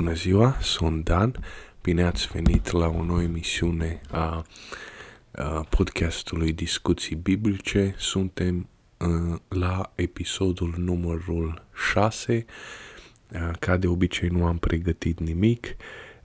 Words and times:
Bună 0.00 0.14
ziua, 0.14 0.56
sunt 0.60 1.04
Dan. 1.04 1.36
Bine 1.82 2.02
ați 2.02 2.28
venit 2.32 2.70
la 2.70 2.86
o 2.86 3.04
nouă 3.04 3.22
emisiune 3.22 4.00
a, 4.10 4.46
a 5.30 5.66
podcastului 5.68 6.52
Discuții 6.52 7.16
Biblice. 7.16 7.94
Suntem 7.98 8.68
a, 8.96 9.40
la 9.48 9.92
episodul 9.94 10.74
numărul 10.76 11.66
6. 11.92 12.44
A, 13.32 13.50
ca 13.58 13.76
de 13.76 13.86
obicei 13.86 14.28
nu 14.28 14.46
am 14.46 14.58
pregătit 14.58 15.20
nimic, 15.20 15.76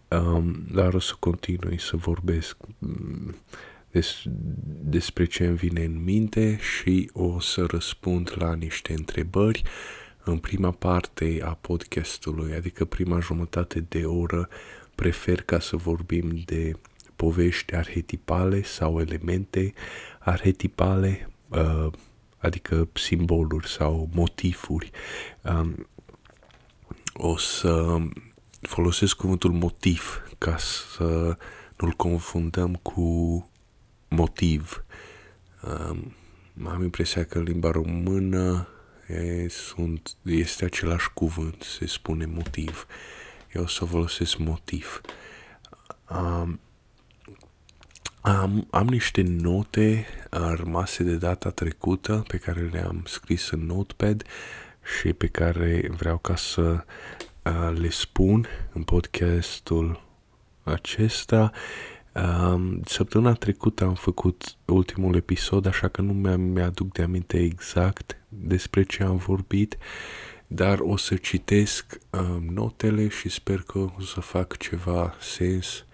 a, 0.07 0.43
dar 0.71 0.93
o 0.93 0.99
să 0.99 1.13
continui 1.19 1.79
să 1.79 1.97
vorbesc 1.97 2.57
des, 3.91 4.21
despre 4.83 5.25
ce 5.25 5.45
îmi 5.45 5.57
vine 5.57 5.83
în 5.83 6.03
minte 6.03 6.59
și 6.59 7.09
o 7.13 7.39
să 7.39 7.65
răspund 7.65 8.31
la 8.35 8.53
niște 8.53 8.93
întrebări 8.93 9.63
în 10.25 10.37
prima 10.37 10.71
parte 10.71 11.41
a 11.43 11.53
podcastului, 11.53 12.53
adică 12.53 12.85
prima 12.85 13.19
jumătate 13.19 13.79
de 13.79 14.05
oră, 14.05 14.49
prefer 14.95 15.41
ca 15.41 15.59
să 15.59 15.75
vorbim 15.75 16.41
de 16.45 16.73
povești 17.15 17.75
arhetipale 17.75 18.63
sau 18.63 18.99
elemente 18.99 19.73
arhetipale, 20.19 21.29
uh, 21.49 21.87
adică 22.37 22.87
simboluri 22.93 23.67
sau 23.67 24.09
motivuri. 24.13 24.91
Um, 25.41 25.87
o 27.13 27.37
să 27.37 27.97
folosesc 28.61 29.15
cuvântul 29.15 29.51
motiv 29.51 30.23
ca 30.37 30.57
să 30.57 31.37
nu-l 31.77 31.91
confundăm 31.91 32.75
cu 32.75 33.49
motiv. 34.07 34.85
Um, 35.61 36.13
am 36.67 36.83
impresia 36.83 37.25
că 37.25 37.37
în 37.37 37.43
limba 37.43 37.71
română 37.71 38.67
e, 39.07 39.47
sunt, 39.47 40.15
este 40.21 40.65
același 40.65 41.13
cuvânt, 41.13 41.61
se 41.61 41.85
spune 41.85 42.25
motiv. 42.25 42.87
Eu 43.53 43.63
o 43.63 43.67
să 43.67 43.85
folosesc 43.85 44.37
motiv. 44.37 45.01
Um, 46.09 46.59
am, 48.21 48.67
am 48.69 48.87
niște 48.87 49.21
note 49.21 50.05
rămase 50.55 51.03
de 51.03 51.15
data 51.15 51.49
trecută 51.49 52.23
pe 52.27 52.37
care 52.37 52.69
le-am 52.71 53.03
scris 53.05 53.49
în 53.49 53.65
notepad 53.65 54.23
și 54.99 55.13
pe 55.13 55.27
care 55.27 55.89
vreau 55.97 56.17
ca 56.17 56.35
să 56.35 56.61
uh, 56.61 57.77
le 57.77 57.89
spun 57.89 58.47
în 58.73 58.83
podcastul 58.83 60.03
acesta 60.63 61.51
Um, 61.51 61.94
săptămâna 62.85 63.33
trecută 63.33 63.83
am 63.83 63.93
făcut 63.93 64.55
ultimul 64.65 65.15
episod, 65.15 65.65
așa 65.65 65.87
că 65.87 66.01
nu 66.01 66.13
mi-aduc 66.37 66.93
de 66.93 67.01
aminte 67.01 67.37
exact 67.39 68.17
despre 68.29 68.83
ce 68.83 69.03
am 69.03 69.15
vorbit, 69.15 69.77
dar 70.47 70.79
o 70.79 70.97
să 70.97 71.15
citesc 71.15 71.99
um, 72.09 72.53
notele 72.53 73.07
și 73.07 73.29
sper 73.29 73.61
că 73.61 73.79
o 73.79 74.01
să 74.01 74.19
fac 74.19 74.57
ceva 74.57 75.13
sens 75.19 75.85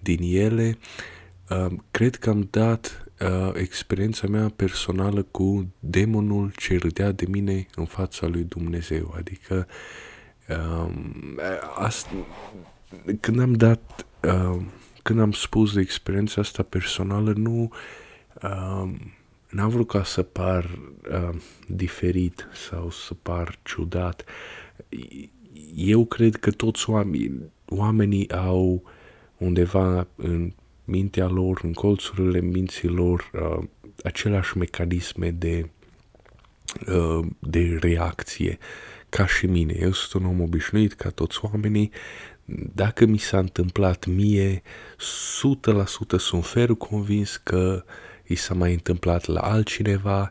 din 0.00 0.18
ele. 0.22 0.78
Um, 1.50 1.84
cred 1.90 2.16
că 2.16 2.30
am 2.30 2.48
dat 2.50 3.04
uh, 3.20 3.50
experiența 3.54 4.26
mea 4.26 4.48
personală 4.56 5.22
cu 5.22 5.72
demonul 5.78 6.52
ce 6.56 6.78
râdea 6.78 7.12
de 7.12 7.26
mine 7.28 7.66
în 7.74 7.84
fața 7.84 8.26
lui 8.26 8.42
Dumnezeu, 8.42 9.14
adică 9.16 9.66
um, 10.48 11.14
asta, 11.74 12.10
când 13.20 13.40
am 13.40 13.52
dat 13.52 14.06
uh, 14.22 14.62
când 15.02 15.20
am 15.20 15.32
spus 15.32 15.72
de 15.74 15.80
experiența 15.80 16.40
asta 16.40 16.62
personală, 16.62 17.32
nu 17.36 17.70
uh, 18.42 18.90
n-am 19.50 19.68
vrut 19.68 19.88
ca 19.88 20.04
să 20.04 20.22
par 20.22 20.78
uh, 21.10 21.36
diferit 21.66 22.48
sau 22.68 22.90
să 22.90 23.14
par 23.14 23.58
ciudat. 23.62 24.24
Eu 25.74 26.04
cred 26.04 26.36
că 26.36 26.50
toți 26.50 26.90
oamenii, 26.90 27.40
oamenii 27.68 28.30
au 28.30 28.82
undeva 29.36 30.06
în 30.16 30.52
mintea 30.84 31.26
lor, 31.26 31.60
în 31.62 31.72
colțurile 31.72 32.40
minții 32.40 32.88
lor, 32.88 33.30
uh, 33.34 33.64
aceleași 34.04 34.58
mecanisme 34.58 35.30
de, 35.30 35.68
uh, 36.86 37.26
de 37.38 37.78
reacție 37.80 38.58
ca 39.10 39.26
și 39.26 39.46
mine. 39.46 39.76
Eu 39.80 39.92
sunt 39.92 40.22
un 40.22 40.28
om 40.28 40.40
obișnuit 40.40 40.92
ca 40.92 41.08
toți 41.08 41.38
oamenii, 41.42 41.90
dacă 42.74 43.06
mi 43.06 43.18
s-a 43.18 43.38
întâmplat 43.38 44.06
mie, 44.06 44.62
100% 44.62 46.18
sunt 46.18 46.46
ferul 46.46 46.76
convins 46.76 47.36
că 47.36 47.84
i 48.26 48.34
s-a 48.34 48.54
mai 48.54 48.72
întâmplat 48.72 49.26
la 49.26 49.40
altcineva 49.40 50.30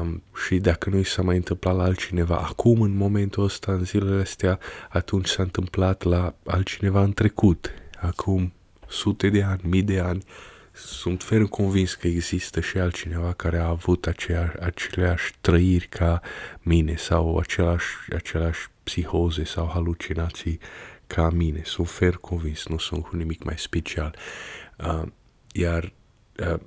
um, 0.00 0.22
și 0.46 0.56
dacă 0.56 0.90
nu 0.90 0.98
i 0.98 1.04
s-a 1.04 1.22
mai 1.22 1.36
întâmplat 1.36 1.76
la 1.76 1.82
altcineva 1.82 2.36
acum, 2.36 2.80
în 2.80 2.96
momentul 2.96 3.44
ăsta, 3.44 3.72
în 3.72 3.84
zilele 3.84 4.20
astea, 4.20 4.58
atunci 4.88 5.28
s-a 5.28 5.42
întâmplat 5.42 6.02
la 6.02 6.34
altcineva 6.44 7.02
în 7.02 7.12
trecut, 7.12 7.70
acum 8.00 8.52
sute 8.88 9.28
de 9.28 9.42
ani, 9.42 9.60
mii 9.64 9.82
de 9.82 9.98
ani. 9.98 10.24
Sunt 10.76 11.22
ferm 11.22 11.46
convins 11.46 11.94
că 11.94 12.06
există 12.06 12.60
și 12.60 12.78
altcineva 12.78 13.32
care 13.32 13.58
a 13.58 13.68
avut 13.68 14.06
aceeași, 14.06 14.58
aceleași 14.60 15.32
trăiri 15.40 15.86
ca 15.86 16.20
mine 16.62 16.96
sau 16.96 17.38
același, 17.38 17.86
aceleași 18.14 18.68
psihoze 18.82 19.44
sau 19.44 19.70
halucinații 19.72 20.58
ca 21.06 21.30
mine, 21.30 21.62
sunt 21.64 21.88
fer 21.88 22.14
convins, 22.14 22.66
nu 22.66 22.78
sunt 22.78 23.02
cu 23.02 23.16
nimic 23.16 23.42
mai 23.42 23.58
special. 23.58 24.16
Uh, 24.78 25.02
iar 25.52 25.92
uh, 26.38 26.60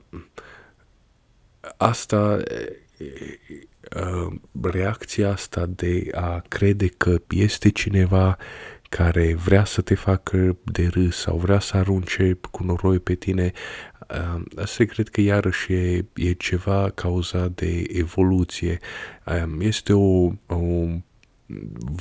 asta, 1.78 2.40
uh, 3.96 4.35
reacția 4.62 5.31
asta 5.31 5.66
de 5.66 6.07
a 6.12 6.44
crede 6.47 6.88
că 6.88 7.22
este 7.29 7.69
cineva 7.69 8.38
care 8.90 9.34
vrea 9.34 9.66
să 9.66 9.81
te 9.81 9.96
facă 9.96 10.57
de 10.63 10.88
râs 10.88 11.17
sau 11.17 11.38
vrea 11.38 11.59
să 11.59 11.78
arunce 11.78 12.38
cu 12.51 12.63
noroi 12.63 13.00
pe 13.00 13.16
tine, 13.16 13.51
uh, 13.53 13.87
asta 14.56 14.84
cred 14.84 15.09
că 15.09 15.22
iarăși 15.22 15.73
e, 15.73 16.06
e 16.16 16.31
ceva 16.31 16.90
cauzat 16.90 17.51
de 17.51 17.84
evoluție. 17.88 18.79
Uh, 19.25 19.44
este 19.59 19.94
o, 19.94 20.31
o 20.45 20.85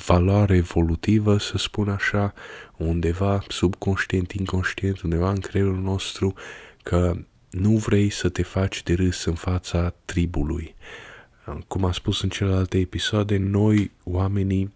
valoare 0.06 0.56
evolutivă, 0.56 1.38
să 1.38 1.58
spun 1.58 1.88
așa, 1.88 2.32
undeva 2.76 3.44
subconștient, 3.48 4.32
inconștient, 4.32 5.00
undeva 5.00 5.30
în 5.30 5.40
creierul 5.40 5.80
nostru, 5.80 6.34
că 6.82 7.16
nu 7.50 7.70
vrei 7.70 8.10
să 8.10 8.28
te 8.28 8.42
faci 8.42 8.82
de 8.82 8.94
râs 8.94 9.24
în 9.24 9.34
fața 9.34 9.94
tribului. 10.04 10.74
Cum 11.66 11.84
am 11.84 11.92
spus 11.92 12.22
în 12.22 12.28
celelalte 12.28 12.78
episoade, 12.78 13.36
noi, 13.36 13.90
oamenii, 14.04 14.74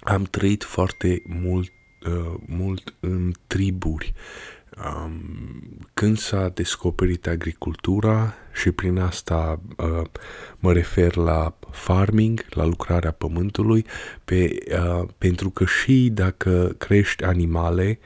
am 0.00 0.22
trăit 0.22 0.64
foarte 0.64 1.22
mult, 1.26 1.72
uh, 2.06 2.34
mult 2.46 2.94
în 3.00 3.32
triburi. 3.46 4.12
Um, 4.84 5.20
când 5.94 6.18
s-a 6.18 6.48
descoperit 6.48 7.26
agricultura 7.26 8.34
și 8.52 8.70
prin 8.70 8.98
asta 8.98 9.60
uh, 9.76 10.02
mă 10.58 10.72
refer 10.72 11.16
la 11.16 11.58
farming, 11.70 12.44
la 12.50 12.64
lucrarea 12.64 13.10
pământului, 13.10 13.84
pe, 14.24 14.58
uh, 14.72 15.08
pentru 15.18 15.50
că 15.50 15.64
și 15.64 16.10
dacă 16.14 16.74
crești 16.78 17.24
animale, 17.24 17.98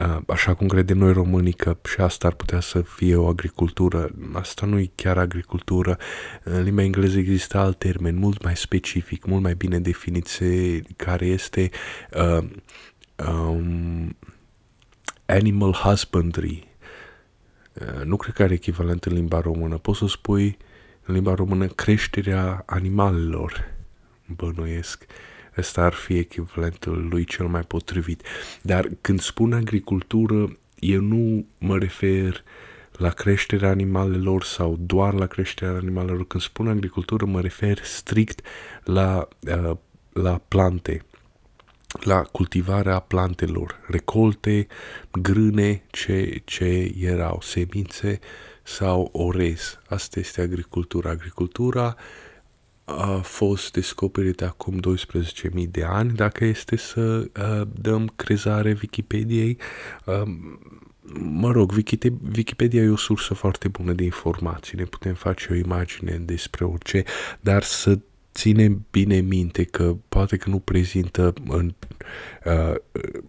uh, 0.00 0.18
așa 0.26 0.54
cum 0.54 0.66
credem 0.66 0.98
noi 0.98 1.12
românii 1.12 1.52
că 1.52 1.76
și 1.84 2.00
asta 2.00 2.26
ar 2.26 2.34
putea 2.34 2.60
să 2.60 2.80
fie 2.80 3.16
o 3.16 3.26
agricultură, 3.26 4.10
asta 4.32 4.66
nu 4.66 4.78
e 4.78 4.90
chiar 4.94 5.18
agricultură, 5.18 5.98
în 6.42 6.62
limba 6.62 6.82
engleză 6.82 7.18
există 7.18 7.58
alt 7.58 7.78
termen, 7.78 8.16
mult 8.16 8.42
mai 8.42 8.56
specific, 8.56 9.24
mult 9.24 9.42
mai 9.42 9.54
bine 9.54 9.78
definit, 9.78 10.28
care 10.96 11.26
este 11.26 11.70
uh, 12.12 12.44
um, 13.28 14.16
animal 15.26 15.72
husbandry. 15.72 16.68
Uh, 17.72 18.04
nu 18.04 18.16
cred 18.16 18.34
că 18.34 18.42
are 18.42 18.54
echivalent 18.54 19.04
în 19.04 19.12
limba 19.12 19.40
română. 19.40 19.78
Poți 19.78 19.98
să 19.98 20.06
spui 20.06 20.56
în 21.04 21.14
limba 21.14 21.34
română 21.34 21.66
creșterea 21.66 22.62
animalelor, 22.66 23.74
bănuiesc. 24.26 25.06
Ăsta 25.58 25.82
ar 25.82 25.92
fi 25.92 26.18
echivalentul 26.18 27.06
lui 27.10 27.24
cel 27.24 27.46
mai 27.46 27.62
potrivit. 27.62 28.22
Dar 28.62 28.88
când 29.00 29.20
spun 29.20 29.52
agricultură, 29.52 30.56
eu 30.78 31.00
nu 31.00 31.46
mă 31.58 31.78
refer 31.78 32.44
la 32.92 33.08
creșterea 33.08 33.68
animalelor 33.68 34.42
sau 34.42 34.76
doar 34.80 35.14
la 35.14 35.26
creșterea 35.26 35.74
animalelor. 35.74 36.26
Când 36.26 36.42
spun 36.42 36.68
agricultură, 36.68 37.24
mă 37.24 37.40
refer 37.40 37.78
strict 37.82 38.40
la, 38.84 39.28
uh, 39.40 39.76
la 40.12 40.40
plante 40.48 41.04
la 42.04 42.22
cultivarea 42.22 42.98
plantelor, 42.98 43.80
recolte, 43.86 44.66
grâne, 45.12 45.82
ce, 45.90 46.42
ce 46.44 46.94
erau, 47.00 47.40
semințe 47.42 48.18
sau 48.62 49.08
orez. 49.12 49.78
Asta 49.88 50.20
este 50.20 50.40
agricultura. 50.40 51.10
Agricultura 51.10 51.96
a 52.84 53.16
fost 53.16 53.72
descoperită 53.72 54.44
acum 54.44 54.80
12.000 55.54 55.70
de 55.70 55.82
ani, 55.82 56.12
dacă 56.12 56.44
este 56.44 56.76
să 56.76 57.00
uh, 57.00 57.68
dăm 57.80 58.12
crezare 58.16 58.76
Wikipediei. 58.82 59.58
Uh, 60.04 60.22
mă 61.18 61.50
rog, 61.52 61.72
Wikipedia 62.36 62.82
e 62.82 62.88
o 62.88 62.96
sursă 62.96 63.34
foarte 63.34 63.68
bună 63.68 63.92
de 63.92 64.04
informații, 64.04 64.78
ne 64.78 64.84
putem 64.84 65.14
face 65.14 65.48
o 65.50 65.54
imagine 65.54 66.16
despre 66.24 66.64
orice, 66.64 67.04
dar 67.40 67.62
să 67.62 67.98
ține 68.36 68.78
bine 68.90 69.20
minte 69.20 69.64
că 69.64 69.96
poate 70.08 70.36
că 70.36 70.48
nu 70.48 70.58
prezintă 70.58 71.32
în 71.48 71.74
uh, 72.44 72.74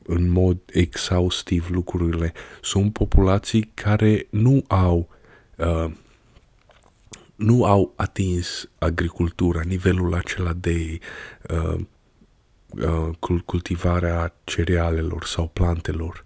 în 0.04 0.30
mod 0.30 0.58
exhaustiv 0.66 1.70
lucrurile. 1.70 2.34
Sunt 2.62 2.94
populații 2.94 3.72
care 3.74 4.28
nu 4.30 4.64
au 4.68 5.10
uh, 5.56 5.92
nu 7.36 7.66
au 7.66 7.94
atins 7.96 8.70
agricultura, 8.78 9.62
nivelul 9.66 10.14
acela 10.14 10.54
de 10.54 11.00
uh, 11.50 11.80
uh, 12.70 13.42
cultivarea 13.46 14.34
cerealelor 14.44 15.24
sau 15.24 15.48
plantelor. 15.48 16.24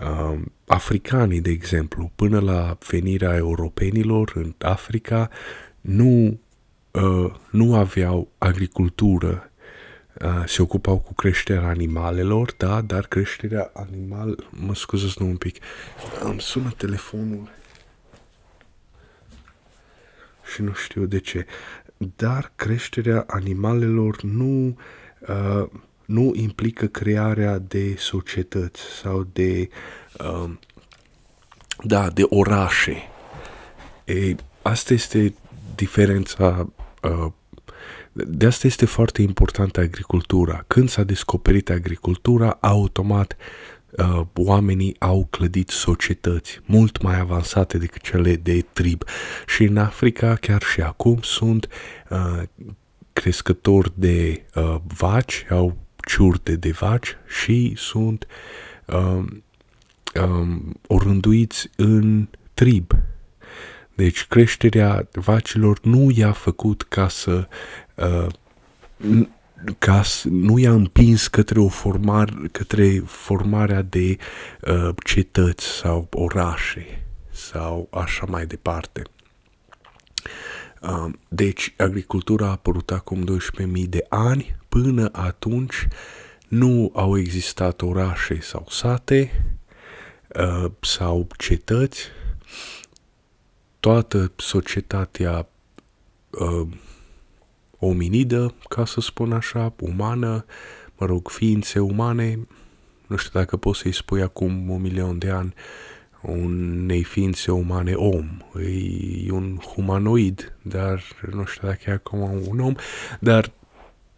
Uh, 0.00 0.40
africanii, 0.66 1.40
de 1.40 1.50
exemplu, 1.50 2.10
până 2.14 2.40
la 2.40 2.78
venirea 2.88 3.36
europenilor 3.36 4.32
în 4.34 4.54
Africa, 4.58 5.30
nu, 5.80 6.40
uh, 6.90 7.32
nu 7.50 7.74
aveau 7.74 8.28
agricultură. 8.38 9.50
Uh, 10.24 10.42
se 10.46 10.62
ocupau 10.62 10.98
cu 10.98 11.14
creșterea 11.14 11.68
animalelor, 11.68 12.54
da, 12.56 12.80
dar 12.80 13.06
creșterea 13.06 13.70
animal... 13.74 14.44
Mă 14.50 14.74
scuzați 14.74 15.22
nu 15.22 15.26
un 15.26 15.36
pic. 15.36 15.56
Îmi 16.22 16.40
sună 16.40 16.72
telefonul 16.76 17.50
și 20.52 20.62
nu 20.62 20.72
știu 20.72 21.04
de 21.04 21.18
ce. 21.18 21.46
Dar 22.16 22.52
creșterea 22.56 23.24
animalelor 23.28 24.22
nu, 24.22 24.78
uh, 25.20 25.68
nu 26.04 26.32
implică 26.34 26.86
crearea 26.86 27.58
de 27.58 27.94
societăți 27.98 28.80
sau 28.80 29.26
de, 29.32 29.68
uh, 30.18 30.50
da, 31.82 32.10
de 32.10 32.22
orașe. 32.28 32.96
E, 34.04 34.34
asta 34.62 34.94
este 34.94 35.34
diferența 35.74 36.66
uh, 36.66 36.79
de 38.12 38.46
asta 38.46 38.66
este 38.66 38.86
foarte 38.86 39.22
importantă 39.22 39.80
agricultura. 39.80 40.64
Când 40.66 40.88
s-a 40.88 41.02
descoperit 41.02 41.70
agricultura, 41.70 42.58
automat 42.60 43.36
uh, 43.90 44.20
oamenii 44.34 44.96
au 44.98 45.26
clădit 45.30 45.68
societăți 45.68 46.60
mult 46.64 47.02
mai 47.02 47.18
avansate 47.18 47.78
decât 47.78 48.02
cele 48.02 48.36
de 48.36 48.64
trib. 48.72 49.02
Și 49.46 49.62
în 49.62 49.76
Africa, 49.76 50.34
chiar 50.34 50.62
și 50.62 50.80
acum, 50.80 51.18
sunt 51.22 51.68
uh, 52.10 52.42
crescători 53.12 53.92
de 53.94 54.42
uh, 54.54 54.76
vaci, 54.96 55.46
au 55.50 55.76
ciurte 56.06 56.56
de 56.56 56.70
vaci 56.70 57.16
și 57.42 57.74
sunt 57.76 58.26
uh, 58.86 59.24
um, 60.22 60.80
orânduiți 60.86 61.70
în 61.76 62.28
trib. 62.54 62.92
Deci 64.00 64.26
creșterea 64.26 65.08
vacilor 65.12 65.78
nu 65.82 66.10
i-a 66.14 66.32
făcut 66.32 66.82
ca 66.82 67.08
să 67.08 67.48
uh, 67.94 68.26
ca 69.78 70.02
nu 70.24 70.58
i-a 70.58 70.72
împins 70.72 71.26
către 71.26 71.60
o 71.60 71.68
formare, 71.68 72.32
către 72.52 73.02
formarea 73.06 73.82
de 73.82 74.16
uh, 74.60 74.88
cetăți 75.04 75.64
sau 75.64 76.08
orașe 76.12 77.06
sau 77.30 77.88
așa 77.90 78.24
mai 78.28 78.46
departe. 78.46 79.02
Uh, 80.80 81.12
deci, 81.28 81.74
agricultura 81.76 82.46
a 82.46 82.50
apărut 82.50 82.90
acum 82.90 83.38
12.000 83.62 83.66
de 83.88 84.06
ani. 84.08 84.56
Până 84.68 85.08
atunci 85.12 85.86
nu 86.48 86.90
au 86.94 87.18
existat 87.18 87.82
orașe 87.82 88.40
sau 88.40 88.66
sate 88.68 89.44
uh, 90.28 90.70
sau 90.80 91.26
cetăți. 91.36 92.00
Toată 93.80 94.32
societatea 94.36 95.48
uh, 96.30 96.66
ominidă, 97.78 98.54
ca 98.68 98.84
să 98.84 99.00
spun 99.00 99.32
așa, 99.32 99.72
umană, 99.80 100.44
mă 100.98 101.06
rog, 101.06 101.28
ființe 101.28 101.78
umane, 101.78 102.38
nu 103.06 103.16
știu 103.16 103.40
dacă 103.40 103.56
poți 103.56 103.78
să-i 103.78 103.92
spui 103.92 104.22
acum 104.22 104.70
un 104.70 104.80
milion 104.80 105.18
de 105.18 105.30
ani 105.30 105.54
unei 106.22 107.02
ființe 107.02 107.50
umane 107.50 107.92
om, 107.92 108.26
e 109.26 109.30
un 109.30 109.56
humanoid, 109.56 110.56
dar 110.62 111.02
nu 111.30 111.44
știu 111.44 111.68
dacă 111.68 111.80
e 111.86 111.92
acum 111.92 112.20
un 112.48 112.60
om, 112.60 112.74
dar 113.20 113.52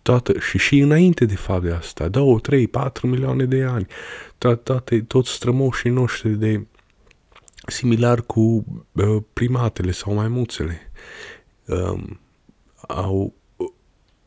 toată, 0.03 0.39
și 0.39 0.59
și 0.59 0.79
înainte 0.79 1.25
de 1.25 1.37
fapt 1.37 1.63
de 1.63 1.73
asta, 1.73 2.09
2, 2.09 2.41
3, 2.41 2.67
4 2.67 3.07
milioane 3.07 3.45
de 3.45 3.63
ani, 3.63 3.87
toate, 4.39 5.01
toți 5.01 5.31
strămoșii 5.31 5.91
noștri 5.91 6.31
de 6.31 6.67
similar 7.67 8.23
cu 8.23 8.65
uh, 8.93 9.23
primatele 9.33 9.91
sau 9.91 10.15
maimuțele 10.15 10.91
um, 11.67 12.21
au 12.89 13.35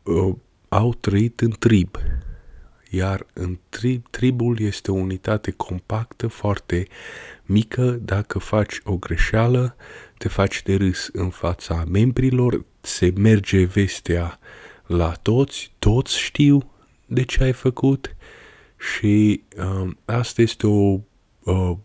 uh, 0.03 0.35
au 0.69 0.93
trăit 0.93 1.41
în 1.41 1.51
trib. 1.59 1.95
Iar 2.89 3.25
în 3.33 3.57
trib, 3.69 4.09
tribul 4.09 4.59
este 4.59 4.91
o 4.91 4.93
unitate 4.93 5.51
compactă, 5.51 6.27
foarte 6.27 6.87
mică. 7.43 7.99
Dacă 8.01 8.39
faci 8.39 8.79
o 8.83 8.97
greșeală, 8.97 9.75
te 10.17 10.27
faci 10.27 10.63
de 10.63 10.75
râs 10.75 11.09
în 11.13 11.29
fața 11.29 11.83
membrilor, 11.91 12.65
se 12.81 13.13
merge 13.17 13.63
vestea 13.63 14.39
la 14.85 15.11
toți, 15.11 15.73
toți 15.79 16.19
știu 16.19 16.71
de 17.05 17.23
ce 17.23 17.43
ai 17.43 17.53
făcut 17.53 18.15
și 18.95 19.43
uh, 19.57 19.91
asta 20.05 20.41
este 20.41 20.67
o 20.67 20.91
uh, 20.91 20.99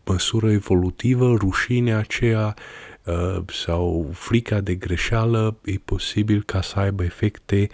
măsură 0.05 0.51
evolutivă, 0.51 1.35
rușinea 1.35 1.99
aceea 1.99 2.55
uh, 3.05 3.43
sau 3.47 4.11
frica 4.13 4.61
de 4.61 4.75
greșeală 4.75 5.57
e 5.65 5.75
posibil 5.85 6.43
ca 6.43 6.63
să 6.63 6.79
aibă 6.79 7.05
efecte 7.05 7.69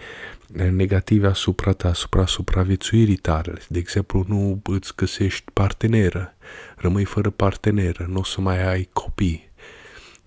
negative 0.71 1.27
asupra 1.27 1.71
ta, 1.71 1.89
asupra 1.89 2.25
supraviețuirii 2.25 3.15
tale. 3.15 3.53
De 3.67 3.79
exemplu, 3.79 4.25
nu 4.27 4.61
îți 4.63 4.95
găsești 4.95 5.51
parteneră, 5.53 6.35
rămâi 6.75 7.03
fără 7.03 7.29
parteneră, 7.29 8.05
nu 8.09 8.19
o 8.19 8.23
să 8.23 8.41
mai 8.41 8.67
ai 8.67 8.89
copii. 8.93 9.49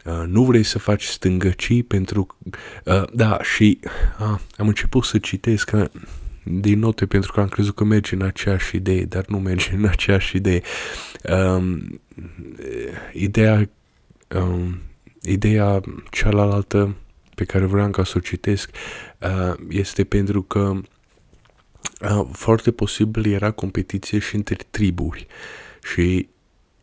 Uh, 0.04 0.22
nu 0.26 0.44
vrei 0.44 0.62
să 0.62 0.78
faci 0.78 1.04
stângăcii 1.04 1.82
pentru... 1.82 2.26
Uh, 2.84 3.02
da, 3.12 3.42
și 3.42 3.80
uh, 4.20 4.38
am 4.56 4.68
început 4.68 5.04
să 5.04 5.18
citesc 5.18 5.70
uh, 5.74 5.84
din 6.44 6.78
note 6.78 7.06
pentru 7.06 7.32
că 7.32 7.40
am 7.40 7.48
crezut 7.48 7.74
că 7.74 7.84
merge 7.84 8.14
în 8.14 8.22
aceeași 8.22 8.76
idee, 8.76 9.04
dar 9.04 9.24
nu 9.26 9.38
merge 9.38 9.74
în 9.74 9.84
aceeași 9.84 10.36
idee. 10.36 10.62
Um, 11.30 12.00
ideea, 13.12 13.70
um, 14.36 14.78
ideea 15.22 15.80
cealaltă 16.10 16.94
pe 17.34 17.44
care 17.44 17.64
vreau 17.64 17.90
ca 17.90 18.04
să 18.04 18.12
o 18.16 18.20
citesc 18.20 18.70
uh, 19.18 19.54
este 19.68 20.04
pentru 20.04 20.42
că 20.42 20.80
uh, 22.00 22.28
foarte 22.32 22.70
posibil 22.70 23.32
era 23.32 23.50
competiție 23.50 24.18
și 24.18 24.34
între 24.34 24.56
triburi 24.70 25.26
și 25.82 26.28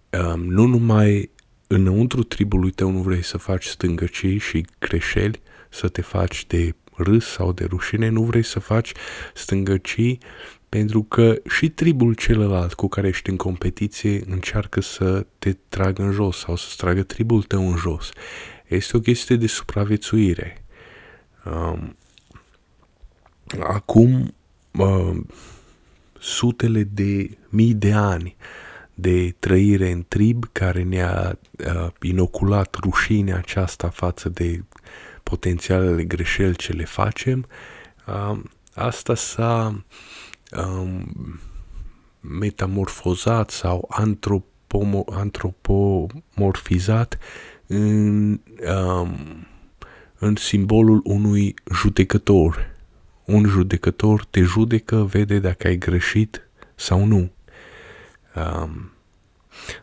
um, 0.09 0.43
nu 0.45 0.65
numai 0.65 1.29
înăuntru 1.67 2.23
tribului 2.23 2.71
tău 2.71 2.91
nu 2.91 3.01
vrei 3.01 3.23
să 3.23 3.37
faci 3.37 3.65
stângăcii 3.65 4.37
și 4.37 4.65
greșeli, 4.79 5.41
să 5.69 5.87
te 5.87 6.01
faci 6.01 6.45
de 6.47 6.75
râs 6.97 7.25
sau 7.25 7.51
de 7.51 7.65
rușine, 7.65 8.09
nu 8.09 8.23
vrei 8.23 8.43
să 8.43 8.59
faci 8.59 8.91
stângăcii 9.33 10.19
pentru 10.69 11.03
că 11.03 11.35
și 11.49 11.69
tribul 11.69 12.13
celălalt 12.13 12.73
cu 12.73 12.87
care 12.87 13.07
ești 13.07 13.29
în 13.29 13.35
competiție 13.35 14.23
încearcă 14.29 14.81
să 14.81 15.25
te 15.39 15.53
tragă 15.69 16.01
în 16.01 16.11
jos 16.11 16.37
sau 16.37 16.55
să 16.55 16.73
tragă 16.77 17.03
tribul 17.03 17.43
tău 17.43 17.69
în 17.69 17.77
jos. 17.77 18.09
Este 18.67 18.97
o 18.97 18.99
chestie 18.99 19.35
de 19.35 19.47
supraviețuire. 19.47 20.65
Um, 21.45 21.95
acum, 23.59 24.33
uh, 24.71 25.17
sutele 26.19 26.83
de 26.83 27.37
mii 27.49 27.73
de 27.73 27.93
ani 27.93 28.35
de 28.93 29.35
trăire 29.39 29.91
în 29.91 30.05
trib 30.07 30.45
care 30.51 30.83
ne-a 30.83 31.39
uh, 31.57 31.87
inoculat 32.01 32.75
rușinea 32.75 33.37
aceasta 33.37 33.89
față 33.89 34.29
de 34.29 34.63
potențialele 35.29 36.03
greșeli 36.03 36.55
ce 36.55 36.71
le 36.71 36.85
facem, 36.85 37.45
uh, 38.07 38.39
asta 38.73 39.15
s-a 39.15 39.83
um, 40.57 41.39
metamorfozat 42.19 43.49
sau 43.49 43.89
antropomo- 43.91 45.11
antropomorfizat 45.11 47.17
în, 47.67 48.39
um, 48.75 49.15
în 50.19 50.35
simbolul 50.35 51.01
unui 51.03 51.53
judecător. 51.73 52.75
Un 53.25 53.45
judecător 53.45 54.25
te 54.25 54.41
judecă, 54.41 55.03
vede 55.03 55.39
dacă 55.39 55.67
ai 55.67 55.77
greșit 55.77 56.49
sau 56.75 57.05
nu. 57.05 57.31
Um, 58.35 58.91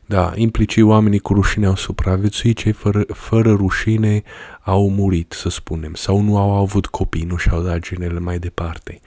da, 0.07 0.33
implicit 0.35 0.83
oamenii 0.83 1.19
cu 1.19 1.33
rușine 1.33 1.67
au 1.67 1.77
supraviețuit, 1.77 2.57
cei 2.57 2.73
fără, 2.73 3.05
fără 3.13 3.53
rușine 3.53 4.23
au 4.61 4.91
murit, 4.91 5.33
să 5.33 5.49
spunem, 5.49 5.95
sau 5.95 6.21
nu 6.21 6.39
au 6.39 6.51
avut 6.51 6.87
copii, 6.87 7.25
nu 7.25 7.37
și-au 7.37 7.63
dat 7.63 7.79
genele 7.79 8.19
mai 8.19 8.39
departe. 8.39 9.01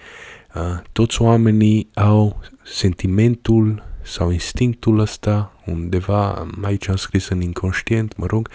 Uh, 0.55 0.61
toți 0.91 1.21
oamenii 1.21 1.89
au 1.93 2.39
sentimentul 2.63 3.83
sau 4.01 4.31
instinctul 4.31 4.99
ăsta, 4.99 5.53
undeva, 5.65 6.47
aici 6.61 6.87
am 6.89 6.95
scris 6.95 7.27
în 7.27 7.41
inconștient, 7.41 8.17
mă 8.17 8.25
rog, 8.25 8.49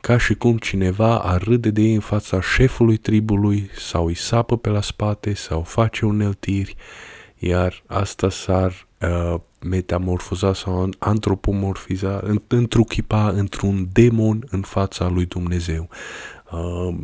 ca 0.00 0.18
și 0.18 0.34
cum 0.34 0.58
cineva 0.58 1.18
ar 1.18 1.42
râde 1.42 1.70
de 1.70 1.80
ei 1.80 1.94
în 1.94 2.00
fața 2.00 2.40
șefului 2.40 2.96
tribului 2.96 3.70
sau 3.78 4.06
îi 4.06 4.14
sapă 4.14 4.56
pe 4.56 4.68
la 4.68 4.80
spate 4.80 5.34
sau 5.34 5.62
face 5.62 6.06
uneltiri, 6.06 6.76
iar 7.38 7.82
asta 7.86 8.30
s-ar 8.30 8.86
uh, 9.00 9.40
metamorfoza 9.64 10.54
sau 10.54 10.88
antropomorfiza, 10.98 12.22
întruchipa 12.48 13.28
într-un 13.28 13.88
demon 13.92 14.46
în 14.50 14.60
fața 14.60 15.08
lui 15.08 15.26
Dumnezeu. 15.26 15.88
Uh, 16.52 16.94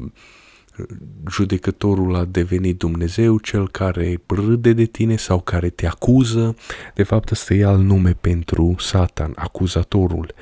judecătorul 1.31 2.14
a 2.14 2.25
devenit 2.25 2.79
Dumnezeu, 2.79 3.38
cel 3.38 3.69
care 3.69 4.21
râde 4.26 4.73
de 4.73 4.85
tine 4.85 5.17
sau 5.17 5.40
care 5.40 5.69
te 5.69 5.87
acuză. 5.87 6.57
De 6.95 7.02
fapt, 7.02 7.31
ăsta 7.31 7.55
e 7.55 7.64
alt 7.64 7.83
nume 7.83 8.17
pentru 8.21 8.75
Satan, 8.79 9.33
acuzatorul. 9.37 10.35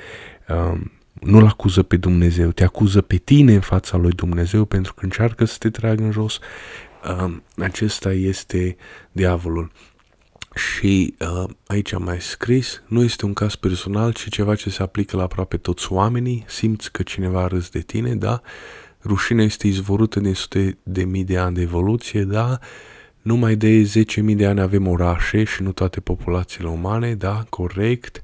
Um, 0.49 0.91
nu-l 1.13 1.45
acuză 1.45 1.83
pe 1.83 1.97
Dumnezeu, 1.97 2.49
te 2.49 2.63
acuză 2.63 3.01
pe 3.01 3.15
tine 3.15 3.53
în 3.53 3.59
fața 3.59 3.97
lui 3.97 4.11
Dumnezeu 4.11 4.65
pentru 4.65 4.93
că 4.93 5.03
încearcă 5.03 5.45
să 5.45 5.55
te 5.59 5.69
tragă 5.69 6.03
în 6.03 6.11
jos. 6.11 6.39
Um, 7.21 7.43
acesta 7.57 8.13
este 8.13 8.75
diavolul. 9.11 9.71
Și 10.59 11.15
uh, 11.19 11.49
aici 11.67 11.93
am 11.93 12.03
mai 12.03 12.21
scris, 12.21 12.81
nu 12.87 13.03
este 13.03 13.25
un 13.25 13.33
caz 13.33 13.55
personal, 13.55 14.11
ci 14.13 14.29
ceva 14.29 14.55
ce 14.55 14.69
se 14.69 14.81
aplică 14.81 15.17
la 15.17 15.23
aproape 15.23 15.57
toți 15.57 15.91
oamenii. 15.91 16.43
Simți 16.47 16.91
că 16.91 17.03
cineva 17.03 17.47
râs 17.47 17.69
de 17.69 17.79
tine, 17.79 18.15
da? 18.15 18.41
Rușinea 19.03 19.45
este 19.45 19.67
izvorută 19.67 20.19
din 20.19 20.33
sute 20.33 20.77
de 20.83 21.03
mii 21.03 21.23
de 21.23 21.37
ani 21.37 21.55
de 21.55 21.61
evoluție, 21.61 22.23
da? 22.23 22.59
Numai 23.21 23.55
de 23.55 23.81
10.000 23.81 24.35
de 24.35 24.45
ani 24.45 24.59
avem 24.59 24.87
orașe 24.87 25.43
și 25.43 25.61
nu 25.61 25.71
toate 25.71 25.99
populațiile 25.99 26.69
umane, 26.69 27.15
da? 27.15 27.45
Corect. 27.49 28.23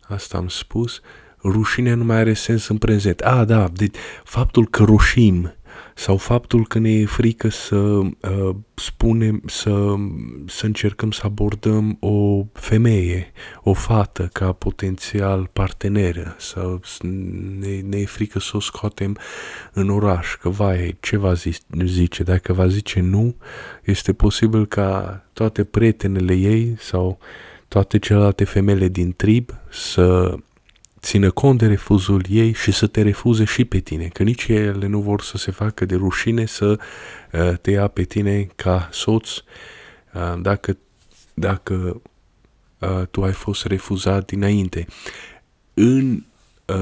Asta 0.00 0.38
am 0.38 0.48
spus. 0.48 1.00
Rușinea 1.44 1.94
nu 1.94 2.04
mai 2.04 2.16
are 2.16 2.34
sens 2.34 2.68
în 2.68 2.78
prezent. 2.78 3.20
A, 3.20 3.44
da, 3.44 3.68
de 3.68 3.90
faptul 4.24 4.68
că 4.68 4.82
rușim 4.82 5.54
sau 5.94 6.16
faptul 6.16 6.66
că 6.66 6.78
ne 6.78 6.90
e 6.90 7.04
frică 7.04 7.48
să 7.48 7.76
uh, 7.76 8.54
spunem, 8.74 9.42
să, 9.46 9.94
să 10.46 10.66
încercăm 10.66 11.10
să 11.10 11.20
abordăm 11.24 11.96
o 12.00 12.44
femeie, 12.52 13.32
o 13.62 13.72
fată 13.72 14.28
ca 14.32 14.52
potențial 14.52 15.50
parteneră, 15.52 16.36
să 16.38 16.78
ne, 17.58 17.80
ne 17.80 17.98
e 17.98 18.04
frică 18.04 18.38
să 18.38 18.56
o 18.56 18.60
scoatem 18.60 19.16
în 19.72 19.88
oraș, 19.88 20.34
că 20.40 20.48
vai, 20.48 20.96
ce 21.00 21.16
va 21.16 21.32
zice? 21.84 22.22
Dacă 22.22 22.52
va 22.52 22.66
zice 22.66 23.00
nu, 23.00 23.36
este 23.84 24.12
posibil 24.12 24.66
ca 24.66 25.22
toate 25.32 25.64
prietenele 25.64 26.34
ei 26.34 26.74
sau 26.78 27.18
toate 27.68 27.98
celelalte 27.98 28.44
femele 28.44 28.88
din 28.88 29.12
trib 29.16 29.50
să 29.70 30.36
țină 31.02 31.30
cont 31.30 31.58
de 31.58 31.66
refuzul 31.66 32.24
ei 32.28 32.52
și 32.52 32.72
să 32.72 32.86
te 32.86 33.02
refuze 33.02 33.44
și 33.44 33.64
pe 33.64 33.78
tine, 33.78 34.06
că 34.06 34.22
nici 34.22 34.46
ele 34.46 34.86
nu 34.86 35.00
vor 35.00 35.22
să 35.22 35.36
se 35.36 35.50
facă 35.50 35.84
de 35.84 35.94
rușine 35.94 36.46
să 36.46 36.78
uh, 37.32 37.58
te 37.60 37.70
ia 37.70 37.88
pe 37.88 38.02
tine 38.02 38.48
ca 38.56 38.88
soț 38.92 39.30
uh, 39.30 40.40
dacă, 40.40 40.76
dacă 41.34 42.02
uh, 42.78 43.02
tu 43.10 43.22
ai 43.22 43.32
fost 43.32 43.64
refuzat 43.64 44.24
dinainte. 44.26 44.86
În 45.74 46.24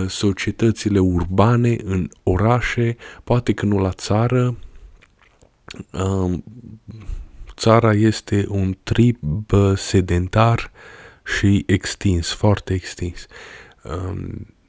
societățile 0.08 0.98
urbane, 0.98 1.76
în 1.84 2.08
orașe, 2.22 2.96
poate 3.24 3.52
că 3.52 3.66
nu 3.66 3.78
la 3.78 3.90
țară, 3.90 4.56
um, 5.92 6.44
țara 7.56 7.92
este 7.92 8.46
un 8.48 8.76
trib 8.82 9.16
sedentar 9.74 10.70
și 11.24 11.64
extins, 11.66 12.32
foarte 12.32 12.74
extins. 12.74 13.20
Um, 13.20 13.59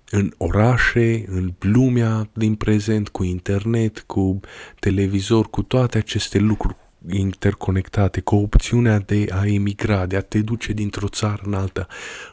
în 0.09 0.33
orașe, 0.37 1.25
în 1.27 1.53
lumea 1.59 2.29
din 2.33 2.55
prezent, 2.55 3.09
cu 3.09 3.23
internet, 3.23 3.99
cu 3.99 4.39
televizor, 4.79 5.49
cu 5.49 5.61
toate 5.61 5.97
aceste 5.97 6.37
lucruri 6.37 6.75
interconectate, 7.09 8.21
cu 8.21 8.35
opțiunea 8.35 8.99
de 8.99 9.25
a 9.29 9.45
emigra, 9.45 10.05
de 10.05 10.15
a 10.15 10.21
te 10.21 10.39
duce 10.39 10.73
dintr-o 10.73 11.07
țară 11.07 11.41
în 11.45 11.53
alta. 11.53 11.87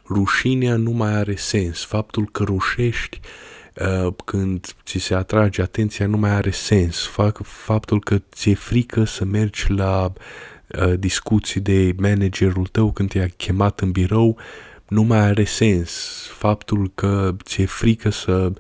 Rușinea 0.09 0.77
nu 0.77 0.91
mai 0.91 1.13
are 1.13 1.35
sens. 1.35 1.85
Faptul 1.85 2.29
că 2.33 2.43
rușești 2.43 3.21
uh, 3.75 4.15
când 4.25 4.67
ți 4.85 4.99
se 4.99 5.15
atrage 5.15 5.63
atenția 5.63 6.07
nu 6.07 6.17
mai 6.17 6.31
are 6.31 6.51
sens. 6.51 7.07
Fac, 7.07 7.43
faptul 7.43 8.01
că 8.01 8.19
ți-e 8.33 8.55
frică 8.55 9.05
să 9.05 9.25
mergi 9.25 9.73
la 9.73 10.13
uh, 10.13 10.99
discuții 10.99 11.61
de 11.61 11.95
managerul 11.99 12.67
tău 12.67 12.93
când 12.93 13.09
te-a 13.09 13.29
chemat 13.37 13.81
în 13.81 13.91
birou 13.91 14.39
nu 14.89 15.03
mai 15.03 15.19
are 15.19 15.45
sens. 15.45 15.91
Faptul 16.33 16.91
că 16.95 17.37
ți-e 17.45 17.67
frică 17.67 18.11
să 18.11 18.53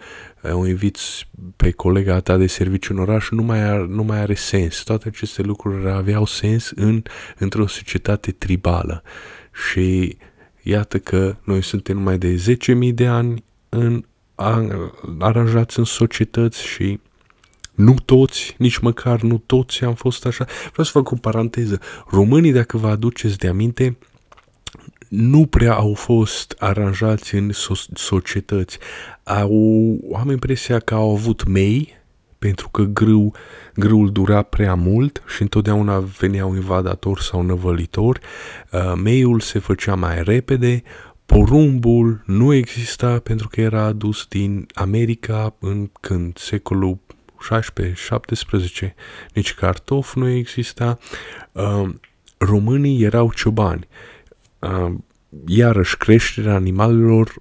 eh, 0.42 0.52
o 0.52 0.66
inviți 0.66 1.28
pe 1.56 1.70
colega 1.70 2.20
ta 2.20 2.36
de 2.36 2.46
serviciu 2.46 2.92
în 2.92 2.98
oraș 2.98 3.30
nu 3.30 3.42
mai, 3.42 3.62
are, 3.62 3.86
nu 3.88 4.02
mai 4.02 4.18
are 4.18 4.34
sens. 4.34 4.82
Toate 4.82 5.08
aceste 5.08 5.42
lucruri 5.42 5.90
aveau 5.90 6.24
sens 6.24 6.72
în, 6.74 7.02
într-o 7.38 7.66
societate 7.66 8.30
tribală. 8.30 9.02
Și 9.68 10.16
iată 10.62 10.98
că 10.98 11.36
noi 11.44 11.62
suntem 11.62 11.96
numai 11.96 12.18
de 12.18 12.56
10.000 12.88 12.94
de 12.94 13.06
ani 13.06 13.44
în, 13.68 14.04
aranjați 15.18 15.78
în 15.78 15.84
societăți 15.84 16.66
și 16.66 17.00
nu 17.74 17.94
toți, 18.04 18.54
nici 18.58 18.78
măcar 18.78 19.20
nu 19.20 19.38
toți 19.46 19.84
am 19.84 19.94
fost 19.94 20.26
așa. 20.26 20.44
Vreau 20.70 20.84
să 20.86 20.90
fac 20.90 21.10
o 21.10 21.16
paranteză. 21.16 21.80
Românii, 22.10 22.52
dacă 22.52 22.76
vă 22.76 22.88
aduceți 22.88 23.38
de 23.38 23.48
aminte, 23.48 23.96
nu 25.08 25.46
prea 25.46 25.74
au 25.74 25.94
fost 25.94 26.54
aranjați 26.58 27.34
în 27.34 27.50
so- 27.52 27.92
societăți. 27.94 28.78
Au, 29.22 29.98
am 30.18 30.30
impresia 30.30 30.78
că 30.78 30.94
au 30.94 31.10
avut 31.10 31.46
mei, 31.46 31.96
pentru 32.38 32.68
că 32.68 32.82
grâu, 32.82 33.32
grâul 33.74 34.12
dura 34.12 34.42
prea 34.42 34.74
mult 34.74 35.22
și 35.34 35.42
întotdeauna 35.42 35.98
venea 35.98 36.46
un 36.46 36.54
invadator 36.54 37.20
sau 37.20 37.42
năvălitor. 37.42 38.20
Uh, 38.72 38.92
meiul 39.02 39.40
se 39.40 39.58
făcea 39.58 39.94
mai 39.94 40.22
repede, 40.22 40.82
porumbul 41.26 42.22
nu 42.26 42.54
exista 42.54 43.18
pentru 43.18 43.48
că 43.48 43.60
era 43.60 43.82
adus 43.82 44.26
din 44.28 44.66
America 44.74 45.54
în 45.58 45.90
când 46.00 46.38
secolul 46.38 46.98
16-17, 48.88 48.94
nici 49.34 49.54
cartof 49.54 50.14
nu 50.14 50.28
exista. 50.28 50.98
Uh, 51.52 51.88
românii 52.38 53.02
erau 53.02 53.32
ciobani 53.32 53.88
uh, 53.90 54.17
iarăși 55.46 55.96
creșterea 55.96 56.54
animalelor 56.54 57.34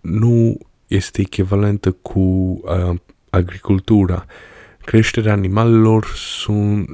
nu 0.00 0.58
este 0.86 1.20
echivalentă 1.20 1.92
cu 1.92 2.20
uh, 2.20 2.96
agricultura. 3.30 4.24
Creșterea 4.84 5.32
animalelor 5.32 6.06
sunt 6.14 6.88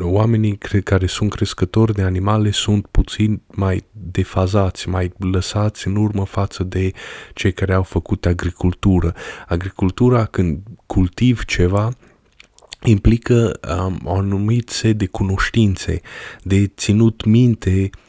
oamenii 0.00 0.58
care 0.84 1.06
sunt 1.06 1.30
crescători 1.30 1.94
de 1.94 2.02
animale 2.02 2.50
sunt 2.50 2.86
puțin 2.86 3.40
mai 3.46 3.84
defazați, 3.92 4.88
mai 4.88 5.12
lăsați 5.18 5.86
în 5.86 5.96
urmă 5.96 6.24
față 6.24 6.64
de 6.64 6.92
cei 7.34 7.52
care 7.52 7.72
au 7.74 7.82
făcut 7.82 8.26
agricultură. 8.26 9.14
Agricultura, 9.46 10.24
când 10.24 10.58
cultiv 10.86 11.44
ceva, 11.44 11.92
implică 12.84 13.60
um, 13.78 14.00
o 14.04 14.14
anumit 14.14 14.68
set 14.68 14.98
de 14.98 15.06
cunoștințe, 15.06 16.00
de 16.42 16.66
ținut 16.66 17.24
minte 17.24 17.90
Uh, 17.92 18.06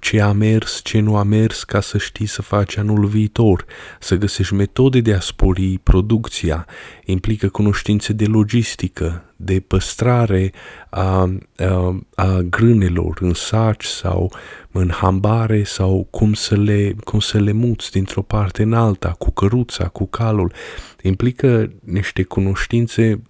ce 0.00 0.20
a 0.20 0.32
mers, 0.32 0.80
ce 0.82 1.00
nu 1.00 1.16
a 1.16 1.22
mers, 1.22 1.64
ca 1.64 1.80
să 1.80 1.98
știi 1.98 2.26
să 2.26 2.42
faci 2.42 2.76
anul 2.76 3.06
viitor, 3.06 3.64
să 4.00 4.14
găsești 4.14 4.54
metode 4.54 5.00
de 5.00 5.14
a 5.14 5.20
spori 5.20 5.78
producția, 5.82 6.66
implică 7.04 7.48
cunoștințe 7.48 8.12
de 8.12 8.24
logistică, 8.24 9.24
de 9.36 9.60
păstrare 9.60 10.52
a, 10.90 11.32
a, 11.56 12.00
a 12.14 12.38
grânelor 12.40 13.18
în 13.20 13.34
saci 13.34 13.84
sau 13.84 14.32
în 14.72 14.90
hambare 14.90 15.62
sau 15.62 16.06
cum 16.10 16.32
să 16.32 16.56
le, 16.56 16.94
cum 17.04 17.20
să 17.20 17.38
le 17.38 17.52
muți 17.52 17.90
dintr-o 17.90 18.22
parte 18.22 18.62
în 18.62 18.72
alta, 18.72 19.08
cu 19.08 19.30
căruța, 19.30 19.88
cu 19.88 20.06
calul. 20.06 20.52
Implică 21.02 21.72
niște 21.84 22.22
cunoștințe 22.22 23.22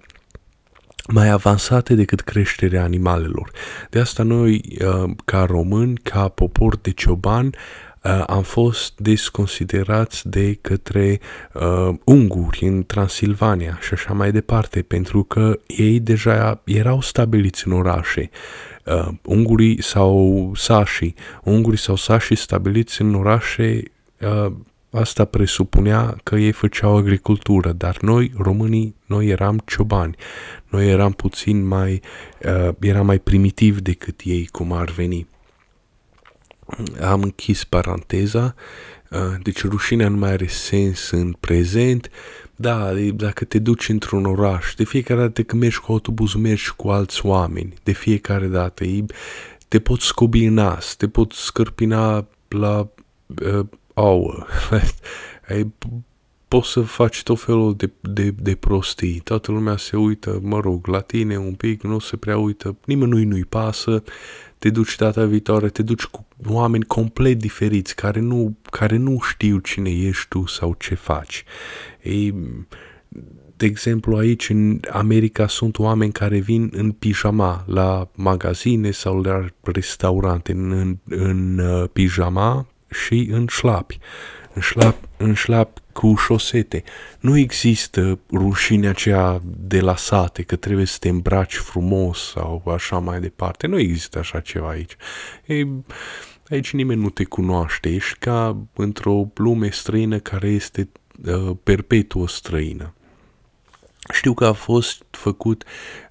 mai 1.09 1.28
avansate 1.28 1.95
decât 1.95 2.21
creșterea 2.21 2.83
animalelor. 2.83 3.50
De 3.90 3.99
asta 3.99 4.23
noi, 4.23 4.62
uh, 4.85 5.11
ca 5.25 5.45
români, 5.45 5.97
ca 6.02 6.28
popor 6.28 6.76
de 6.76 6.90
cioban, 6.90 7.47
uh, 7.47 8.23
am 8.26 8.42
fost 8.42 8.99
desconsiderați 8.99 10.28
de 10.28 10.59
către 10.61 11.21
uh, 11.52 11.88
unguri 12.04 12.64
în 12.64 12.87
Transilvania 12.87 13.78
și 13.80 13.92
așa 13.95 14.12
mai 14.12 14.33
departe, 14.33 14.83
pentru 14.83 15.23
că 15.23 15.59
ei 15.66 16.00
deja 16.00 16.61
erau 16.64 17.00
stabiliți 17.00 17.66
în 17.66 17.73
orașe. 17.73 18.30
Uh, 18.85 19.09
ungurii 19.25 19.83
sau 19.83 20.52
sașii, 20.57 21.14
ungurii 21.45 21.78
sau 21.78 21.97
sașii 21.97 22.37
stabiliți 22.37 23.02
în 23.02 23.14
orașe 23.14 23.83
uh, 24.21 24.52
Asta 24.90 25.25
presupunea 25.25 26.16
că 26.23 26.37
ei 26.37 26.52
făceau 26.52 26.97
agricultură, 26.97 27.73
dar 27.73 27.99
noi, 28.00 28.32
românii, 28.38 28.94
noi 29.06 29.26
eram 29.26 29.62
ciobani. 29.66 30.14
Noi 30.68 30.88
eram 30.88 31.12
puțin 31.12 31.66
mai, 31.66 32.00
uh, 32.44 32.75
eram 32.80 33.06
mai 33.06 33.18
primitiv 33.18 33.80
decât 33.80 34.20
ei, 34.25 34.47
cum 34.47 34.73
ar 34.73 34.90
veni. 34.90 35.26
Am 37.00 37.23
închis 37.23 37.64
paranteza, 37.64 38.54
uh, 39.11 39.18
deci 39.42 39.64
rușinea 39.64 40.09
nu 40.09 40.16
mai 40.16 40.30
are 40.30 40.47
sens 40.47 41.11
în 41.11 41.32
prezent. 41.32 42.11
Da, 42.56 42.92
dacă 43.14 43.44
te 43.44 43.59
duci 43.59 43.88
într-un 43.88 44.25
oraș, 44.25 44.75
de 44.75 44.85
fiecare 44.85 45.20
dată 45.20 45.42
când 45.42 45.62
mergi 45.62 45.80
cu 45.80 45.92
autobuz, 45.92 46.35
mergi 46.35 46.73
cu 46.76 46.88
alți 46.88 47.26
oameni, 47.26 47.75
de 47.82 47.92
fiecare 47.92 48.47
dată. 48.47 48.85
Ei, 48.85 49.04
te 49.68 49.78
pot 49.78 50.00
scobi 50.00 50.44
în 50.44 50.54
nas, 50.54 50.97
te 50.97 51.09
pot 51.09 51.32
scărpina 51.32 52.26
la 52.49 52.88
uh, 53.26 53.66
ouă, 53.94 54.47
ai, 55.49 55.73
poți 56.50 56.70
să 56.70 56.80
faci 56.80 57.23
tot 57.23 57.40
felul 57.40 57.75
de, 57.76 57.90
de, 58.00 58.30
de 58.30 58.54
prostii. 58.54 59.20
Toată 59.25 59.52
lumea 59.52 59.76
se 59.76 59.97
uită, 59.97 60.38
mă 60.42 60.61
rog, 60.61 60.87
la 60.87 61.00
tine 61.00 61.38
un 61.38 61.54
pic, 61.54 61.82
nu 61.82 61.99
se 61.99 62.16
prea 62.16 62.38
uită, 62.38 62.76
nimănui 62.85 63.25
nu-i 63.25 63.44
pasă, 63.44 64.02
te 64.59 64.70
duci 64.70 64.97
data 64.97 65.25
viitoare, 65.25 65.68
te 65.68 65.82
duci 65.82 66.04
cu 66.04 66.26
oameni 66.49 66.85
complet 66.85 67.38
diferiți, 67.38 67.94
care 67.94 68.20
nu, 68.20 68.56
care 68.70 68.97
nu 68.97 69.20
știu 69.20 69.59
cine 69.59 69.90
ești 69.90 70.28
tu 70.28 70.47
sau 70.47 70.76
ce 70.78 70.94
faci. 70.94 71.44
Ei, 72.02 72.35
de 73.56 73.66
exemplu, 73.66 74.16
aici 74.16 74.49
în 74.49 74.80
America 74.90 75.47
sunt 75.47 75.78
oameni 75.78 76.12
care 76.12 76.38
vin 76.38 76.70
în 76.73 76.92
pijama 76.92 77.64
la 77.66 78.09
magazine 78.14 78.90
sau 78.90 79.20
la 79.20 79.47
restaurante, 79.62 80.52
în, 80.52 80.70
în, 80.70 80.97
în 81.09 81.59
uh, 81.59 81.88
pijama 81.92 82.66
și 82.90 83.28
în 83.32 83.47
șlapi. 83.47 83.99
În 84.52 84.62
șlap, 84.62 84.97
în 85.16 85.35
șlap 85.35 85.78
cu 85.92 86.14
șosete. 86.14 86.82
Nu 87.20 87.38
există 87.38 88.18
rușinea 88.32 88.90
aceea 88.90 89.40
de 89.44 89.80
la 89.80 89.97
sate, 89.97 90.42
că 90.42 90.56
trebuie 90.56 90.85
să 90.87 90.97
te 91.00 91.09
îmbraci 91.09 91.56
frumos 91.56 92.30
sau 92.30 92.62
așa 92.66 92.99
mai 92.99 93.20
departe. 93.20 93.66
Nu 93.66 93.78
există 93.78 94.18
așa 94.18 94.40
ceva 94.40 94.68
aici. 94.68 94.97
E, 95.47 95.66
aici 96.49 96.73
nimeni 96.73 97.00
nu 97.00 97.11
te 97.11 97.25
cunoaște. 97.25 97.88
Ești 97.88 98.18
ca 98.18 98.56
într-o 98.75 99.30
lume 99.35 99.70
străină 99.70 100.18
care 100.18 100.49
este 100.49 100.88
uh, 101.26 101.56
perpetuă 101.62 102.28
străină. 102.28 102.94
Știu 104.12 104.35
că 104.35 104.47
a 104.47 104.52
fost 104.52 105.02
făcut 105.11 105.64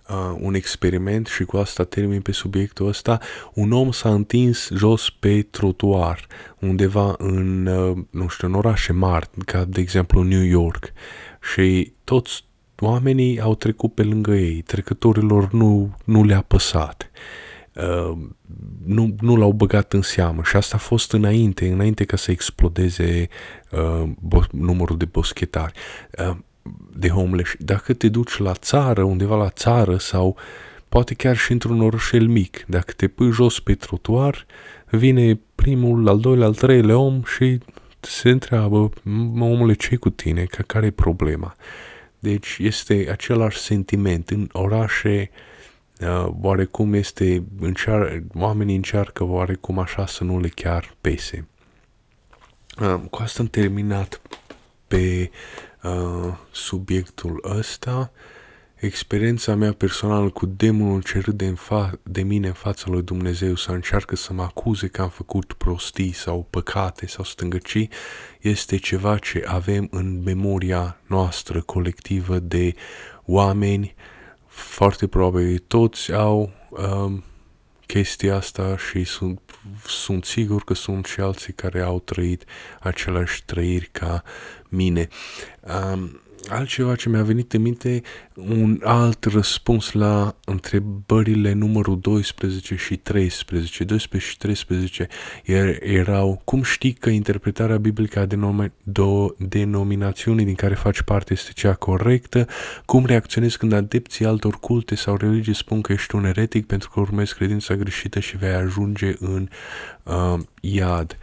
uh, 0.09 0.37
un 0.39 0.53
experiment 0.53 1.27
și 1.27 1.43
cu 1.43 1.57
asta 1.57 1.83
termin 1.83 2.21
pe 2.21 2.31
subiectul 2.31 2.87
ăsta. 2.87 3.19
Un 3.53 3.71
om 3.71 3.91
s-a 3.91 4.13
întins 4.13 4.69
jos 4.75 5.09
pe 5.09 5.41
trotuar 5.41 6.27
undeva 6.59 7.15
în, 7.17 7.65
uh, 7.65 7.97
nu 8.09 8.27
știu, 8.27 8.47
în 8.47 8.53
orașe 8.53 8.93
mari, 8.93 9.29
ca 9.45 9.65
de 9.65 9.81
exemplu 9.81 10.23
New 10.23 10.43
York 10.43 10.91
și 11.53 11.93
toți 12.03 12.47
oamenii 12.79 13.39
au 13.39 13.55
trecut 13.55 13.93
pe 13.93 14.03
lângă 14.03 14.31
ei, 14.31 14.61
trecătorilor 14.61 15.51
nu, 15.51 15.95
nu 16.03 16.23
le-a 16.23 16.41
păsat. 16.41 17.11
Uh, 17.73 18.17
nu, 18.85 19.15
nu 19.19 19.35
l-au 19.35 19.51
băgat 19.51 19.93
în 19.93 20.01
seamă 20.01 20.41
și 20.43 20.55
asta 20.55 20.75
a 20.75 20.79
fost 20.79 21.11
înainte, 21.11 21.67
înainte 21.67 22.03
ca 22.03 22.17
să 22.17 22.31
explodeze 22.31 23.27
uh, 23.71 24.09
bo- 24.09 24.51
numărul 24.51 24.97
de 24.97 25.05
boschetari. 25.05 25.73
Uh, 26.29 26.37
de 26.93 27.09
homeless. 27.09 27.55
Dacă 27.59 27.93
te 27.93 28.09
duci 28.09 28.37
la 28.37 28.53
țară, 28.53 29.03
undeva 29.03 29.35
la 29.35 29.49
țară 29.49 29.97
sau 29.97 30.37
poate 30.89 31.13
chiar 31.13 31.37
și 31.37 31.51
într-un 31.51 31.81
orășel 31.81 32.27
mic, 32.27 32.65
dacă 32.67 32.91
te 32.95 33.07
pui 33.07 33.31
jos 33.31 33.59
pe 33.59 33.75
trotuar, 33.75 34.45
vine 34.89 35.39
primul, 35.55 36.07
al 36.07 36.19
doilea, 36.19 36.45
al 36.45 36.55
treilea 36.55 36.97
om 36.97 37.23
și 37.23 37.59
se 37.99 38.29
întreabă, 38.29 38.89
omule, 39.39 39.73
ce 39.73 39.95
cu 39.95 40.09
tine? 40.09 40.43
Că 40.43 40.61
care 40.61 40.85
e 40.85 40.91
problema? 40.91 41.55
Deci 42.19 42.57
este 42.59 43.07
același 43.11 43.57
sentiment. 43.57 44.29
În 44.29 44.49
orașe, 44.51 45.29
uh, 46.01 46.27
oarecum 46.41 46.93
este, 46.93 47.43
încear, 47.59 48.23
oamenii 48.33 48.75
încearcă 48.75 49.23
oarecum 49.23 49.79
așa 49.79 50.05
să 50.05 50.23
nu 50.23 50.39
le 50.39 50.47
chiar 50.47 50.95
pese. 51.01 51.47
Uh, 52.81 53.01
cu 53.09 53.21
asta 53.21 53.41
am 53.41 53.47
terminat 53.47 54.21
pe 54.87 55.31
uh, 55.83 56.33
subiectul 56.51 57.43
ăsta, 57.57 58.11
experiența 58.75 59.55
mea 59.55 59.73
personală 59.73 60.29
cu 60.29 60.45
demonul 60.45 61.01
ce 61.01 61.19
râde 61.19 61.45
în 61.45 61.55
fa- 61.55 62.01
de 62.03 62.21
mine 62.21 62.47
în 62.47 62.53
fața 62.53 62.85
lui 62.87 63.01
Dumnezeu 63.01 63.55
să 63.55 63.71
încearcă 63.71 64.15
să 64.15 64.33
mă 64.33 64.41
acuze 64.41 64.87
că 64.87 65.01
am 65.01 65.09
făcut 65.09 65.53
prostii 65.53 66.11
sau 66.11 66.47
păcate 66.49 67.07
sau 67.07 67.23
stângăcii, 67.23 67.89
este 68.41 68.77
ceva 68.77 69.17
ce 69.17 69.43
avem 69.47 69.87
în 69.91 70.21
memoria 70.23 70.99
noastră 71.05 71.61
colectivă 71.61 72.39
de 72.39 72.73
oameni, 73.25 73.95
foarte 74.47 75.07
probabil 75.07 75.63
toți 75.67 76.13
au 76.13 76.51
um, 76.69 77.23
chestia 77.93 78.35
asta 78.35 78.77
și 78.77 79.03
sunt, 79.03 79.39
sunt 79.87 80.25
sigur 80.25 80.63
că 80.63 80.73
sunt 80.73 81.05
și 81.05 81.19
alții 81.19 81.53
care 81.53 81.81
au 81.81 81.99
trăit 81.99 82.43
aceleași 82.79 83.43
trăiri 83.45 83.89
ca 83.91 84.23
mine. 84.67 85.07
Um, 85.61 86.21
altceva 86.47 86.95
ce 86.95 87.09
mi-a 87.09 87.23
venit 87.23 87.53
în 87.53 87.61
minte, 87.61 88.01
un 88.33 88.81
alt 88.83 89.23
răspuns 89.23 89.91
la 89.91 90.35
întrebările 90.45 91.53
numărul 91.53 91.99
12 91.99 92.75
și 92.75 92.97
13. 92.97 93.83
12 93.83 94.31
și 94.31 94.37
13 94.37 95.07
er, 95.43 95.77
erau, 95.81 96.41
cum 96.43 96.63
știi 96.63 96.93
că 96.93 97.09
interpretarea 97.09 97.77
biblică 97.77 98.19
a 98.19 98.25
denom- 98.25 98.71
do- 98.83 99.37
denominațiunii 99.37 100.45
din 100.45 100.55
care 100.55 100.73
faci 100.75 101.01
parte 101.01 101.33
este 101.33 101.51
cea 101.53 101.73
corectă? 101.73 102.47
Cum 102.85 103.05
reacționezi 103.05 103.57
când 103.57 103.73
adepții 103.73 104.25
altor 104.25 104.59
culte 104.59 104.95
sau 104.95 105.15
religii 105.15 105.55
spun 105.55 105.81
că 105.81 105.91
ești 105.91 106.15
un 106.15 106.25
eretic 106.25 106.65
pentru 106.65 106.89
că 106.89 106.99
urmezi 106.99 107.35
credința 107.35 107.75
greșită 107.75 108.19
și 108.19 108.37
vei 108.37 108.53
ajunge 108.53 109.15
în 109.19 109.49
uh, 110.03 110.39
iad? 110.61 111.17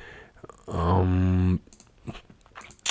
Um, 0.65 1.61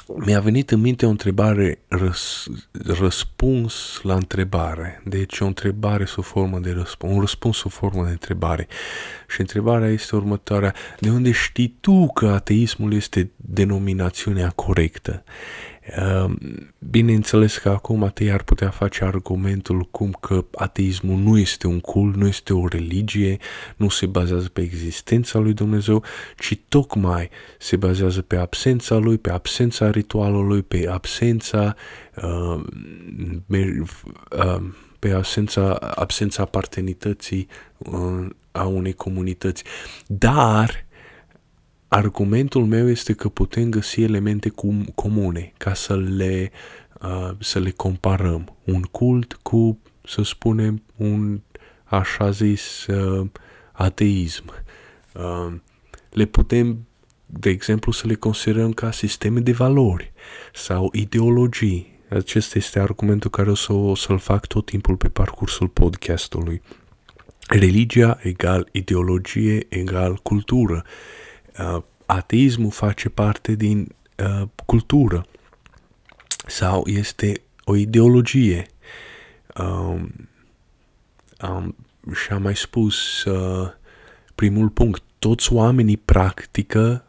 mi-a 0.08 0.39
venit 0.39 0.72
în 0.72 0.80
minte 0.80 1.06
o 1.06 1.10
întrebare, 1.10 1.80
răs, 1.88 2.48
răspuns 2.72 4.00
la 4.04 4.13
întrebare. 4.13 5.02
Deci 5.06 5.39
o 5.39 5.46
întrebare 5.46 6.06
sub 6.06 6.24
formă 6.24 6.60
de 6.60 6.72
răspuns, 6.72 7.13
un 7.13 7.20
răspuns 7.20 7.58
sub 7.58 7.72
formă 7.72 8.04
de 8.04 8.12
întrebare. 8.12 8.68
Și 9.28 9.39
întrebarea 9.39 9.89
este 9.89 10.15
următoarea. 10.15 10.74
De 11.00 11.10
unde 11.10 11.32
știi 11.32 11.78
tu 11.80 12.08
că 12.08 12.28
ateismul 12.28 12.94
este 12.94 13.32
denominațiunea 13.36 14.50
corectă? 14.50 15.24
Ehm, 15.86 16.38
bineînțeles 16.80 17.58
că 17.58 17.69
acum 17.69 18.04
atei 18.04 18.32
ar 18.32 18.43
putea 18.43 18.69
face 18.69 19.04
argumentul 19.04 19.88
cum 19.91 20.17
că 20.19 20.45
ateismul 20.56 21.17
nu 21.17 21.38
este 21.38 21.67
un 21.67 21.80
cult, 21.80 22.15
nu 22.15 22.28
este 22.28 22.54
o 22.54 22.67
religie, 22.67 23.38
nu 23.76 23.89
se 23.89 24.06
bazează 24.06 24.50
pe 24.50 24.62
existența 24.62 25.39
lui 25.39 25.54
Dumnezeu, 25.54 26.04
ci 26.38 26.60
tocmai 26.67 27.30
se 27.60 27.76
bazează 27.76 28.21
pe 28.21 28.36
absența 28.36 28.95
lui, 28.95 29.17
pe 29.17 29.32
absența 29.32 29.89
ritualului, 29.89 30.62
pe 30.62 30.88
absența 30.89 31.76
uh, 32.15 32.63
uh, 33.48 34.62
pe 35.00 35.12
absența, 35.12 35.74
absența 35.76 36.43
apartenității 36.43 37.48
uh, 37.78 38.28
a 38.52 38.63
unei 38.63 38.93
comunități. 38.93 39.63
Dar 40.08 40.85
argumentul 41.88 42.65
meu 42.65 42.89
este 42.89 43.13
că 43.13 43.30
putem 43.30 43.69
găsi 43.69 44.02
elemente 44.02 44.50
cum, 44.50 44.86
comune 44.95 45.54
ca 45.58 45.74
să 45.74 45.95
le, 45.95 46.52
uh, 47.02 47.32
să 47.39 47.60
le 47.60 47.69
comparăm. 47.69 48.56
Un 48.63 48.82
cult 48.82 49.34
cu, 49.34 49.80
să 50.04 50.24
spunem, 50.24 50.84
un 50.95 51.41
așa 51.84 52.30
zis 52.30 52.86
uh, 52.86 53.28
ateism. 53.71 54.43
Uh, 55.13 55.54
le 56.10 56.26
putem, 56.26 56.88
de 57.26 57.50
exemplu, 57.50 57.91
să 57.91 58.08
le 58.08 58.15
considerăm 58.15 58.71
ca 58.74 58.91
sisteme 58.91 59.39
de 59.39 59.52
valori 59.52 60.13
sau 60.54 60.89
ideologii. 60.93 61.93
Acesta 62.10 62.58
este 62.58 62.80
argumentul 62.80 63.30
care 63.30 63.50
o, 63.50 63.56
să, 63.56 63.74
o 63.74 63.95
să-l 63.95 64.19
fac 64.19 64.48
tot 64.48 64.65
timpul 64.65 64.95
pe 64.95 65.10
parcursul 65.10 65.67
podcastului. 65.67 66.62
Religia 67.48 68.19
egal 68.21 68.69
ideologie 68.71 69.65
egal 69.69 70.19
cultură 70.24 70.84
uh, 70.86 70.91
ateismul 72.06 72.72
face 72.72 73.10
parte 73.10 73.54
din 73.54 73.96
uh, 74.18 74.48
cultură 74.65 75.26
sau 76.48 76.88
este 76.88 77.41
o 77.63 77.76
ideologie. 77.76 78.68
Um, 79.58 80.12
um, 81.50 81.76
și 82.13 82.32
am 82.32 82.41
mai 82.41 82.56
spus 82.56 83.24
uh, 83.24 83.72
primul 84.36 84.70
punct, 84.70 85.04
toți 85.20 85.54
oamenii 85.54 85.98
practică 85.98 87.06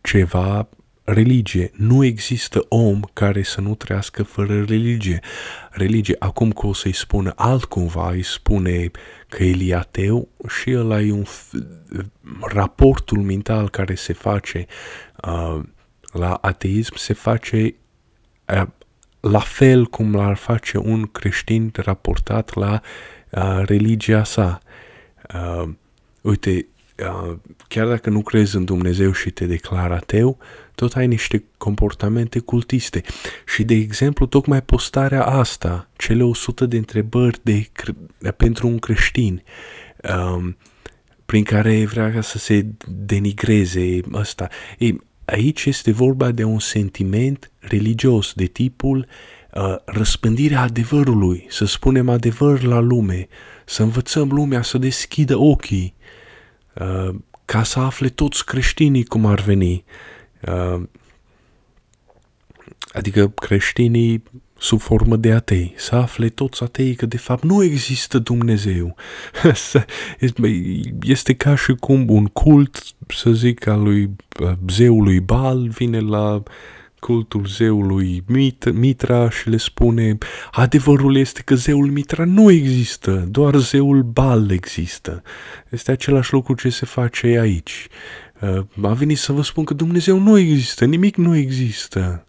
ceva 0.00 0.68
religie. 1.10 1.70
Nu 1.74 2.04
există 2.04 2.64
om 2.68 3.00
care 3.12 3.42
să 3.42 3.60
nu 3.60 3.74
trăiască 3.74 4.22
fără 4.22 4.64
religie. 4.64 5.20
Religie, 5.70 6.16
acum 6.18 6.52
că 6.52 6.66
o 6.66 6.72
să-i 6.72 6.92
spună 6.92 7.32
altcumva, 7.36 8.10
îi 8.10 8.22
spune 8.22 8.90
că 9.28 9.44
el 9.44 9.60
e 9.60 9.74
ateu 9.74 10.28
și 10.48 10.70
el 10.70 10.90
ai 10.90 11.10
un 11.10 11.24
raportul 12.40 13.18
mental 13.18 13.68
care 13.68 13.94
se 13.94 14.12
face 14.12 14.66
uh, 15.26 15.60
la 16.12 16.38
ateism 16.40 16.96
se 16.96 17.12
face 17.12 17.74
uh, 18.54 18.66
la 19.20 19.38
fel 19.38 19.86
cum 19.86 20.14
l-ar 20.14 20.36
face 20.36 20.78
un 20.78 21.06
creștin 21.06 21.70
raportat 21.74 22.54
la 22.54 22.80
uh, 23.30 23.62
religia 23.64 24.24
sa. 24.24 24.58
Uh, 25.34 25.68
uite, 26.20 26.66
uh, 26.98 27.36
chiar 27.68 27.86
dacă 27.86 28.10
nu 28.10 28.22
crezi 28.22 28.56
în 28.56 28.64
Dumnezeu 28.64 29.12
și 29.12 29.30
te 29.30 29.46
declară 29.46 29.94
ateu, 29.94 30.38
tot 30.78 30.94
ai 30.96 31.06
niște 31.06 31.44
comportamente 31.56 32.38
cultiste. 32.38 33.02
Și, 33.46 33.62
de 33.62 33.74
exemplu, 33.74 34.26
tocmai 34.26 34.62
postarea 34.62 35.24
asta, 35.24 35.88
cele 35.96 36.22
100 36.22 36.66
de 36.66 36.76
întrebări 36.76 37.38
de, 37.42 37.70
pentru 38.36 38.66
un 38.66 38.78
creștin, 38.78 39.42
um, 40.14 40.56
prin 41.26 41.42
care 41.42 41.84
vrea 41.84 42.20
să 42.20 42.38
se 42.38 42.66
denigreze 42.86 44.00
ăsta. 44.12 44.48
Ei, 44.78 45.00
aici 45.24 45.64
este 45.64 45.92
vorba 45.92 46.30
de 46.30 46.44
un 46.44 46.58
sentiment 46.58 47.50
religios 47.58 48.32
de 48.34 48.44
tipul 48.44 49.06
uh, 49.54 49.76
răspândirea 49.84 50.60
adevărului, 50.60 51.46
să 51.48 51.64
spunem 51.64 52.08
adevăr 52.08 52.62
la 52.62 52.78
lume, 52.78 53.28
să 53.64 53.82
învățăm 53.82 54.28
lumea 54.28 54.62
să 54.62 54.78
deschidă 54.78 55.36
ochii, 55.36 55.94
uh, 56.74 57.14
ca 57.44 57.62
să 57.62 57.78
afle 57.78 58.08
toți 58.08 58.44
creștinii 58.44 59.04
cum 59.04 59.26
ar 59.26 59.40
veni. 59.40 59.84
Uh, 59.86 60.16
adică 62.92 63.28
creștinii 63.28 64.22
sub 64.58 64.80
formă 64.80 65.16
de 65.16 65.32
atei, 65.32 65.74
să 65.76 65.94
afle 65.94 66.28
toți 66.28 66.62
atei 66.62 66.94
că 66.94 67.06
de 67.06 67.16
fapt 67.16 67.42
nu 67.42 67.62
există 67.62 68.18
Dumnezeu. 68.18 68.94
este 71.02 71.34
ca 71.34 71.54
și 71.54 71.74
cum 71.74 72.08
un 72.08 72.26
cult, 72.26 72.82
să 73.08 73.30
zic, 73.30 73.66
al 73.66 73.82
lui 73.82 74.10
zeului 74.68 75.20
Bal 75.20 75.68
vine 75.68 76.00
la 76.00 76.42
cultul 76.98 77.46
zeului 77.46 78.24
Mitra 78.72 79.30
și 79.30 79.48
le 79.48 79.56
spune 79.56 80.18
adevărul 80.50 81.16
este 81.16 81.42
că 81.42 81.54
zeul 81.54 81.90
Mitra 81.90 82.24
nu 82.24 82.50
există, 82.50 83.26
doar 83.30 83.56
zeul 83.56 84.02
Bal 84.02 84.50
există. 84.50 85.22
Este 85.68 85.90
același 85.90 86.32
lucru 86.32 86.54
ce 86.54 86.68
se 86.68 86.86
face 86.86 87.26
aici. 87.26 87.88
Uh, 88.40 88.64
a 88.82 88.92
venit 88.92 89.18
să 89.18 89.32
vă 89.32 89.42
spun 89.42 89.64
că 89.64 89.74
Dumnezeu 89.74 90.18
nu 90.18 90.38
există, 90.38 90.84
nimic 90.84 91.16
nu 91.16 91.36
există. 91.36 92.24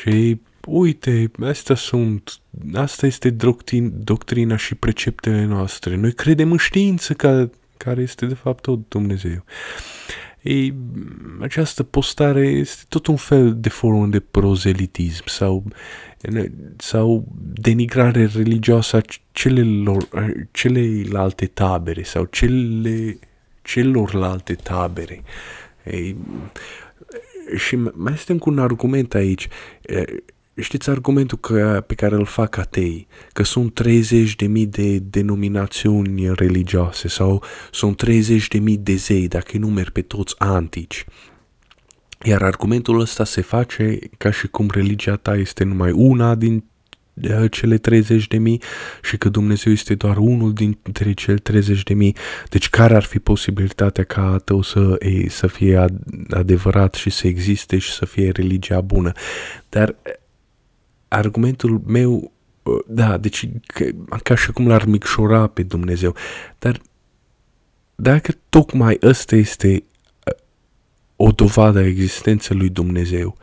Și 0.00 0.40
uite, 0.66 1.30
astea 1.40 1.74
sunt, 1.74 2.40
asta 2.74 3.06
este 3.06 3.30
doctrin, 3.30 3.92
doctrina 4.04 4.56
și 4.56 4.74
preceptele 4.74 5.44
noastre. 5.44 5.96
Noi 5.96 6.12
credem 6.12 6.50
în 6.50 6.56
știință 6.56 7.14
ca, 7.14 7.50
care 7.76 8.02
este 8.02 8.26
de 8.26 8.34
fapt 8.34 8.62
tot 8.62 8.88
Dumnezeu. 8.88 9.44
Ei, 10.42 10.74
această 11.40 11.82
postare 11.82 12.46
este 12.46 12.82
tot 12.88 13.06
un 13.06 13.16
fel 13.16 13.56
de 13.60 13.68
formă 13.68 14.06
de 14.06 14.20
prozelitism 14.20 15.22
sau, 15.26 15.64
sau 16.76 17.24
denigrare 17.52 18.30
religioasă 18.34 18.96
a 18.96 19.00
celelor, 19.32 20.08
celelalte 20.50 21.46
tabere 21.46 22.02
sau 22.02 22.24
cele, 22.24 23.18
celorlalte 23.64 24.54
tabere. 24.54 25.22
Ei, 25.84 26.16
și 27.56 27.76
mai 27.76 28.12
este 28.12 28.32
încă 28.32 28.50
un 28.50 28.58
argument 28.58 29.14
aici. 29.14 29.48
Știți 30.60 30.90
argumentul 30.90 31.38
că, 31.38 31.84
pe 31.86 31.94
care 31.94 32.14
îl 32.14 32.24
fac 32.24 32.56
atei, 32.56 33.06
că 33.32 33.42
sunt 33.42 33.74
30 33.74 34.36
de 34.36 34.46
mii 34.46 34.66
de 34.66 34.98
denominațiuni 34.98 36.34
religioase 36.34 37.08
sau 37.08 37.42
sunt 37.70 37.96
30 37.96 38.48
de 38.48 38.58
mii 38.58 38.76
de 38.76 38.94
zei, 38.94 39.28
dacă 39.28 39.50
îi 39.52 39.58
numeri 39.58 39.92
pe 39.92 40.02
toți 40.02 40.34
antici. 40.38 41.04
Iar 42.22 42.42
argumentul 42.42 43.00
ăsta 43.00 43.24
se 43.24 43.40
face 43.40 43.98
ca 44.18 44.30
și 44.30 44.46
cum 44.46 44.68
religia 44.72 45.16
ta 45.16 45.36
este 45.36 45.64
numai 45.64 45.90
una 45.90 46.34
din 46.34 46.64
cele 47.50 47.78
30 47.78 48.26
de 48.26 48.38
mii 48.38 48.62
și 49.02 49.16
că 49.16 49.28
Dumnezeu 49.28 49.72
este 49.72 49.94
doar 49.94 50.16
unul 50.16 50.52
dintre 50.52 51.12
cele 51.12 51.36
30 51.36 51.82
de 51.82 51.94
mii. 51.94 52.16
Deci 52.48 52.68
care 52.70 52.94
ar 52.94 53.02
fi 53.02 53.18
posibilitatea 53.18 54.04
ca 54.04 54.40
tău 54.44 54.62
să, 54.62 54.96
e, 54.98 55.28
să 55.28 55.46
fie 55.46 55.84
adevărat 56.30 56.94
și 56.94 57.10
să 57.10 57.26
existe 57.26 57.78
și 57.78 57.92
să 57.92 58.06
fie 58.06 58.30
religia 58.30 58.80
bună? 58.80 59.12
Dar 59.68 59.96
argumentul 61.08 61.82
meu, 61.86 62.32
uh, 62.62 62.80
da, 62.86 63.18
deci 63.18 63.48
ca, 63.66 63.84
ca 64.22 64.34
și 64.34 64.52
cum 64.52 64.66
l-ar 64.66 64.84
micșora 64.84 65.46
pe 65.46 65.62
Dumnezeu, 65.62 66.14
dar 66.58 66.80
dacă 67.94 68.32
tocmai 68.48 68.98
ăsta 69.02 69.36
este 69.36 69.84
uh, 70.26 70.34
o 71.16 71.30
dovadă 71.30 71.78
a 71.78 71.86
existenței 71.86 72.56
lui 72.56 72.68
Dumnezeu, 72.68 73.36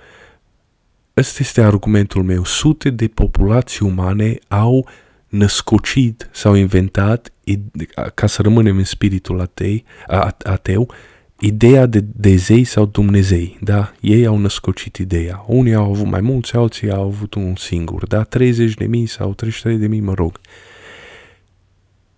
ăsta 1.17 1.37
este 1.39 1.61
argumentul 1.61 2.23
meu. 2.23 2.43
Sute 2.43 2.89
de 2.89 3.07
populații 3.07 3.85
umane 3.85 4.39
au 4.47 4.89
născocit 5.27 6.29
sau 6.31 6.53
inventat, 6.53 7.33
ca 8.13 8.27
să 8.27 8.41
rămânem 8.41 8.77
în 8.77 8.83
spiritul 8.83 9.39
atei, 9.39 9.85
ateu, 10.43 10.93
ideea 11.39 11.85
de, 11.85 11.99
de 11.99 12.35
zei 12.35 12.63
sau 12.63 12.85
Dumnezei, 12.85 13.57
da? 13.61 13.93
Ei 13.99 14.25
au 14.25 14.37
născocit 14.37 14.95
ideea. 14.95 15.43
Unii 15.47 15.73
au 15.73 15.89
avut 15.89 16.05
mai 16.05 16.21
mulți, 16.21 16.55
alții 16.55 16.91
au 16.91 17.03
avut 17.03 17.33
un 17.33 17.55
singur, 17.55 18.07
da? 18.07 18.23
30 18.23 18.73
de 18.73 18.85
mii 18.85 19.05
sau 19.05 19.33
33 19.33 19.77
de 19.77 19.87
mii, 19.87 19.99
mă 19.99 20.13
rog. 20.13 20.39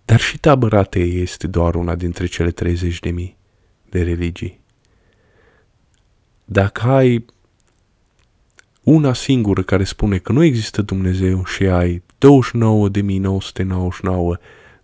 Dar 0.04 0.20
și 0.20 0.38
tabăra 0.38 0.86
este 0.92 1.46
doar 1.46 1.74
una 1.74 1.94
dintre 1.94 2.26
cele 2.26 2.50
30 2.50 3.00
de 3.00 3.10
mii 3.10 3.36
de 3.88 4.02
religii. 4.02 4.60
Dacă 6.44 6.88
ai 6.88 7.24
una 8.84 9.12
singură 9.12 9.62
care 9.62 9.84
spune 9.84 10.18
că 10.18 10.32
nu 10.32 10.42
există 10.42 10.82
Dumnezeu 10.82 11.44
și 11.44 11.62
ai 11.62 12.02
29.999 12.02 12.06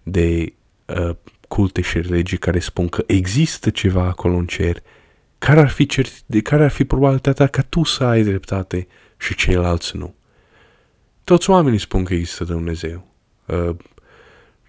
de 0.02 0.52
uh, 0.86 1.10
culte 1.48 1.80
și 1.80 2.00
religii 2.00 2.38
care 2.38 2.58
spun 2.58 2.88
că 2.88 3.02
există 3.06 3.70
ceva 3.70 4.02
acolo 4.02 4.36
în 4.36 4.46
cer, 4.46 4.82
care 5.38 5.60
ar 5.60 5.68
fi, 5.68 5.86
certi- 5.86 6.42
care 6.42 6.64
ar 6.64 6.70
fi 6.70 6.84
probabilitatea 6.84 7.46
ca 7.46 7.62
tu 7.62 7.84
să 7.84 8.04
ai 8.04 8.22
dreptate 8.22 8.86
și 9.18 9.34
ceilalți 9.34 9.96
nu? 9.96 10.14
Toți 11.24 11.50
oamenii 11.50 11.78
spun 11.78 12.04
că 12.04 12.14
există 12.14 12.44
Dumnezeu. 12.44 13.06
Uh, 13.46 13.76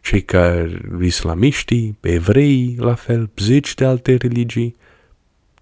cei 0.01 0.23
care 0.23 0.81
islamiștii, 1.01 1.97
evrei, 2.01 2.75
la 2.79 2.93
fel, 2.93 3.29
zeci 3.37 3.73
de 3.73 3.85
alte 3.85 4.15
religii, 4.15 4.75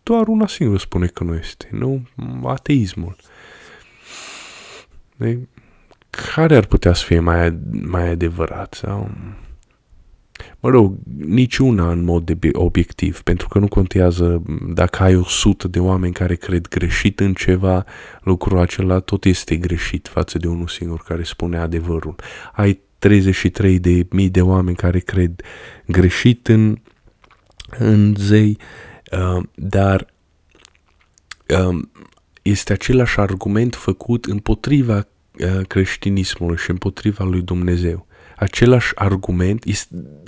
doar 0.04 0.28
una 0.28 0.48
singură 0.48 0.80
spune 0.80 1.08
că 1.08 1.24
nu 1.24 1.36
este, 1.36 1.68
nu? 1.72 2.08
Ateismul. 2.44 3.16
De, 5.20 5.48
care 6.10 6.56
ar 6.56 6.66
putea 6.66 6.94
să 6.94 7.06
fie 7.06 7.20
mai, 7.20 7.58
mai 7.72 8.10
adevărat? 8.10 8.74
Sau 8.74 9.10
mă 10.60 10.70
rog, 10.70 10.96
niciuna 11.18 11.92
în 11.92 12.04
mod 12.04 12.32
de 12.32 12.50
obiectiv, 12.52 13.22
pentru 13.22 13.48
că 13.48 13.60
nu 13.60 13.68
contează 13.68 14.44
dacă 14.74 15.04
ai 15.04 15.16
o 15.16 15.24
sută 15.24 15.68
de 15.68 15.80
oameni 15.80 16.14
care 16.14 16.36
cred 16.36 16.68
greșit 16.68 17.20
în 17.20 17.34
ceva, 17.34 17.86
lucrul 18.22 18.60
acela 18.60 19.00
tot 19.00 19.26
este 19.26 19.56
greșit 19.56 20.08
față 20.08 20.38
de 20.38 20.48
unul 20.48 20.68
singur 20.68 21.04
care 21.08 21.24
spune 21.24 21.58
adevărul. 21.58 22.16
Ai 22.54 22.80
33 23.00 23.80
de 23.80 24.08
mii 24.10 24.30
de 24.30 24.42
oameni 24.42 24.76
care 24.76 25.00
cred 25.00 25.42
greșit 25.86 26.48
în, 26.48 26.78
în 27.78 28.16
zei, 28.18 28.58
uh, 29.12 29.44
dar 29.56 30.08
uh, 31.48 31.80
este 32.50 32.74
același 32.74 33.20
argument 33.20 33.76
făcut 33.76 34.26
împotriva 34.26 34.96
uh, 34.98 35.66
creștinismului 35.68 36.58
și 36.58 36.70
împotriva 36.70 37.24
lui 37.24 37.42
Dumnezeu 37.42 38.08
același 38.40 38.92
argument, 38.96 39.64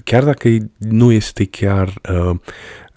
chiar 0.03 0.23
dacă 0.23 0.49
nu 0.77 1.11
este 1.11 1.45
chiar 1.45 1.93
uh, 2.09 2.35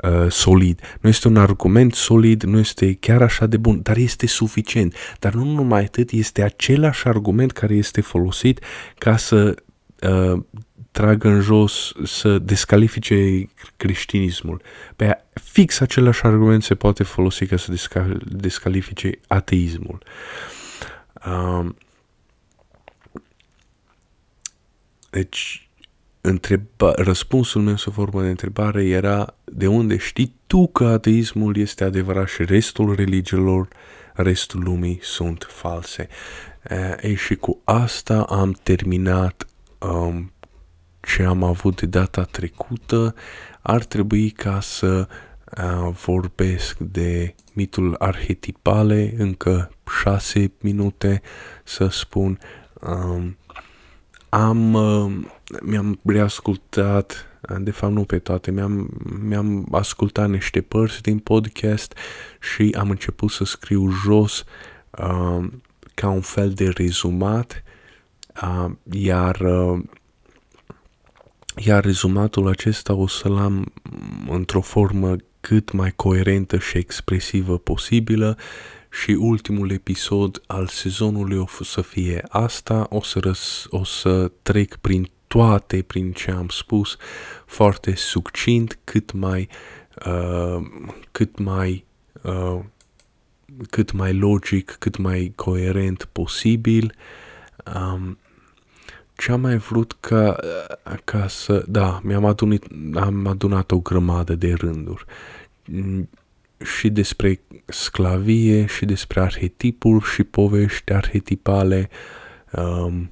uh, 0.03 0.31
solid, 0.31 0.81
nu 1.01 1.09
este 1.09 1.29
un 1.29 1.37
argument 1.37 1.95
solid, 1.95 2.43
nu 2.43 2.59
este 2.59 2.95
chiar 2.95 3.23
așa 3.23 3.47
de 3.47 3.57
bun, 3.57 3.81
dar 3.83 3.97
este 3.97 4.27
suficient. 4.27 4.95
Dar 5.19 5.35
nu 5.35 5.45
numai 5.45 5.83
atât, 5.83 6.11
este 6.11 6.43
același 6.43 7.09
argument 7.09 7.53
care 7.53 7.75
este 7.75 8.01
folosit 8.01 8.61
ca 8.99 9.17
să 9.17 9.55
uh, 10.01 10.43
tragă 10.95 11.29
în 11.29 11.41
jos, 11.41 11.93
să 12.05 12.39
descalifice 12.39 13.49
creștinismul. 13.77 14.63
Pe 14.97 15.25
fix 15.33 15.81
același 15.81 16.25
argument 16.25 16.63
se 16.63 16.75
poate 16.75 17.03
folosi 17.03 17.47
ca 17.47 17.57
să 17.57 17.73
descalifice 18.25 19.19
ateismul. 19.27 20.03
Uh, 21.27 21.67
Deci, 25.11 25.69
întreba, 26.21 26.93
răspunsul 26.97 27.63
meu 27.63 27.77
sub 27.77 27.93
formă 27.93 28.23
de 28.23 28.29
întrebare 28.29 28.85
era 28.85 29.35
de 29.45 29.67
unde 29.67 29.97
știi 29.97 30.35
tu 30.47 30.67
că 30.67 30.85
ateismul 30.85 31.57
este 31.57 31.85
adevărat 31.85 32.29
și 32.29 32.45
restul 32.45 32.95
religiilor, 32.95 33.69
restul 34.13 34.63
lumii 34.63 34.99
sunt 35.03 35.47
false. 35.49 36.09
Ei, 37.03 37.15
și 37.15 37.35
cu 37.35 37.61
asta 37.65 38.23
am 38.23 38.57
terminat 38.63 39.47
um, 39.79 40.33
ce 41.05 41.23
am 41.23 41.43
avut 41.43 41.81
de 41.81 41.87
data 41.87 42.23
trecută. 42.23 43.15
Ar 43.63 43.85
trebui 43.85 44.31
ca 44.31 44.61
să 44.61 45.09
uh, 45.57 45.95
vorbesc 46.05 46.79
de 46.79 47.35
mitul 47.53 47.95
arhetipale, 47.99 49.15
încă 49.19 49.71
șase 50.03 50.53
minute 50.61 51.23
să 51.65 51.89
spun. 51.89 52.39
Um, 52.81 53.37
am, 54.29 54.75
uh, 54.75 55.13
mi-am 55.63 56.01
reascultat, 56.05 57.27
de 57.59 57.71
fapt 57.71 57.93
nu 57.93 58.05
pe 58.05 58.19
toate, 58.19 58.51
mi-am, 58.51 58.91
mi-am 59.23 59.69
ascultat 59.71 60.29
niște 60.29 60.61
părți 60.61 61.03
din 61.03 61.19
podcast 61.19 61.95
și 62.41 62.75
am 62.79 62.91
început 62.91 63.31
să 63.31 63.45
scriu 63.45 63.91
jos 63.91 64.45
uh, 64.91 65.47
ca 65.95 66.09
un 66.09 66.21
fel 66.21 66.51
de 66.51 66.69
rezumat, 66.69 67.63
uh, 68.43 68.71
iar 68.91 69.41
uh, 69.41 69.83
iar 71.57 71.85
rezumatul 71.85 72.49
acesta 72.49 72.95
o 72.95 73.07
să-l 73.07 73.37
am 73.37 73.73
într-o 74.31 74.61
formă 74.61 75.17
cât 75.41 75.73
mai 75.73 75.93
coerentă 75.97 76.59
și 76.59 76.77
expresivă 76.77 77.59
posibilă 77.59 78.39
și 78.91 79.11
ultimul 79.11 79.71
episod 79.71 80.43
al 80.47 80.67
sezonului 80.67 81.39
o 81.39 81.47
să 81.65 81.81
fie 81.81 82.25
asta, 82.29 82.87
o 82.91 83.03
să, 83.03 83.19
răs, 83.19 83.67
o 83.69 83.85
să 83.85 84.31
trec 84.43 84.77
prin 84.77 85.11
toate, 85.27 85.83
prin 85.83 86.13
ce 86.13 86.31
am 86.31 86.49
spus, 86.49 86.97
foarte 87.47 87.95
succint, 87.95 88.79
cât 88.85 89.13
mai, 89.13 89.49
uh, 90.07 90.67
cât 91.13 91.39
mai, 91.39 91.85
uh, 92.23 92.61
cât 93.71 93.93
mai 93.93 94.13
logic, 94.13 94.77
cât 94.79 94.97
mai 94.97 95.33
coerent 95.35 96.09
posibil. 96.13 96.95
Um, 97.75 98.19
ce 99.17 99.33
am 99.33 99.41
mai 99.41 99.57
vrut 99.57 99.97
ca, 100.01 100.37
ca 101.05 101.29
să... 101.29 101.65
Da, 101.69 102.01
mi-am 102.03 102.25
adunat, 102.25 102.63
am 102.95 103.27
adunat 103.27 103.71
o 103.71 103.79
grămadă 103.79 104.35
de 104.35 104.53
rânduri 104.53 105.05
și 106.65 106.91
despre 106.91 107.41
sclavie 107.65 108.67
și 108.67 108.85
despre 108.85 109.21
arhetipuri 109.21 110.05
și 110.05 110.23
povești 110.23 110.93
arhetipale. 110.93 111.89
Um, 112.53 113.11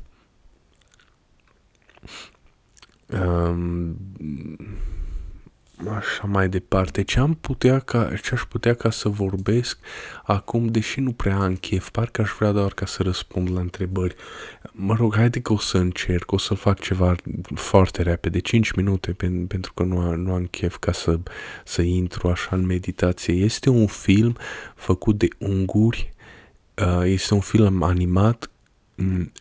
um, 3.09 3.97
așa 5.89 6.27
mai 6.27 6.49
departe. 6.49 7.03
Ce 7.03 7.21
am 7.21 7.35
putea 7.35 7.79
ca, 7.79 8.13
ce 8.23 8.35
aș 8.35 8.43
putea 8.43 8.75
ca 8.75 8.91
să 8.91 9.09
vorbesc 9.09 9.79
acum, 10.23 10.67
deși 10.67 11.01
nu 11.01 11.13
prea 11.13 11.37
am 11.37 11.57
chef, 11.57 11.91
parcă 11.91 12.21
aș 12.21 12.31
vrea 12.39 12.53
doar 12.53 12.73
ca 12.73 12.87
să 12.87 13.03
răspund 13.03 13.51
la 13.53 13.61
întrebări. 13.61 14.15
Mă 14.73 14.95
rog, 14.95 15.15
haide 15.15 15.41
că 15.41 15.53
o 15.53 15.59
să 15.59 15.79
încerc, 15.79 16.33
o 16.33 16.39
să 16.39 16.55
fac 16.55 16.81
ceva 16.81 17.15
foarte 17.55 18.03
repede, 18.03 18.39
5 18.39 18.71
minute, 18.71 19.13
pen, 19.13 19.47
pentru 19.47 19.73
că 19.73 19.83
nu, 19.83 19.99
am, 19.99 20.21
nu 20.21 20.33
am 20.33 20.47
chef 20.47 20.77
ca 20.77 20.93
să, 20.93 21.19
să 21.65 21.83
intru 21.83 22.29
așa 22.29 22.57
în 22.57 22.67
meditație. 22.67 23.35
Este 23.35 23.71
un 23.71 23.87
film 23.87 24.37
făcut 24.75 25.19
de 25.19 25.29
unguri, 25.39 26.13
uh, 26.75 27.03
este 27.05 27.35
un 27.35 27.41
film 27.41 27.83
animat 27.83 28.51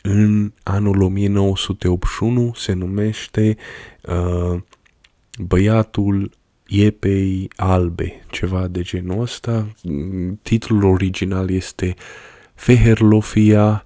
în 0.02 0.52
anul 0.64 1.02
1981, 1.02 2.54
se 2.56 2.74
numește 2.74 3.58
uh, 4.02 4.62
Băiatul 5.40 6.32
iepei 6.68 7.50
albe, 7.56 8.26
ceva 8.30 8.68
de 8.68 8.82
genul 8.82 9.22
ăsta. 9.22 9.68
Titlul 10.42 10.84
original 10.84 11.50
este 11.50 11.96
Feherlofia, 12.54 13.86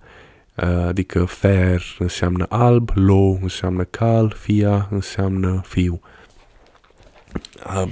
adică 0.87 1.25
fer 1.25 1.83
înseamnă 1.99 2.45
alb, 2.49 2.89
lo 2.93 3.37
înseamnă 3.41 3.83
cal, 3.83 4.35
fia 4.39 4.87
înseamnă 4.91 5.61
fiu. 5.65 6.01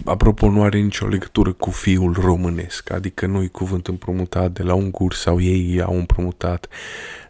Apropo, 0.06 0.50
nu 0.50 0.64
are 0.64 0.80
nicio 0.80 1.08
legătură 1.08 1.52
cu 1.52 1.70
fiul 1.70 2.14
românesc, 2.14 2.92
adică 2.92 3.26
nu-i 3.26 3.50
cuvânt 3.50 3.88
împrumutat 3.88 4.52
de 4.52 4.64
la 4.64 4.74
unguri 4.74 5.16
sau 5.16 5.42
ei 5.42 5.82
au 5.82 5.98
împrumutat 5.98 6.68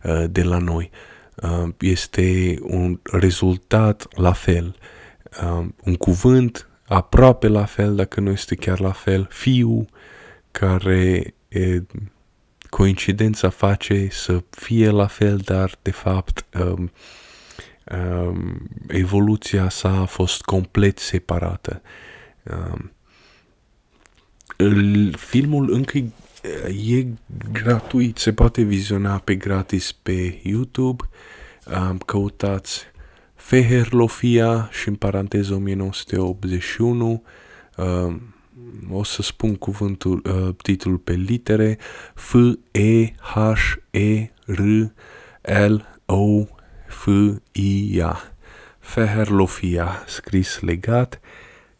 uh, 0.03 0.23
de 0.29 0.43
la 0.43 0.57
noi. 0.57 0.89
Uh, 1.35 1.69
este 1.79 2.57
un 2.61 2.99
rezultat 3.03 4.07
la 4.15 4.31
fel. 4.31 4.65
Uh, 4.65 4.92
un 5.83 5.95
cuvânt 5.95 6.67
aproape 6.87 7.47
la 7.47 7.65
fel, 7.65 7.95
dacă 7.95 8.19
nu 8.19 8.31
este 8.31 8.55
chiar 8.55 8.79
la 8.79 8.91
fel, 8.91 9.27
fiu 9.29 9.85
care 10.51 11.33
e, 11.47 11.81
coincidența 12.69 13.49
face 13.49 14.07
să 14.11 14.43
fie 14.49 14.89
la 14.89 15.07
fel, 15.07 15.37
dar 15.37 15.77
de 15.81 15.91
fapt 15.91 16.45
um, 16.59 16.91
um, 17.97 18.69
evoluția 18.87 19.69
sa 19.69 19.99
a 19.99 20.05
fost 20.05 20.41
complet 20.41 20.99
separată. 20.99 21.81
Um, 22.43 22.91
filmul 25.17 25.73
încă 25.73 25.97
e 26.87 27.07
gratuit, 27.51 28.17
se 28.17 28.33
poate 28.33 28.61
viziona 28.61 29.17
pe 29.17 29.35
gratis 29.35 29.91
pe 29.91 30.39
YouTube. 30.43 31.03
Um, 31.65 31.97
căutați 31.97 32.85
Feherlofia 33.43 34.69
și 34.71 34.87
în 34.87 34.95
paranteză 34.95 35.53
1981 35.53 37.23
uh, 37.77 38.15
o 38.89 39.03
să 39.03 39.21
spun 39.21 39.55
cuvântul, 39.55 40.21
uh, 40.25 40.55
titlul 40.61 40.97
pe 40.97 41.13
litere 41.13 41.77
F 42.13 42.35
E 42.71 43.05
H 43.05 43.37
E 43.91 44.31
R 44.45 44.61
L 45.67 45.75
O 46.05 46.43
F 46.87 47.07
I 47.51 48.01
A. 48.01 48.33
Feherlofia 48.79 50.03
scris 50.07 50.59
legat 50.59 51.19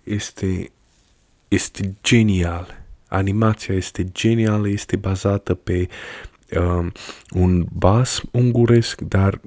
este 0.04 0.72
este 1.48 1.96
genial. 2.04 2.84
Animația 3.08 3.76
este 3.76 4.12
genială 4.12 4.70
este 4.70 4.96
bazată 4.96 5.54
pe 5.54 5.88
uh, 6.58 6.86
un 7.30 7.66
bas 7.72 8.22
unguresc, 8.32 9.02
dar 9.02 9.42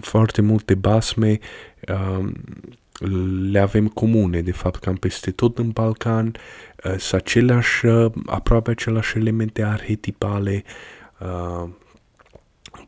foarte 0.00 0.42
multe 0.42 0.74
basme 0.74 1.38
uh, 1.88 2.32
le 3.50 3.58
avem 3.58 3.88
comune, 3.88 4.40
de 4.40 4.52
fapt, 4.52 4.80
cam 4.80 4.94
peste 4.94 5.30
tot 5.30 5.58
în 5.58 5.70
Balcan, 5.70 6.36
uh, 6.84 6.94
sunt 6.98 7.20
aceleași, 7.20 7.86
uh, 7.86 8.12
aproape 8.26 8.70
aceleași 8.70 9.16
elemente 9.16 9.62
arhetipale, 9.62 10.64
uh, 11.20 11.68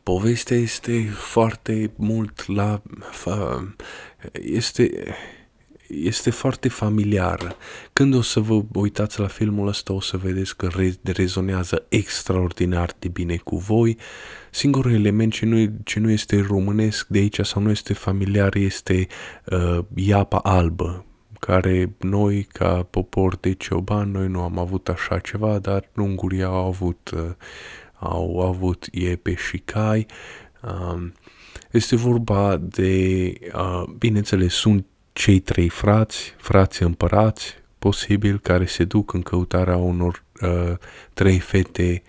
povestea 0.02 0.57
este 0.57 1.09
foarte 1.09 1.90
mult 1.96 2.46
la... 2.46 2.83
Uh, 3.26 3.62
este 4.33 4.90
este 5.88 6.31
foarte 6.31 6.68
familiară. 6.68 7.57
Când 7.92 8.14
o 8.14 8.22
să 8.22 8.40
vă 8.40 8.62
uitați 8.72 9.20
la 9.20 9.27
filmul 9.27 9.68
ăsta, 9.68 9.92
o 9.92 10.01
să 10.01 10.16
vedeți 10.16 10.57
că 10.57 10.68
re- 10.77 10.99
rezonează 11.03 11.85
extraordinar 11.88 12.94
de 12.99 13.09
bine 13.09 13.37
cu 13.37 13.57
voi. 13.57 13.96
Singurul 14.51 14.92
element 14.92 15.33
ce 15.33 15.46
nu, 15.46 15.72
ce 15.85 16.01
nu 16.01 16.11
este 16.11 16.40
românesc 16.49 17.07
de 17.07 17.18
aici 17.18 17.40
sau 17.40 17.62
nu 17.62 17.70
este 17.70 17.92
familiar 17.92 18.55
este 18.55 19.07
uh, 19.44 19.79
iapa 19.94 20.38
albă, 20.38 21.05
care 21.40 21.94
noi, 21.99 22.42
ca 22.42 22.83
popor 22.83 23.37
de 23.37 23.53
cioban, 23.53 24.11
noi 24.11 24.29
nu 24.29 24.40
am 24.40 24.59
avut 24.59 24.88
așa 24.88 25.18
ceva, 25.18 25.59
dar 25.59 25.90
ungurii 25.96 26.42
au 26.42 26.66
avut, 26.66 27.11
uh, 27.14 27.31
au 27.99 28.40
avut 28.40 28.88
iepe 28.92 29.35
și 29.35 29.59
cai. 29.59 30.07
Uh, 30.62 31.11
este 31.70 31.96
vorba 31.96 32.57
de, 32.57 33.33
uh, 33.55 33.83
bineînțeles, 33.99 34.53
sunt 34.53 34.87
cei 35.16 35.38
trei 35.38 35.68
frați, 35.68 36.35
frați 36.38 36.83
împărați, 36.83 37.55
posibil, 37.79 38.38
care 38.38 38.66
se 38.66 38.85
duc 38.85 39.12
în 39.12 39.22
căutarea 39.22 39.76
unor 39.76 40.22
uh, 40.40 40.76
trei 41.14 41.38
fete 41.38 42.02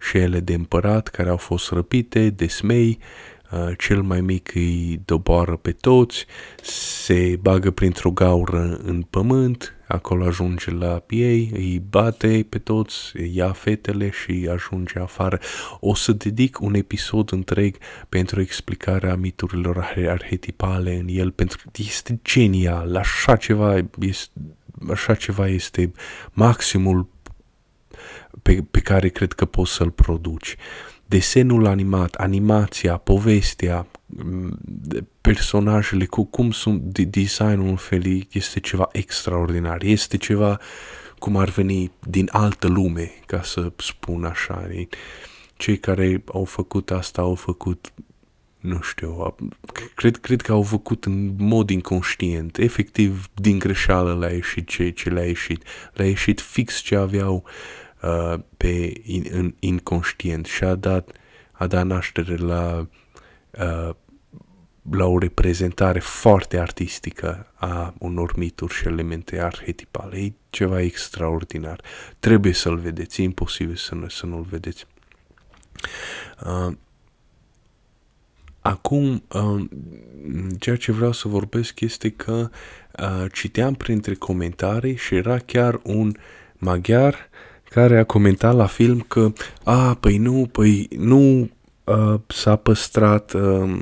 și 0.00 0.16
ele 0.16 0.40
de 0.40 0.54
împărat 0.54 1.08
care 1.08 1.28
au 1.28 1.36
fost 1.36 1.70
răpite 1.70 2.30
de 2.30 2.46
smei, 2.46 2.98
uh, 3.00 3.33
cel 3.78 4.02
mai 4.02 4.20
mic 4.20 4.54
îi 4.54 5.00
doboară 5.04 5.56
pe 5.56 5.72
toți, 5.72 6.26
se 6.62 7.38
bagă 7.40 7.70
printr-o 7.70 8.10
gaură 8.10 8.80
în 8.82 9.02
pământ, 9.02 9.74
acolo 9.88 10.24
ajunge 10.24 10.70
la 10.70 11.04
ei, 11.08 11.50
îi 11.52 11.82
bate 11.88 12.46
pe 12.48 12.58
toți, 12.58 13.12
ia 13.32 13.52
fetele 13.52 14.10
și 14.10 14.48
ajunge 14.52 14.98
afară. 14.98 15.38
O 15.80 15.94
să 15.94 16.12
dedic 16.12 16.60
un 16.60 16.74
episod 16.74 17.32
întreg 17.32 17.76
pentru 18.08 18.40
explicarea 18.40 19.16
miturilor 19.16 19.94
arhetipale 20.08 20.94
în 20.94 21.06
el, 21.08 21.30
pentru 21.30 21.58
că 21.62 21.70
este 21.86 22.20
genial, 22.24 22.96
așa 22.96 23.36
ceva 23.36 23.76
este, 23.98 24.30
așa 24.90 25.14
ceva 25.14 25.48
este 25.48 25.92
maximul 26.32 27.08
pe, 28.42 28.64
pe 28.70 28.80
care 28.80 29.08
cred 29.08 29.32
că 29.32 29.44
poți 29.44 29.72
să-l 29.72 29.90
produci. 29.90 30.56
Desenul 31.06 31.66
animat, 31.66 32.14
animația, 32.14 32.96
povestea, 32.96 33.86
personajele, 35.20 36.04
cu 36.06 36.24
cum 36.24 36.50
sunt 36.50 36.80
de 36.80 37.04
designul 37.04 37.66
în 37.68 37.76
fel, 37.76 38.26
este 38.30 38.60
ceva 38.60 38.88
extraordinar, 38.92 39.82
este 39.82 40.16
ceva 40.16 40.60
cum 41.18 41.36
ar 41.36 41.48
veni 41.48 41.90
din 42.08 42.28
altă 42.32 42.66
lume, 42.66 43.12
ca 43.26 43.42
să 43.42 43.72
spun 43.76 44.24
așa. 44.24 44.66
Cei 45.56 45.78
care 45.78 46.22
au 46.32 46.44
făcut 46.44 46.90
asta 46.90 47.22
au 47.22 47.34
făcut, 47.34 47.92
nu 48.60 48.80
știu, 48.80 49.36
cred, 49.94 50.16
cred 50.16 50.40
că 50.40 50.52
au 50.52 50.62
făcut 50.62 51.04
în 51.04 51.34
mod 51.38 51.70
inconștient, 51.70 52.58
efectiv 52.58 53.28
din 53.34 53.58
greșeală 53.58 54.18
le-a 54.18 54.32
ieșit 54.32 54.68
ce, 54.68 54.90
ce 54.90 55.08
le-a 55.08 55.26
ieșit. 55.26 55.62
Le-a 55.92 56.06
ieșit 56.06 56.40
fix 56.40 56.78
ce 56.78 56.96
aveau 56.96 57.42
uh, 57.44 57.83
pe 58.56 58.92
in, 59.02 59.26
în 59.30 59.54
inconștient 59.58 60.46
și 60.46 60.64
a 60.64 60.74
dat, 60.74 61.10
a 61.52 61.66
dat 61.66 61.86
naștere 61.86 62.36
la 62.36 62.88
uh, 63.50 63.94
la 64.90 65.04
o 65.06 65.18
reprezentare 65.18 65.98
foarte 65.98 66.58
artistică 66.58 67.52
a 67.54 67.94
unor 67.98 68.36
mituri 68.36 68.74
și 68.74 68.86
elemente 68.86 69.40
arhetipale. 69.40 70.16
E 70.16 70.32
ceva 70.50 70.80
extraordinar. 70.80 71.80
Trebuie 72.18 72.52
să-l 72.52 72.76
vedeți, 72.76 73.20
e 73.20 73.24
imposibil 73.24 73.76
să, 73.76 73.94
nu, 73.94 74.08
să 74.08 74.26
nu-l 74.26 74.46
vedeți. 74.50 74.86
Uh, 76.46 76.74
Acum, 78.60 79.24
uh, 79.32 79.64
ceea 80.58 80.76
ce 80.76 80.92
vreau 80.92 81.12
să 81.12 81.28
vorbesc 81.28 81.80
este 81.80 82.10
că 82.10 82.50
uh, 82.98 83.24
citeam 83.32 83.74
printre 83.74 84.14
comentarii 84.14 84.96
și 84.96 85.14
era 85.14 85.38
chiar 85.38 85.80
un 85.82 86.12
maghiar 86.54 87.28
care 87.74 87.98
a 87.98 88.04
comentat 88.04 88.54
la 88.54 88.66
film 88.66 89.00
că, 89.08 89.32
a, 89.64 89.94
păi 89.94 90.18
nu, 90.18 90.48
păi 90.52 90.88
nu 90.98 91.50
uh, 91.84 92.20
s-a 92.26 92.56
păstrat, 92.56 93.32
uh, 93.32 93.76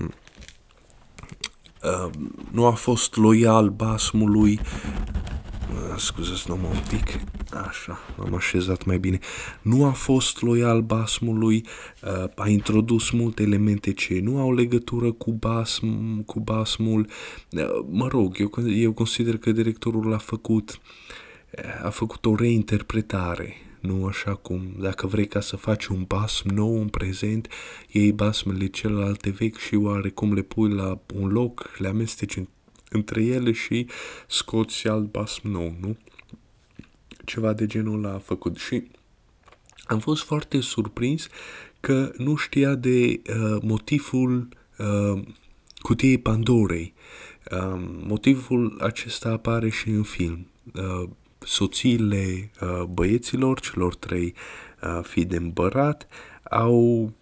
uh, 1.83 2.11
nu 2.50 2.66
a 2.66 2.70
fost 2.70 3.16
loial 3.16 3.68
basmului, 3.68 4.61
uh, 4.61 5.96
scuzați-mă 5.96 6.55
un 6.55 6.83
pic, 6.88 7.20
așa, 7.68 7.98
am 8.18 8.35
așezat 8.35 8.85
mai 8.85 8.98
bine, 8.98 9.18
nu 9.62 9.85
a 9.85 9.90
fost 9.90 10.42
loial 10.42 10.81
basmului, 10.81 11.66
uh, 12.02 12.24
a 12.35 12.48
introdus 12.48 13.11
multe 13.11 13.42
elemente 13.42 13.92
ce 13.92 14.20
nu 14.22 14.38
au 14.38 14.55
legătură 14.55 15.12
cu, 15.12 15.33
basm, 15.33 16.22
cu 16.24 16.40
basmul, 16.40 17.07
uh, 17.50 17.85
mă 17.90 18.09
rog, 18.09 18.37
eu, 18.38 18.50
eu 18.66 18.92
consider 18.92 19.37
că 19.37 19.52
directorul 19.52 20.09
l-a 20.09 20.18
făcut, 20.18 20.81
a 21.83 21.90
făcut 21.90 22.24
o 22.24 22.35
reinterpretare 22.35 23.57
nu 23.82 24.06
așa 24.06 24.34
cum 24.34 24.74
dacă 24.78 25.06
vrei 25.06 25.26
ca 25.26 25.40
să 25.40 25.56
faci 25.56 25.86
un 25.86 26.04
basm 26.06 26.48
nou 26.48 26.80
în 26.80 26.88
prezent, 26.88 27.48
iei 27.88 28.12
basmele 28.12 28.66
celelalte 28.66 29.30
vechi 29.30 29.58
și 29.58 29.74
oarecum 29.74 30.32
le 30.32 30.42
pui 30.42 30.72
la 30.72 31.00
un 31.14 31.28
loc, 31.28 31.70
le 31.78 31.88
amesteci 31.88 32.36
în, 32.36 32.48
între 32.90 33.24
ele 33.24 33.52
și 33.52 33.86
scoți 34.28 34.88
alt 34.88 35.10
basm 35.10 35.48
nou, 35.48 35.76
nu? 35.80 35.96
Ceva 37.24 37.52
de 37.52 37.66
genul 37.66 38.04
ăla 38.04 38.14
a 38.14 38.18
făcut 38.18 38.56
și 38.56 38.82
am 39.84 39.98
fost 39.98 40.22
foarte 40.22 40.60
surprins 40.60 41.28
că 41.80 42.12
nu 42.16 42.34
știa 42.34 42.74
de 42.74 43.20
uh, 43.28 43.58
motivul 43.62 44.48
uh, 44.78 45.22
cutiei 45.78 46.18
Pandorei. 46.18 46.94
Uh, 47.50 47.82
motivul 48.06 48.78
acesta 48.80 49.28
apare 49.28 49.68
și 49.68 49.88
în 49.88 50.02
film. 50.02 50.46
Uh, 50.74 51.08
soțiile 51.44 52.50
uh, 52.61 52.83
băieților, 52.83 53.61
celor 53.61 53.94
trei 53.94 54.35
uh, 54.83 55.00
fii 55.02 55.24
de 55.24 55.37
împărat, 55.37 56.09
au, 56.50 57.12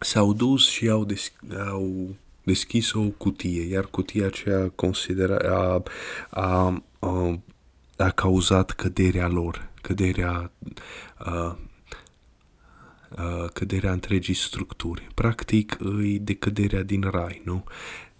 s-au 0.00 0.32
dus 0.32 0.68
și 0.68 0.88
au, 0.88 1.04
des, 1.04 1.32
au 1.68 2.16
deschis 2.42 2.92
o 2.92 3.00
cutie, 3.00 3.62
iar 3.62 3.86
cutia 3.86 4.26
aceea 4.26 4.68
considera, 4.74 5.36
a, 5.36 5.82
a, 6.30 6.82
a, 6.98 7.40
a 7.96 8.10
cauzat 8.10 8.70
căderea 8.70 9.28
lor, 9.28 9.70
căderea, 9.80 10.50
a, 11.14 11.58
a, 13.08 13.48
căderea 13.52 13.92
întregii 13.92 14.34
structuri. 14.34 15.06
Practic, 15.14 15.76
îi 15.78 16.18
decăderea 16.18 16.82
din 16.82 17.00
rai, 17.10 17.42
nu? 17.44 17.64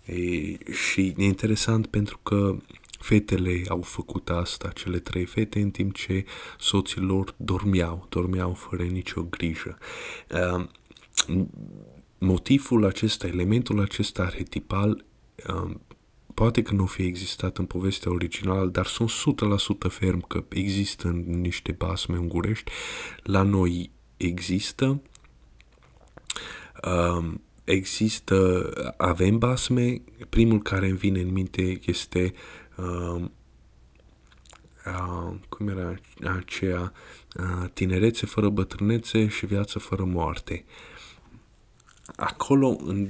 E, 0.05 0.73
și 0.73 1.15
e 1.17 1.25
interesant 1.25 1.87
pentru 1.87 2.19
că 2.23 2.57
Fetele 2.99 3.63
au 3.69 3.81
făcut 3.83 4.31
asta, 4.31 4.69
cele 4.69 4.99
trei 4.99 5.25
fete, 5.25 5.61
în 5.61 5.71
timp 5.71 5.95
ce 5.95 6.25
soții 6.59 7.01
lor 7.01 7.35
dormeau, 7.37 8.07
dormeau 8.09 8.55
fără 8.55 8.83
nicio 8.83 9.23
grijă. 9.23 9.79
Uh, 10.31 10.67
motivul 12.19 12.85
acesta, 12.85 13.27
elementul 13.27 13.81
acesta 13.81 14.23
arhetipal, 14.23 15.05
uh, 15.49 15.75
poate 16.35 16.63
că 16.63 16.75
nu 16.75 16.87
fi 16.87 17.03
existat 17.03 17.59
în 17.59 17.65
povestea 17.65 18.13
originală, 18.13 18.67
dar 18.67 18.87
sunt 18.87 19.11
100% 19.11 19.89
ferm 19.89 20.27
că 20.27 20.45
există 20.49 21.09
în 21.09 21.41
niște 21.41 21.73
basme 21.73 22.17
ungurești. 22.17 22.71
La 23.23 23.43
noi 23.43 23.91
există. 24.17 25.03
Uh, 26.85 27.35
există, 27.65 28.71
avem 28.97 29.39
basme, 29.39 30.03
primul 30.29 30.63
care 30.63 30.89
îmi 30.89 30.97
vine 30.97 31.21
în 31.21 31.33
minte 31.33 31.81
este 31.85 32.33
uh, 32.77 33.25
uh, 34.87 35.35
cum 35.49 35.69
era 35.69 35.95
aceea, 36.37 36.93
uh, 37.37 37.71
tinerețe 37.73 38.27
fără 38.27 38.49
bătrânețe 38.49 39.29
și 39.29 39.47
viață 39.47 39.79
fără 39.79 40.05
moarte. 40.05 40.65
Acolo, 42.17 42.77
în, 42.85 43.09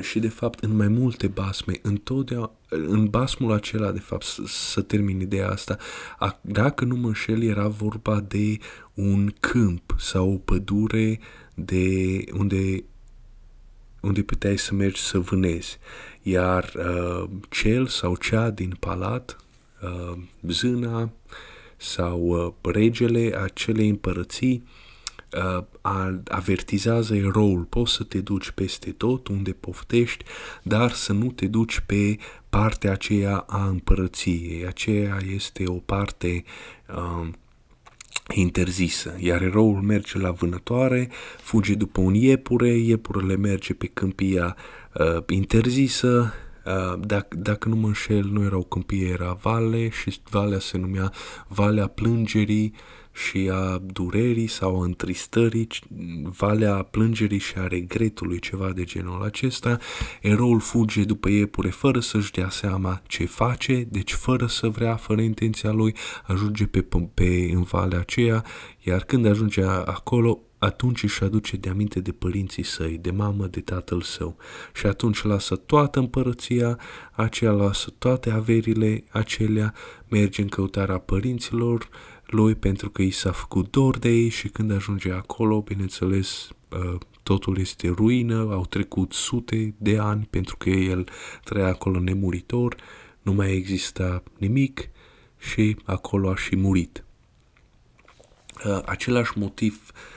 și 0.00 0.18
de 0.18 0.28
fapt 0.28 0.62
în 0.62 0.76
mai 0.76 0.88
multe 0.88 1.26
basme, 1.26 1.72
întotdeauna, 1.82 2.52
în 2.68 3.06
basmul 3.06 3.52
acela, 3.52 3.90
de 3.90 3.98
fapt, 3.98 4.24
să, 4.24 4.42
să 4.46 4.82
termin 4.82 5.20
ideea 5.20 5.48
asta, 5.48 5.76
a, 6.18 6.38
dacă 6.40 6.84
nu 6.84 6.96
mă 6.96 7.06
înșel, 7.06 7.42
era 7.42 7.68
vorba 7.68 8.20
de 8.20 8.58
un 8.94 9.32
câmp 9.40 9.94
sau 9.98 10.32
o 10.32 10.36
pădure 10.36 11.20
de 11.54 12.24
unde 12.32 12.84
unde 14.02 14.22
puteai 14.22 14.58
să 14.58 14.74
mergi 14.74 15.00
să 15.00 15.18
vânezi. 15.18 15.78
Iar 16.22 16.72
uh, 16.76 17.28
cel 17.48 17.86
sau 17.86 18.16
cea 18.16 18.50
din 18.50 18.76
palat, 18.80 19.36
uh, 19.82 20.18
zâna 20.48 21.10
sau 21.76 22.20
uh, 22.20 22.72
regele 22.72 23.38
acelei 23.42 23.88
împărății, 23.88 24.64
uh, 25.56 25.64
avertizează 26.28 27.14
eroul. 27.14 27.62
Poți 27.62 27.92
să 27.92 28.04
te 28.04 28.20
duci 28.20 28.50
peste 28.50 28.90
tot 28.90 29.28
unde 29.28 29.50
poftești, 29.50 30.24
dar 30.62 30.92
să 30.92 31.12
nu 31.12 31.30
te 31.30 31.46
duci 31.46 31.80
pe 31.86 32.16
partea 32.50 32.92
aceea 32.92 33.36
a 33.36 33.66
împărăției. 33.66 34.66
Aceea 34.66 35.18
este 35.34 35.64
o 35.66 35.74
parte 35.74 36.44
uh, 36.96 37.28
interzisă, 38.34 39.16
iar 39.18 39.42
eroul 39.42 39.80
merge 39.80 40.18
la 40.18 40.30
vânătoare, 40.30 41.08
fuge 41.40 41.74
după 41.74 42.00
un 42.00 42.14
iepure, 42.14 42.68
iepurele 42.68 43.36
merge 43.36 43.74
pe 43.74 43.86
câmpia 43.86 44.56
uh, 44.58 44.81
interzisă, 45.28 46.32
uh, 46.64 47.00
dacă, 47.00 47.36
dacă 47.36 47.68
nu 47.68 47.76
mă 47.76 47.86
înșel, 47.86 48.24
nu 48.24 48.42
erau 48.42 48.62
câmpie, 48.62 49.08
era 49.08 49.38
vale 49.42 49.88
și 49.88 50.20
valea 50.30 50.58
se 50.58 50.78
numea 50.78 51.12
Valea 51.48 51.86
Plângerii, 51.86 52.74
și 53.12 53.50
a 53.52 53.78
durerii 53.78 54.46
sau 54.46 54.80
a 54.80 54.84
întristării, 54.84 55.66
valea 56.38 56.82
plângerii 56.82 57.38
și 57.38 57.54
a 57.56 57.66
regretului, 57.66 58.38
ceva 58.38 58.70
de 58.70 58.84
genul 58.84 59.22
acesta. 59.22 59.78
Eroul 60.20 60.60
fuge 60.60 61.04
după 61.04 61.28
iepure 61.28 61.68
fără 61.68 62.00
să-și 62.00 62.32
dea 62.32 62.50
seama 62.50 63.02
ce 63.06 63.24
face, 63.24 63.86
deci 63.90 64.12
fără 64.12 64.46
să 64.46 64.68
vrea, 64.68 64.96
fără 64.96 65.20
intenția 65.20 65.70
lui, 65.70 65.94
ajunge 66.26 66.66
pe, 66.66 66.86
pe 67.14 67.50
în 67.52 67.62
valea 67.62 67.98
aceea, 67.98 68.44
iar 68.80 69.04
când 69.04 69.26
ajunge 69.26 69.62
acolo, 69.84 70.40
atunci 70.62 71.02
își 71.02 71.24
aduce 71.24 71.56
de 71.56 71.68
aminte 71.68 72.00
de 72.00 72.12
părinții 72.12 72.62
săi, 72.62 72.98
de 72.98 73.10
mamă, 73.10 73.46
de 73.46 73.60
tatăl 73.60 74.02
său. 74.02 74.36
Și 74.74 74.86
atunci 74.86 75.22
lasă 75.22 75.56
toată 75.56 75.98
împărăția, 75.98 76.78
aceea 77.12 77.50
lasă 77.50 77.92
toate 77.98 78.30
averile 78.30 79.04
acelea, 79.10 79.74
merge 80.08 80.42
în 80.42 80.48
căutarea 80.48 80.98
părinților, 80.98 81.88
lui 82.26 82.54
pentru 82.54 82.90
că 82.90 83.02
i 83.02 83.10
s-a 83.10 83.32
făcut 83.32 83.70
dor 83.70 83.98
de 83.98 84.08
ei 84.08 84.28
și 84.28 84.48
când 84.48 84.72
ajunge 84.72 85.12
acolo, 85.12 85.60
bineînțeles, 85.60 86.48
uh, 86.68 86.98
totul 87.22 87.58
este 87.58 87.88
ruină, 87.88 88.48
au 88.50 88.66
trecut 88.66 89.12
sute 89.12 89.74
de 89.78 89.98
ani 89.98 90.26
pentru 90.30 90.56
că 90.56 90.70
el 90.70 91.08
trăia 91.44 91.68
acolo 91.68 92.00
nemuritor, 92.00 92.76
nu 93.22 93.32
mai 93.32 93.52
exista 93.52 94.22
nimic 94.38 94.88
și 95.38 95.76
acolo 95.84 96.30
a 96.30 96.36
și 96.36 96.56
murit. 96.56 97.04
Uh, 98.64 98.80
același 98.84 99.38
motiv 99.38 99.92
Uh, 99.92 100.11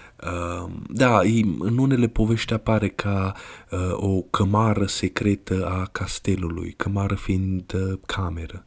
da, 0.87 1.19
în 1.59 1.77
unele 1.77 2.07
povești 2.07 2.53
apare 2.53 2.87
ca 2.87 3.33
uh, 3.71 3.79
o 3.91 4.21
cămară 4.21 4.85
secretă 4.85 5.67
a 5.67 5.85
castelului, 5.91 6.73
cămară 6.77 7.15
fiind 7.15 7.73
uh, 7.73 7.99
cameră. 8.05 8.65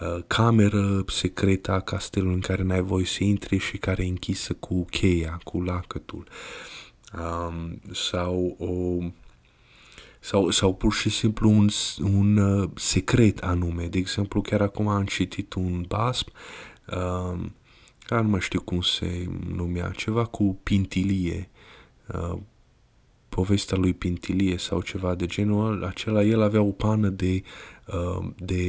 Uh, 0.00 0.22
cameră 0.26 1.04
secretă 1.06 1.72
a 1.72 1.80
castelului 1.80 2.34
în 2.34 2.40
care 2.40 2.62
n-ai 2.62 2.82
voie 2.82 3.04
să 3.04 3.24
intri 3.24 3.58
și 3.58 3.76
care 3.76 4.04
e 4.04 4.08
închisă 4.08 4.52
cu 4.52 4.84
cheia, 4.84 5.40
cu 5.44 5.62
lacătul. 5.62 6.26
Um, 7.18 7.80
sau 7.92 8.56
o 8.58 9.04
sau, 10.20 10.50
sau 10.50 10.74
pur 10.74 10.92
și 10.92 11.10
simplu 11.10 11.50
un, 11.50 11.68
un 12.02 12.36
uh, 12.36 12.70
secret 12.74 13.38
anume. 13.38 13.86
De 13.86 13.98
exemplu, 13.98 14.40
chiar 14.40 14.60
acum 14.60 14.88
am 14.88 15.04
citit 15.04 15.54
un 15.54 15.84
basm, 15.88 16.32
uh, 16.86 17.40
care 18.06 18.22
nu 18.22 18.28
mai 18.28 18.40
știu 18.40 18.60
cum 18.60 18.80
se 18.80 19.28
numea, 19.54 19.90
ceva 19.96 20.24
cu 20.24 20.58
pintilie, 20.62 21.50
uh, 22.06 22.38
povestea 23.34 23.78
lui 23.78 23.94
Pintilie 23.94 24.56
sau 24.56 24.80
ceva 24.80 25.14
de 25.14 25.26
genul 25.26 25.84
acela, 25.84 26.22
el 26.22 26.42
avea 26.42 26.62
o 26.62 26.70
pană 26.70 27.08
de, 27.08 27.42
uh, 27.86 28.26
de 28.36 28.64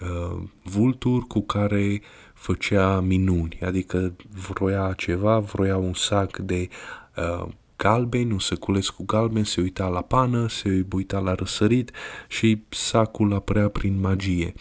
uh, 0.00 0.42
vulturi 0.62 1.26
cu 1.26 1.40
care 1.40 2.00
făcea 2.34 3.00
minuni, 3.00 3.58
adică 3.62 4.16
vroia 4.48 4.92
ceva, 4.96 5.38
vroia 5.38 5.76
un 5.76 5.94
sac 5.94 6.36
de 6.36 6.68
uh, 7.16 7.46
galbeni, 7.76 8.32
un 8.32 8.38
săculeț 8.38 8.86
cu 8.86 9.04
galben, 9.04 9.44
se 9.44 9.60
uita 9.60 9.86
la 9.86 10.02
pană, 10.02 10.48
se 10.48 10.86
uita 10.92 11.18
la 11.18 11.34
răsărit 11.34 11.90
și 12.28 12.62
sacul 12.68 13.34
apărea 13.34 13.68
prin 13.68 14.00
magie. 14.00 14.54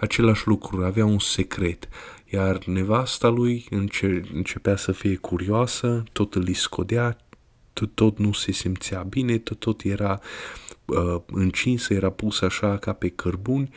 Același 0.00 0.46
lucru, 0.46 0.84
avea 0.84 1.04
un 1.04 1.18
secret, 1.18 1.88
iar 2.32 2.64
nevasta 2.64 3.28
lui 3.28 3.66
înce- 3.70 4.22
începea 4.34 4.76
să 4.76 4.92
fie 4.92 5.16
curioasă, 5.16 6.04
tot 6.12 6.34
îl 6.34 6.52
scodea, 6.52 7.16
tot, 7.72 7.94
tot 7.94 8.18
nu 8.18 8.32
se 8.32 8.52
simțea 8.52 9.02
bine, 9.02 9.38
tot, 9.38 9.58
tot 9.58 9.82
era 9.82 10.20
uh, 10.84 11.20
încinsă, 11.26 11.94
era 11.94 12.10
pusă 12.10 12.44
așa 12.44 12.76
ca 12.76 12.92
pe 12.92 13.08
cărbuni, 13.08 13.70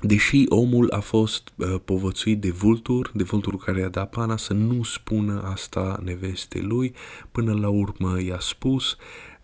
deși 0.00 0.44
omul 0.48 0.90
a 0.90 1.00
fost 1.00 1.52
uh, 1.56 1.74
povățuit 1.84 2.40
de 2.40 2.50
vultur, 2.50 3.10
de 3.14 3.22
vulturul 3.22 3.58
care 3.58 3.80
i-a 3.80 3.88
dat 3.88 4.10
pana 4.10 4.36
să 4.36 4.52
nu 4.52 4.82
spună 4.82 5.42
asta 5.42 6.00
neveste 6.04 6.60
lui, 6.60 6.94
până 7.32 7.52
la 7.52 7.68
urmă 7.68 8.20
i-a 8.22 8.38
spus, 8.40 8.96
Uh, 8.96 9.35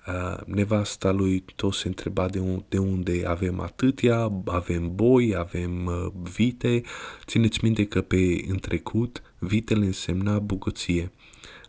nevasta 0.45 1.11
lui 1.11 1.45
tot 1.57 1.75
se 1.75 1.89
întreba 1.89 2.29
de, 2.29 2.39
un, 2.39 2.63
de 2.69 2.79
unde 2.79 3.23
avem 3.27 3.61
atâtea, 3.61 4.33
avem 4.45 4.95
boi, 4.95 5.35
avem 5.37 5.87
uh, 5.87 6.07
vite. 6.35 6.83
Țineți 7.27 7.59
minte 7.63 7.85
că 7.87 8.01
pe 8.01 8.45
în 8.49 8.59
trecut 8.59 9.23
vitele 9.39 9.85
însemna 9.85 10.39
bogăție. 10.39 11.13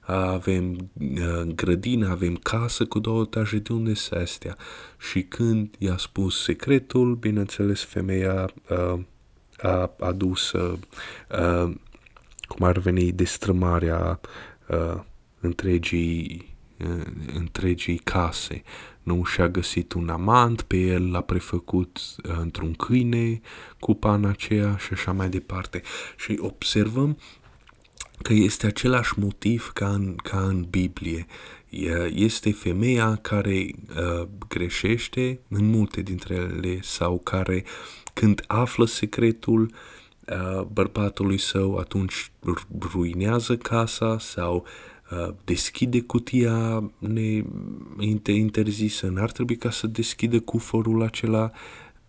Avem 0.05 0.89
uh, 0.99 1.41
grădină, 1.55 2.09
avem 2.09 2.35
casă 2.35 2.85
cu 2.85 2.99
două 2.99 3.21
etaje, 3.21 3.57
de 3.57 3.73
unde 3.73 3.93
se 3.93 4.15
astea? 4.15 4.57
Și 5.11 5.23
când 5.23 5.75
i-a 5.77 5.97
spus 5.97 6.43
secretul, 6.43 7.15
bineînțeles, 7.15 7.83
femeia 7.83 8.53
uh, 8.69 8.99
a 9.61 9.91
adus, 9.99 10.51
uh, 10.51 10.77
uh, 11.31 11.73
cum 12.47 12.65
ar 12.65 12.77
veni, 12.77 13.11
destrămarea 13.11 14.19
uh, 14.67 15.01
întregii 15.39 16.52
întregii 17.33 17.97
case. 17.97 18.63
Nu 19.03 19.23
și-a 19.23 19.49
găsit 19.49 19.93
un 19.93 20.09
amant, 20.09 20.61
pe 20.61 20.77
el 20.77 21.11
l-a 21.11 21.21
prefăcut 21.21 21.97
uh, 21.97 22.35
într-un 22.39 22.73
câine 22.73 23.41
cu 23.79 23.93
pana 23.93 24.29
aceea 24.29 24.77
și 24.77 24.89
așa 24.91 25.11
mai 25.11 25.29
departe. 25.29 25.81
Și 26.17 26.37
observăm 26.41 27.17
că 28.21 28.33
este 28.33 28.67
același 28.67 29.19
motiv 29.19 29.71
ca 29.73 29.89
în, 29.89 30.15
ca 30.15 30.39
în 30.39 30.65
Biblie. 30.69 31.25
Este 32.13 32.51
femeia 32.51 33.15
care 33.15 33.67
uh, 33.97 34.27
greșește 34.47 35.39
în 35.47 35.65
multe 35.65 36.01
dintre 36.01 36.33
ele 36.33 36.79
sau 36.81 37.19
care 37.19 37.63
când 38.13 38.43
află 38.47 38.85
secretul 38.85 39.71
uh, 40.27 40.61
bărbatului 40.61 41.37
său 41.37 41.75
atunci 41.77 42.31
ruinează 42.79 43.57
casa 43.57 44.19
sau 44.19 44.55
Uh, 44.55 44.92
deschide 45.43 46.01
cutia 46.01 46.91
ne 46.97 47.43
interzisă, 48.25 49.07
n-ar 49.07 49.31
trebui 49.31 49.55
ca 49.55 49.71
să 49.71 49.87
deschidă 49.87 50.39
cufărul 50.39 51.03
acela, 51.03 51.51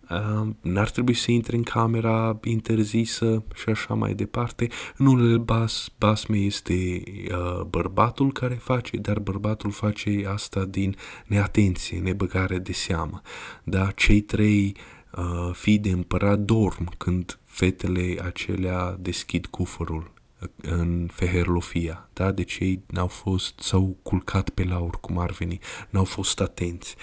uh, 0.09 0.47
n-ar 0.61 0.89
trebui 0.89 1.13
să 1.13 1.31
intre 1.31 1.55
în 1.55 1.63
camera 1.63 2.39
interzisă 2.43 3.43
și 3.55 3.69
așa 3.69 3.93
mai 3.93 4.13
departe. 4.13 4.67
În 4.97 5.05
unele 5.05 5.37
bas, 5.37 5.89
basme 5.97 6.37
este 6.37 7.03
uh, 7.31 7.61
bărbatul 7.61 8.31
care 8.31 8.55
face, 8.55 8.97
dar 8.97 9.19
bărbatul 9.19 9.71
face 9.71 10.25
asta 10.27 10.65
din 10.65 10.95
neatenție, 11.25 11.99
nebăgare 11.99 12.59
de 12.59 12.71
seamă. 12.71 13.21
Da, 13.63 13.91
cei 13.91 14.21
trei 14.21 14.75
uh, 15.17 15.53
fii 15.53 15.77
de 15.77 15.89
împărat 15.89 16.39
dorm 16.39 16.91
când 16.97 17.39
fetele 17.43 18.15
acelea 18.23 18.97
deschid 18.99 19.45
cufărul 19.45 20.13
în 20.61 21.09
Feherlofia, 21.13 22.09
da? 22.13 22.31
Deci 22.31 22.57
ei 22.59 22.83
n-au 22.87 23.07
fost, 23.07 23.59
s-au 23.59 23.97
culcat 24.03 24.49
pe 24.49 24.63
laur, 24.63 24.99
cum 24.99 25.17
ar 25.17 25.31
veni, 25.31 25.59
n-au 25.89 26.03
fost 26.03 26.41
atenți 26.41 26.95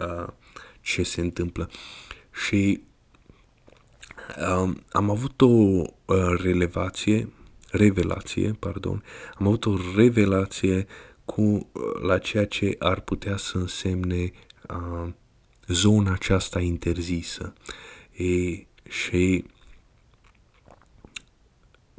uh, 0.00 0.26
ce 0.80 1.02
se 1.02 1.20
întâmplă. 1.20 1.70
Și 2.46 2.82
uh, 4.38 4.72
am 4.90 5.10
avut 5.10 5.40
o 5.40 5.46
uh, 5.46 5.86
relevație, 6.42 7.28
revelație, 7.70 8.56
pardon, 8.58 9.04
am 9.34 9.46
avut 9.46 9.66
o 9.66 9.76
revelație 9.96 10.86
cu 11.24 11.42
uh, 11.42 11.82
la 12.02 12.18
ceea 12.18 12.46
ce 12.46 12.76
ar 12.78 13.00
putea 13.00 13.36
să 13.36 13.58
însemne 13.58 14.30
uh, 14.68 15.08
zona 15.66 16.12
aceasta 16.12 16.60
interzisă. 16.60 17.52
E, 18.12 18.66
și 18.88 19.44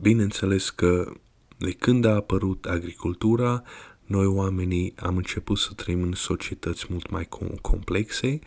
Bineînțeles 0.01 0.69
că 0.69 1.11
de 1.57 1.71
când 1.71 2.05
a 2.05 2.15
apărut 2.15 2.65
agricultura, 2.65 3.63
noi 4.05 4.25
oamenii 4.25 4.93
am 4.97 5.17
început 5.17 5.57
să 5.57 5.73
trăim 5.73 6.01
în 6.01 6.13
societăți 6.13 6.85
mult 6.89 7.09
mai 7.09 7.27
complexe, 7.61 8.39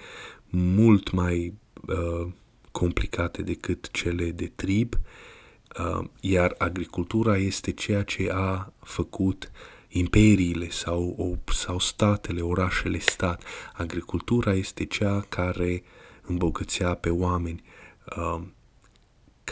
mult 0.51 1.11
mai 1.11 1.55
uh, 1.88 2.32
complicate 2.70 3.42
decât 3.42 3.90
cele 3.90 4.30
de 4.30 4.53
trib, 4.55 4.94
uh, 5.78 6.05
iar 6.20 6.55
agricultura 6.59 7.36
este 7.36 7.72
ceea 7.72 8.03
ce 8.03 8.30
a 8.32 8.72
făcut 8.78 9.51
imperiile 9.88 10.70
sau, 10.70 11.38
sau 11.53 11.78
statele, 11.78 12.40
orașele 12.40 12.98
stat. 12.98 13.42
Agricultura 13.72 14.55
este 14.55 14.84
cea 14.84 15.20
care 15.28 15.82
îmbogățea 16.22 16.94
pe 16.94 17.11
oameni. 17.11 17.62
Uh, 18.16 18.40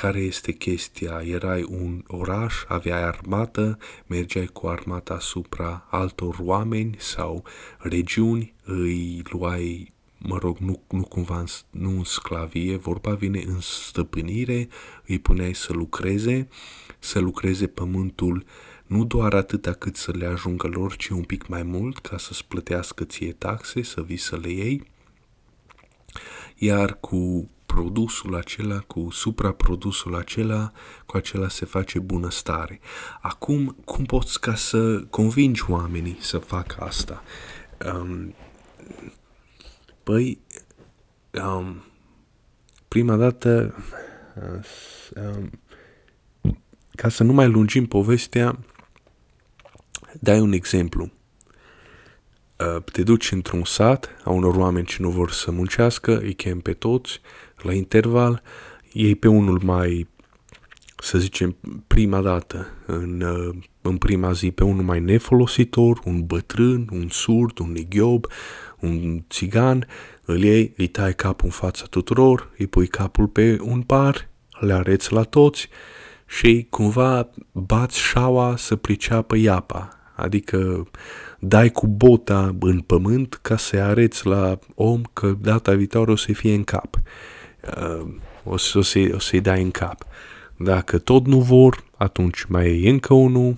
care 0.00 0.18
este 0.18 0.52
chestia? 0.52 1.22
Erai 1.24 1.62
un 1.62 2.04
oraș, 2.06 2.54
aveai 2.68 3.02
armată, 3.02 3.78
mergeai 4.06 4.46
cu 4.46 4.66
armata 4.66 5.14
asupra 5.14 5.86
altor 5.90 6.36
oameni 6.40 6.94
sau 6.98 7.44
regiuni, 7.78 8.54
îi 8.64 9.22
luai, 9.30 9.92
mă 10.18 10.38
rog, 10.38 10.58
nu, 10.58 10.82
nu 10.90 11.02
cumva 11.02 11.38
în, 11.38 11.46
nu 11.70 11.90
în 11.90 12.04
sclavie, 12.04 12.76
vorba 12.76 13.14
vine 13.14 13.42
în 13.46 13.60
stăpânire, 13.60 14.68
îi 15.06 15.18
puneai 15.18 15.54
să 15.54 15.72
lucreze, 15.72 16.48
să 16.98 17.18
lucreze 17.18 17.66
pământul 17.66 18.44
nu 18.86 19.04
doar 19.04 19.34
atâta 19.34 19.72
cât 19.72 19.96
să 19.96 20.10
le 20.10 20.26
ajungă 20.26 20.66
lor, 20.66 20.96
ci 20.96 21.08
un 21.08 21.22
pic 21.22 21.46
mai 21.46 21.62
mult 21.62 21.98
ca 21.98 22.18
să-ți 22.18 22.44
plătească 22.44 23.04
ție 23.04 23.32
taxe, 23.32 23.82
să 23.82 24.02
vii 24.02 24.16
să 24.16 24.36
le 24.36 24.50
iei. 24.50 24.82
Iar 26.56 27.00
cu 27.00 27.50
produsul 27.74 28.34
acela, 28.34 28.78
cu 28.78 29.08
supraprodusul 29.10 30.16
acela, 30.16 30.72
cu 31.06 31.16
acela 31.16 31.48
se 31.48 31.64
face 31.64 31.98
bunăstare. 31.98 32.80
Acum, 33.20 33.76
cum 33.84 34.04
poți 34.04 34.40
ca 34.40 34.54
să 34.54 35.00
convingi 35.10 35.64
oamenii 35.68 36.16
să 36.20 36.38
facă 36.38 36.84
asta? 36.84 37.22
Um, 37.94 38.34
păi, 40.02 40.38
um, 41.44 41.82
prima 42.88 43.16
dată, 43.16 43.74
um, 45.16 45.50
ca 46.90 47.08
să 47.08 47.22
nu 47.22 47.32
mai 47.32 47.48
lungim 47.48 47.86
povestea, 47.86 48.58
dai 50.20 50.40
un 50.40 50.52
exemplu. 50.52 51.10
Uh, 52.60 52.82
te 52.92 53.02
duci 53.02 53.32
într-un 53.32 53.64
sat 53.64 54.08
a 54.24 54.30
unor 54.30 54.54
oameni 54.54 54.86
ce 54.86 54.96
nu 55.00 55.10
vor 55.10 55.30
să 55.30 55.50
muncească, 55.50 56.18
îi 56.18 56.34
chem 56.34 56.60
pe 56.60 56.72
toți, 56.72 57.20
la 57.62 57.72
interval, 57.72 58.42
iei 58.92 59.14
pe 59.14 59.28
unul 59.28 59.60
mai, 59.64 60.08
să 60.98 61.18
zicem, 61.18 61.56
prima 61.86 62.20
dată, 62.20 62.66
în, 62.86 63.20
uh, 63.20 63.54
în 63.82 63.96
prima 63.96 64.32
zi, 64.32 64.50
pe 64.50 64.64
unul 64.64 64.84
mai 64.84 65.00
nefolositor, 65.00 66.00
un 66.04 66.26
bătrân, 66.26 66.88
un 66.92 67.08
surd, 67.10 67.58
un 67.58 67.76
igiob, 67.76 68.26
un 68.80 69.24
țigan, 69.28 69.86
îl 70.24 70.42
iei, 70.42 70.72
îi 70.76 70.86
tai 70.86 71.14
capul 71.14 71.46
în 71.46 71.52
fața 71.52 71.84
tuturor, 71.90 72.50
îi 72.56 72.66
pui 72.66 72.86
capul 72.86 73.26
pe 73.26 73.58
un 73.60 73.82
par, 73.82 74.28
le 74.60 74.72
areți 74.72 75.12
la 75.12 75.22
toți 75.22 75.68
și 76.26 76.66
cumva 76.70 77.30
bați 77.52 77.98
șaua 77.98 78.56
să 78.56 78.76
priceapă 78.76 79.36
iapa, 79.36 79.97
adică 80.18 80.88
dai 81.38 81.70
cu 81.70 81.86
bota 81.86 82.54
în 82.60 82.80
pământ 82.80 83.38
ca 83.42 83.56
să 83.56 83.76
arăți 83.76 84.26
la 84.26 84.58
om 84.74 85.02
că 85.12 85.36
data 85.40 85.74
viitoare 85.74 86.10
o 86.10 86.16
să 86.16 86.32
fie 86.32 86.54
în 86.54 86.64
cap. 86.64 86.96
Uh, 87.76 88.06
o, 88.44 88.56
să, 88.56 88.78
o, 88.78 88.82
să, 88.82 89.10
o 89.14 89.18
să-i 89.18 89.40
dai 89.40 89.62
în 89.62 89.70
cap. 89.70 90.06
Dacă 90.56 90.98
tot 90.98 91.26
nu 91.26 91.40
vor, 91.40 91.84
atunci 91.96 92.44
mai 92.44 92.82
e 92.82 92.90
încă 92.90 93.14
unul, 93.14 93.56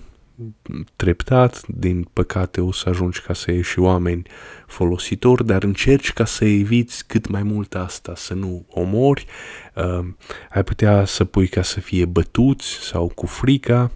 treptat, 0.95 1.67
din 1.67 2.07
păcate 2.13 2.61
o 2.61 2.71
să 2.71 2.89
ajungi 2.89 3.21
ca 3.21 3.33
să 3.33 3.51
ieși 3.51 3.79
oameni 3.79 4.23
folositori, 4.67 5.45
dar 5.45 5.63
încerci 5.63 6.13
ca 6.13 6.25
să 6.25 6.45
eviți 6.45 7.07
cât 7.07 7.27
mai 7.27 7.43
mult 7.43 7.75
asta, 7.75 8.13
să 8.15 8.33
nu 8.33 8.65
omori, 8.69 9.25
uh, 9.75 10.05
ai 10.49 10.63
putea 10.63 11.05
să 11.05 11.25
pui 11.25 11.47
ca 11.47 11.61
să 11.61 11.79
fie 11.79 12.05
bătuți 12.05 12.65
sau 12.65 13.11
cu 13.15 13.25
frica, 13.25 13.91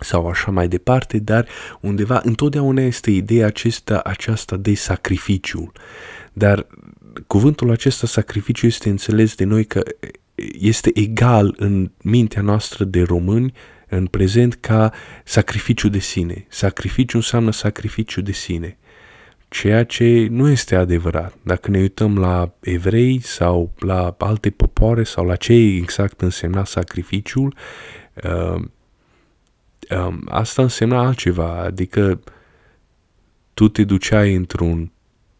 sau 0.00 0.28
așa 0.28 0.50
mai 0.50 0.68
departe, 0.68 1.18
dar 1.18 1.46
undeva 1.80 2.20
întotdeauna 2.24 2.82
este 2.82 3.10
ideea 3.10 3.46
acesta, 3.46 4.00
aceasta 4.04 4.56
de 4.56 4.74
sacrificiu. 4.74 5.72
Dar 6.32 6.66
cuvântul 7.26 7.70
acesta 7.70 8.06
sacrificiu 8.06 8.66
este 8.66 8.88
înțeles 8.88 9.34
de 9.34 9.44
noi 9.44 9.64
că 9.64 9.82
este 10.58 10.90
egal 10.94 11.54
în 11.58 11.90
mintea 12.02 12.42
noastră 12.42 12.84
de 12.84 13.02
români 13.02 13.52
în 13.88 14.06
prezent 14.06 14.54
ca 14.54 14.92
sacrificiu 15.24 15.88
de 15.88 15.98
sine. 15.98 16.46
Sacrificiu 16.48 17.16
înseamnă 17.16 17.50
sacrificiu 17.50 18.20
de 18.20 18.32
sine. 18.32 18.78
Ceea 19.48 19.84
ce 19.84 20.26
nu 20.30 20.48
este 20.48 20.74
adevărat. 20.74 21.34
Dacă 21.42 21.70
ne 21.70 21.78
uităm 21.78 22.18
la 22.18 22.54
evrei 22.60 23.20
sau 23.22 23.72
la 23.78 24.14
alte 24.18 24.50
popoare 24.50 25.02
sau 25.02 25.24
la 25.26 25.36
ce 25.36 25.52
exact 25.52 26.20
însemna 26.20 26.64
sacrificiul, 26.64 27.54
uh, 29.90 30.06
uh, 30.06 30.14
asta 30.28 30.62
însemna 30.62 30.98
altceva. 30.98 31.62
Adică 31.62 32.20
tu 33.54 33.68
te 33.68 33.84
duceai 33.84 34.34
într-un 34.34 34.92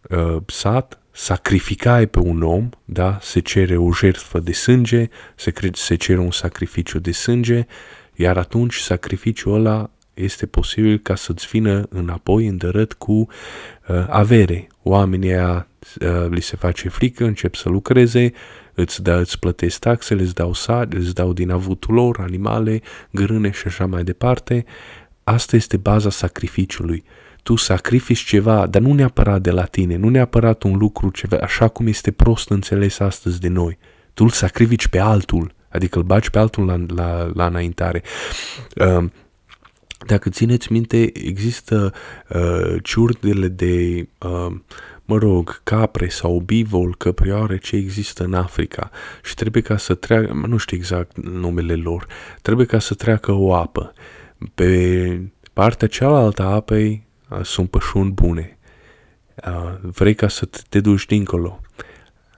uh, 0.09 0.37
sat 0.47 1.01
sacrificai 1.11 2.07
pe 2.07 2.19
un 2.19 2.43
om, 2.43 2.69
da, 2.85 3.19
se 3.21 3.41
cere 3.41 3.77
o 3.77 3.93
jertfă 3.93 4.41
de 4.41 4.53
sânge, 4.53 5.09
se, 5.37 5.53
se 5.73 5.95
cere 5.95 6.19
un 6.19 6.31
sacrificiu 6.31 6.99
de 6.99 7.13
sânge, 7.13 7.67
iar 8.15 8.37
atunci 8.37 8.75
sacrificiul 8.75 9.55
ăla 9.55 9.91
este 10.15 10.47
posibil 10.47 10.99
ca 10.99 11.15
să-ți 11.15 11.47
vină 11.47 11.87
înapoi 11.89 12.47
îndărât 12.47 12.93
cu 12.93 13.13
uh, 13.13 13.27
avere. 14.09 14.69
Oamenii 14.83 15.31
aia 15.31 15.69
uh, 16.01 16.31
li 16.31 16.41
se 16.41 16.57
face 16.57 16.89
frică, 16.89 17.25
încep 17.25 17.55
să 17.55 17.69
lucreze, 17.69 18.33
îți, 18.81 19.03
da, 19.03 19.17
îți 19.17 19.39
plătesc 19.39 19.79
taxele, 19.79 20.23
îți 20.23 20.35
dau 20.35 20.53
sari, 20.53 20.97
îți 20.97 21.15
dau 21.15 21.33
din 21.33 21.51
avutul 21.51 21.95
lor, 21.95 22.21
animale, 22.21 22.81
grâne 23.11 23.51
și 23.51 23.67
așa 23.67 23.87
mai 23.87 24.05
departe. 24.05 24.65
Asta 25.25 25.57
este 25.57 25.77
baza 25.77 26.11
sacrificiului. 26.11 27.05
Tu 27.43 27.57
sacrifici 27.57 28.25
ceva, 28.25 28.67
dar 28.67 28.83
nu 28.83 28.93
neapărat 28.93 29.41
de 29.41 29.51
la 29.51 29.65
tine, 29.65 29.97
nu 29.97 30.09
neapărat 30.09 30.63
un 30.63 30.77
lucru 30.77 31.11
ceva, 31.11 31.37
așa 31.37 31.69
cum 31.69 31.87
este 31.87 32.11
prost 32.11 32.51
înțeles 32.51 32.99
astăzi 32.99 33.41
de 33.41 33.49
noi. 33.49 33.79
Tu 34.15 34.25
îl 34.25 34.31
sacrifici 34.31 34.89
pe 34.89 34.99
altul, 34.99 35.53
adică 35.69 35.99
îl 35.99 36.05
bagi 36.05 36.31
pe 36.31 36.39
altul 36.39 36.65
la, 36.65 36.85
la, 36.95 37.31
la 37.35 37.47
înaintare. 37.47 38.03
Uh, 38.77 39.05
dacă 40.07 40.29
țineți 40.29 40.73
minte, 40.73 41.27
există 41.27 41.93
uh, 42.29 42.75
ciurdele 42.83 43.49
de, 43.49 44.09
uh, 44.19 44.55
mă 45.11 45.19
rog, 45.19 45.61
capre 45.63 46.09
sau 46.09 46.41
bivol, 46.41 46.95
căprioare 46.95 47.59
ce 47.59 47.77
există 47.77 48.25
în 48.25 48.35
Africa 48.35 48.91
și 49.23 49.35
trebuie 49.35 49.63
ca 49.63 49.77
să 49.77 49.95
treacă, 49.95 50.33
nu 50.33 50.57
știu 50.57 50.77
exact 50.77 51.17
numele 51.17 51.75
lor, 51.75 52.07
trebuie 52.43 52.67
ca 52.67 52.79
să 52.79 52.95
treacă 52.95 53.33
o 53.33 53.55
apă. 53.55 53.93
Pe 54.55 55.21
partea 55.53 55.89
cealaltă 55.89 56.43
a 56.43 56.55
apei 56.55 57.07
uh, 57.29 57.41
sunt 57.43 57.71
pășuni 57.71 58.11
bune. 58.11 58.59
Uh, 59.47 59.75
vrei 59.83 60.15
ca 60.15 60.29
să 60.29 60.49
te 60.69 60.81
duci 60.81 61.07
dincolo. 61.07 61.61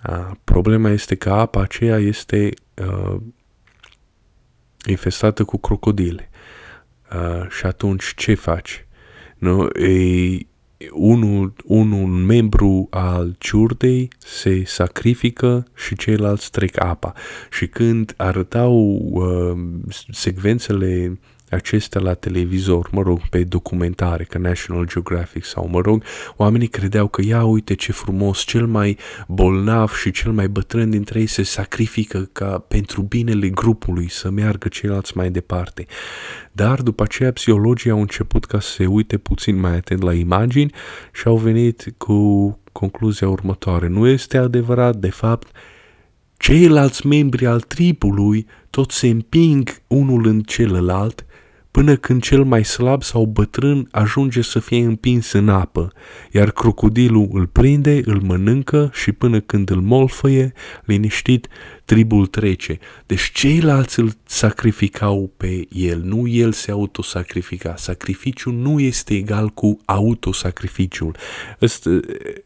Uh, 0.08 0.30
problema 0.44 0.90
este 0.90 1.14
că 1.14 1.30
apa 1.30 1.60
aceea 1.60 1.98
este 1.98 2.50
uh, 2.74 3.16
infestată 4.84 5.44
cu 5.44 5.58
crocodile. 5.58 6.30
Uh, 7.14 7.48
și 7.48 7.66
atunci 7.66 8.12
ce 8.16 8.34
faci? 8.34 8.86
Nu? 9.38 9.68
E, 9.68 10.46
unul, 10.90 11.52
unul 11.64 12.06
membru 12.06 12.86
al 12.90 13.34
ciurdei 13.38 14.10
se 14.18 14.62
sacrifică 14.64 15.66
și 15.74 15.96
ceilalți 15.96 16.50
trec 16.50 16.82
apa. 16.82 17.12
Și 17.50 17.66
când 17.66 18.14
arătau 18.16 19.00
uh, 19.12 19.58
secvențele 20.10 21.18
acestea 21.54 22.00
la 22.00 22.14
televizor, 22.14 22.88
mă 22.92 23.02
rog, 23.02 23.28
pe 23.28 23.44
documentare, 23.44 24.24
ca 24.24 24.38
National 24.38 24.86
Geographic 24.86 25.44
sau, 25.44 25.68
mă 25.68 25.80
rog, 25.80 26.04
oamenii 26.36 26.66
credeau 26.66 27.08
că, 27.08 27.22
ia 27.24 27.44
uite 27.44 27.74
ce 27.74 27.92
frumos, 27.92 28.38
cel 28.38 28.66
mai 28.66 28.98
bolnav 29.28 29.92
și 29.92 30.10
cel 30.10 30.32
mai 30.32 30.48
bătrân 30.48 30.90
dintre 30.90 31.20
ei 31.20 31.26
se 31.26 31.42
sacrifică 31.42 32.28
ca 32.32 32.64
pentru 32.68 33.02
binele 33.02 33.48
grupului 33.48 34.10
să 34.10 34.30
meargă 34.30 34.68
ceilalți 34.68 35.16
mai 35.16 35.30
departe. 35.30 35.86
Dar 36.52 36.82
după 36.82 37.02
aceea 37.02 37.32
psihologii 37.32 37.90
au 37.90 38.00
început 38.00 38.44
ca 38.44 38.60
să 38.60 38.70
se 38.70 38.86
uite 38.86 39.18
puțin 39.18 39.60
mai 39.60 39.76
atent 39.76 40.02
la 40.02 40.12
imagini 40.12 40.72
și 41.12 41.26
au 41.26 41.36
venit 41.36 41.94
cu 41.96 42.58
concluzia 42.72 43.28
următoare. 43.28 43.88
Nu 43.88 44.06
este 44.06 44.36
adevărat, 44.36 44.96
de 44.96 45.10
fapt, 45.10 45.56
ceilalți 46.36 47.06
membri 47.06 47.46
al 47.46 47.60
tribului 47.60 48.46
tot 48.70 48.90
se 48.90 49.08
împing 49.08 49.68
unul 49.86 50.26
în 50.26 50.40
celălalt 50.40 51.24
până 51.72 51.96
când 51.96 52.22
cel 52.22 52.44
mai 52.44 52.64
slab 52.64 53.02
sau 53.02 53.26
bătrân 53.26 53.88
ajunge 53.90 54.42
să 54.42 54.58
fie 54.58 54.84
împins 54.84 55.32
în 55.32 55.48
apă, 55.48 55.92
iar 56.30 56.50
crocodilul 56.50 57.28
îl 57.32 57.46
prinde, 57.46 58.00
îl 58.04 58.20
mănâncă 58.20 58.90
și 58.92 59.12
până 59.12 59.40
când 59.40 59.70
îl 59.70 59.80
molfăie, 59.80 60.52
liniștit, 60.84 61.48
tribul 61.84 62.26
trece. 62.26 62.78
Deci 63.06 63.30
ceilalți 63.32 63.98
îl 63.98 64.12
sacrificau 64.24 65.32
pe 65.36 65.66
el, 65.70 66.00
nu 66.02 66.28
el 66.28 66.52
se 66.52 66.70
autosacrifica. 66.70 67.76
Sacrificiul 67.76 68.54
nu 68.54 68.80
este 68.80 69.14
egal 69.14 69.48
cu 69.48 69.78
autosacrificiul. 69.84 71.16
Asta, 71.60 72.00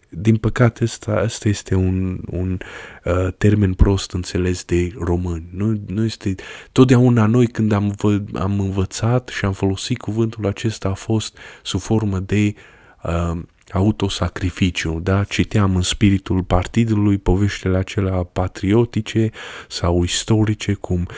din 0.08 0.36
păcate, 0.36 0.84
asta, 0.84 1.12
asta 1.12 1.48
este 1.48 1.74
un, 1.74 2.18
un 2.30 2.58
uh, 3.04 3.32
termen 3.38 3.74
prost 3.74 4.12
înțeles 4.12 4.64
de 4.64 4.92
români. 4.98 5.48
Nu, 5.50 5.80
nu 5.86 6.04
este... 6.04 6.34
Totdeauna 6.72 7.26
noi 7.26 7.46
când 7.46 7.72
am, 7.72 7.94
am 8.34 8.60
învățat 8.60 9.28
și 9.28 9.44
am 9.44 9.52
folosit 9.52 9.98
cuvântul 9.98 10.46
acesta 10.46 10.88
a 10.88 10.94
fost 10.94 11.38
sub 11.62 11.80
formă 11.80 12.18
de 12.18 12.54
uh, 13.02 13.38
autosacrificiu, 13.76 15.00
da? 15.02 15.24
Citeam 15.24 15.76
în 15.76 15.82
spiritul 15.82 16.42
partidului 16.42 17.18
poveștile 17.18 17.76
acelea 17.76 18.22
patriotice 18.22 19.30
sau 19.68 20.02
istorice, 20.02 20.72
cum 20.72 21.08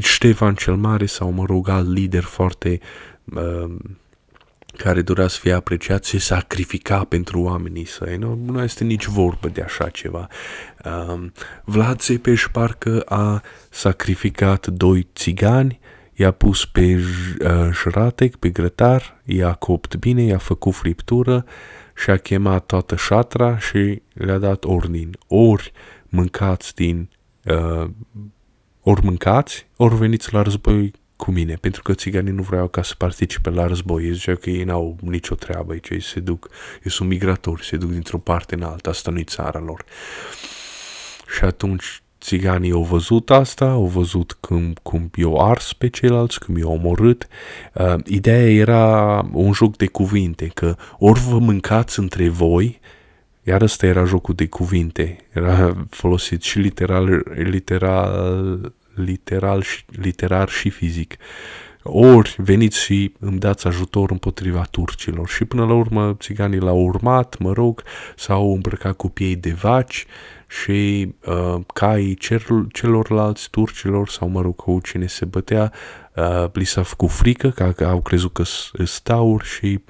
Ștefan 0.00 0.54
cel 0.54 0.76
Mare 0.76 1.06
sau, 1.06 1.30
mă 1.30 1.44
rog, 1.46 1.68
alt 1.68 1.88
lider 1.88 2.22
foarte 2.22 2.80
uh, 3.24 3.74
care 4.76 5.02
dorea 5.02 5.28
să 5.28 5.38
fie 5.40 5.52
apreciat, 5.52 6.04
se 6.04 6.18
sacrifica 6.18 7.04
pentru 7.04 7.40
oamenii 7.40 7.86
săi. 7.86 8.16
Nu, 8.16 8.38
nu 8.46 8.62
este 8.62 8.84
nici 8.84 9.06
vorbă 9.06 9.48
de 9.48 9.62
așa 9.62 9.88
ceva. 9.88 10.28
Uh, 10.84 11.24
Vlad 11.64 11.98
Țepeș 11.98 12.46
parcă 12.52 13.00
a 13.00 13.42
sacrificat 13.70 14.66
doi 14.66 15.08
țigani 15.14 15.80
i-a 16.14 16.30
pus 16.30 16.64
pe 16.64 17.00
jratec, 17.70 18.36
pe 18.36 18.48
grătar, 18.48 19.20
i-a 19.24 19.52
copt 19.52 19.96
bine, 19.96 20.22
i-a 20.22 20.38
făcut 20.38 20.74
friptură 20.74 21.44
și 21.96 22.10
a 22.10 22.16
chemat 22.16 22.66
toată 22.66 22.96
șatra 22.96 23.58
și 23.58 24.02
le-a 24.12 24.38
dat 24.38 24.64
ordin. 24.64 25.16
Ori 25.26 25.72
mâncați 26.08 26.74
din... 26.74 27.08
Uh, 27.44 27.90
ori 28.80 29.04
mâncați, 29.04 29.66
ori 29.76 29.96
veniți 29.96 30.32
la 30.32 30.42
război 30.42 30.92
cu 31.16 31.30
mine, 31.30 31.54
pentru 31.54 31.82
că 31.82 31.92
țiganii 31.92 32.32
nu 32.32 32.42
vreau 32.42 32.68
ca 32.68 32.82
să 32.82 32.94
participe 32.98 33.50
la 33.50 33.66
război. 33.66 34.04
Ei 34.04 34.12
ziceau 34.12 34.36
că 34.36 34.50
ei 34.50 34.64
n-au 34.64 34.96
nicio 35.00 35.34
treabă 35.34 35.72
aici, 35.72 35.88
ei 35.88 36.00
se 36.00 36.20
duc, 36.20 36.48
ei 36.84 36.90
sunt 36.90 37.08
migratori, 37.08 37.64
se 37.64 37.76
duc 37.76 37.90
dintr-o 37.90 38.18
parte 38.18 38.54
în 38.54 38.62
alta, 38.62 38.90
asta 38.90 39.10
nu-i 39.10 39.24
țara 39.24 39.58
lor. 39.58 39.84
Și 41.36 41.44
atunci 41.44 42.02
țiganii 42.22 42.72
au 42.72 42.82
văzut 42.82 43.30
asta, 43.30 43.64
au 43.64 43.86
văzut 43.86 44.36
cum, 44.40 44.74
cum 44.82 45.10
eu 45.14 45.50
ars 45.50 45.72
pe 45.72 45.88
ceilalți, 45.88 46.38
cum 46.40 46.56
eu 46.56 46.70
omorât. 46.72 47.26
Uh, 47.74 47.94
ideea 48.04 48.50
era 48.50 49.28
un 49.32 49.52
joc 49.52 49.76
de 49.76 49.86
cuvinte, 49.86 50.46
că 50.46 50.76
ori 50.98 51.20
vă 51.20 51.38
mâncați 51.38 51.98
între 51.98 52.28
voi, 52.28 52.80
iar 53.42 53.62
ăsta 53.62 53.86
era 53.86 54.04
jocul 54.04 54.34
de 54.34 54.46
cuvinte, 54.46 55.16
era 55.32 55.86
folosit 55.90 56.42
și 56.42 56.58
literal, 56.58 57.22
literal, 57.34 58.72
literal, 58.94 59.64
literar 59.86 60.48
și 60.48 60.70
fizic. 60.70 61.16
Ori 61.84 62.34
veniți 62.38 62.78
și 62.78 63.12
îmi 63.18 63.38
dați 63.38 63.66
ajutor 63.66 64.10
împotriva 64.10 64.62
turcilor. 64.70 65.28
Și 65.28 65.44
până 65.44 65.64
la 65.64 65.74
urmă 65.74 66.16
țiganii 66.18 66.58
l-au 66.58 66.78
urmat, 66.78 67.38
mă 67.38 67.52
rog, 67.52 67.82
s-au 68.16 68.52
îmbrăcat 68.54 68.96
cu 68.96 69.08
piei 69.08 69.36
de 69.36 69.52
vaci 69.52 70.06
și 70.60 71.08
uh, 71.26 71.60
caii 71.74 72.14
cel, 72.14 72.66
celorlalți 72.72 73.50
turcilor 73.50 74.08
sau 74.08 74.28
mă 74.28 74.40
rog 74.40 74.56
cu 74.56 74.80
cine 74.82 75.06
se 75.06 75.24
bătea 75.24 75.72
uh, 76.16 76.44
li 76.52 76.64
s-a 76.64 76.82
făcut 76.82 77.10
frică 77.10 77.50
că 77.50 77.84
au 77.84 78.00
crezut 78.00 78.32
că 78.32 78.42
sunt 78.42 79.40
și 79.42 79.80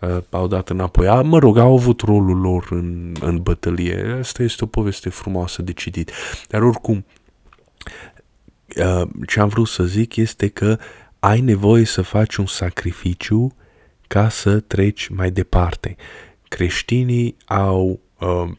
uh, 0.00 0.18
au 0.30 0.46
dat 0.46 0.68
înapoi. 0.68 1.08
A, 1.08 1.22
mă 1.22 1.38
rog, 1.38 1.56
au 1.56 1.72
avut 1.72 2.00
rolul 2.00 2.40
lor 2.40 2.66
în, 2.70 3.14
în 3.20 3.42
bătălie. 3.42 4.16
Asta 4.18 4.42
este 4.42 4.64
o 4.64 4.66
poveste 4.66 5.08
frumoasă 5.08 5.62
de 5.62 5.72
citit. 5.72 6.12
Dar 6.48 6.62
oricum, 6.62 7.04
uh, 8.76 9.08
ce 9.26 9.40
am 9.40 9.48
vrut 9.48 9.68
să 9.68 9.84
zic 9.84 10.16
este 10.16 10.48
că 10.48 10.78
ai 11.18 11.40
nevoie 11.40 11.84
să 11.84 12.02
faci 12.02 12.36
un 12.36 12.46
sacrificiu 12.46 13.54
ca 14.06 14.28
să 14.28 14.60
treci 14.60 15.08
mai 15.08 15.30
departe. 15.30 15.96
Creștinii 16.48 17.36
au 17.46 18.00
uh, 18.18 18.50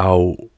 au 0.00 0.50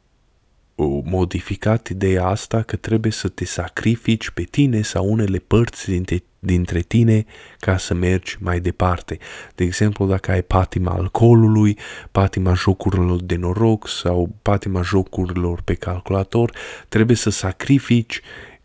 modificat 1.04 1.88
ideea 1.88 2.26
asta 2.26 2.62
că 2.62 2.76
trebuie 2.76 3.12
să 3.12 3.28
te 3.28 3.44
sacrifici 3.44 4.30
pe 4.30 4.42
tine 4.42 4.82
sau 4.82 5.10
unele 5.12 5.38
părți 5.38 5.90
dintre, 5.90 6.22
dintre 6.38 6.80
tine 6.80 7.24
ca 7.58 7.76
să 7.76 7.94
mergi 7.94 8.36
mai 8.40 8.60
departe. 8.60 9.18
De 9.54 9.64
exemplu, 9.64 10.06
dacă 10.06 10.30
ai 10.30 10.42
patima 10.42 10.92
alcoolului, 10.92 11.78
patima 12.10 12.54
jocurilor 12.54 13.22
de 13.22 13.36
noroc 13.36 13.88
sau 13.88 14.28
patima 14.42 14.82
jocurilor 14.82 15.62
pe 15.62 15.74
calculator, 15.74 16.52
trebuie 16.88 17.16
să 17.16 17.30
sacrifici 17.30 18.20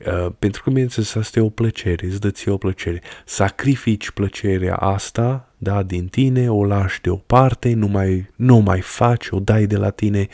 Uh, 0.06 0.32
pentru 0.40 0.62
că, 0.64 0.70
bineînțeles, 0.70 1.16
asta 1.16 1.40
e 1.40 1.42
o 1.42 1.50
plăcere, 1.50 2.06
îți 2.06 2.20
dă 2.20 2.32
ție 2.32 2.52
o 2.52 2.58
plăcere. 2.58 3.02
Sacrifici 3.26 4.12
plăcerea 4.12 4.76
asta, 4.76 5.54
da, 5.58 5.84
din 5.84 6.08
tine, 6.08 6.52
o 6.52 6.66
lași 6.66 7.02
deoparte, 7.02 7.74
nu 7.74 7.88
mai, 7.88 8.30
nu 8.36 8.58
mai 8.58 8.82
faci, 8.82 9.28
o 9.30 9.40
dai 9.40 9.66
de 9.66 9.78
la 9.78 9.90
tine 9.90 10.28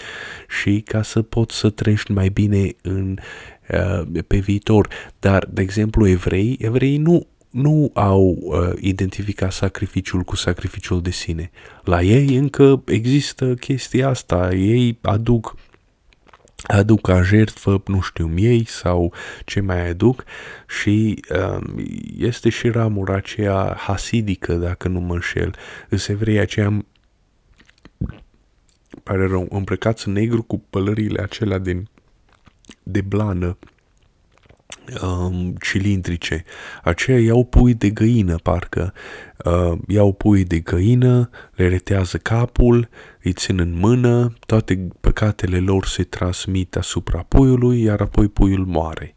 și 0.62 0.82
ca 0.82 1.02
să 1.02 1.22
poți 1.22 1.56
să 1.56 1.70
treci 1.70 2.08
mai 2.08 2.30
bine 2.30 2.76
în, 2.82 3.18
uh, 3.70 4.22
pe 4.28 4.38
viitor. 4.38 4.88
Dar, 5.20 5.48
de 5.52 5.62
exemplu, 5.62 6.08
evrei, 6.08 6.58
evrei 6.62 6.98
nu 6.98 7.28
nu 7.50 7.92
au 7.94 8.38
uh, 8.40 8.70
identificat 8.80 9.52
sacrificiul 9.52 10.22
cu 10.22 10.36
sacrificiul 10.36 11.02
de 11.02 11.12
sine. 11.12 11.52
La 11.84 12.02
ei 12.02 12.36
încă 12.36 12.84
există 12.86 13.54
chestia 13.54 14.10
asta, 14.10 14.54
ei 14.54 14.98
aduc 15.02 15.56
aduc 16.64 17.02
ca 17.02 17.22
jertfă, 17.22 17.82
nu 17.86 18.02
știu, 18.02 18.26
miei 18.26 18.66
sau 18.66 19.14
ce 19.46 19.60
mai 19.60 19.90
aduc 19.90 20.24
și 20.68 21.24
um, 21.30 21.84
este 22.18 22.50
și 22.50 22.70
ramura 22.70 23.16
aceea 23.16 23.76
hasidică, 23.80 24.54
dacă 24.54 24.88
nu 24.88 25.00
mă 25.00 25.14
înșel, 25.14 25.56
îs 25.90 26.08
evrei 26.08 26.40
aceia 26.40 26.86
pare 29.04 29.28
rău, 29.28 29.48
îmbrăcați 29.50 30.08
în 30.08 30.14
negru 30.14 30.44
cu 30.44 30.58
pălările 30.70 31.22
acelea 31.22 31.58
de, 31.58 31.84
de 32.84 33.02
blană 33.02 33.58
um, 35.02 35.56
cilindrice. 35.62 36.44
Aceia 36.84 37.20
iau 37.20 37.44
pui 37.44 37.74
de 37.74 37.90
găină, 37.90 38.36
parcă. 38.36 38.94
Uh, 39.46 39.78
iau 39.88 40.14
pui 40.14 40.44
de 40.44 40.60
găină, 40.60 41.30
le 41.56 41.68
retează 41.68 42.18
capul, 42.18 42.90
îi 43.24 43.34
țin 43.34 43.60
în 43.60 43.80
mână, 43.80 44.34
toate 44.46 44.88
păcatele 45.02 45.60
lor 45.60 45.86
se 45.86 46.04
transmit 46.04 46.76
asupra 46.76 47.26
puiului, 47.28 47.82
iar 47.82 48.02
apoi 48.02 48.28
puiul 48.28 48.66
moare. 48.66 49.16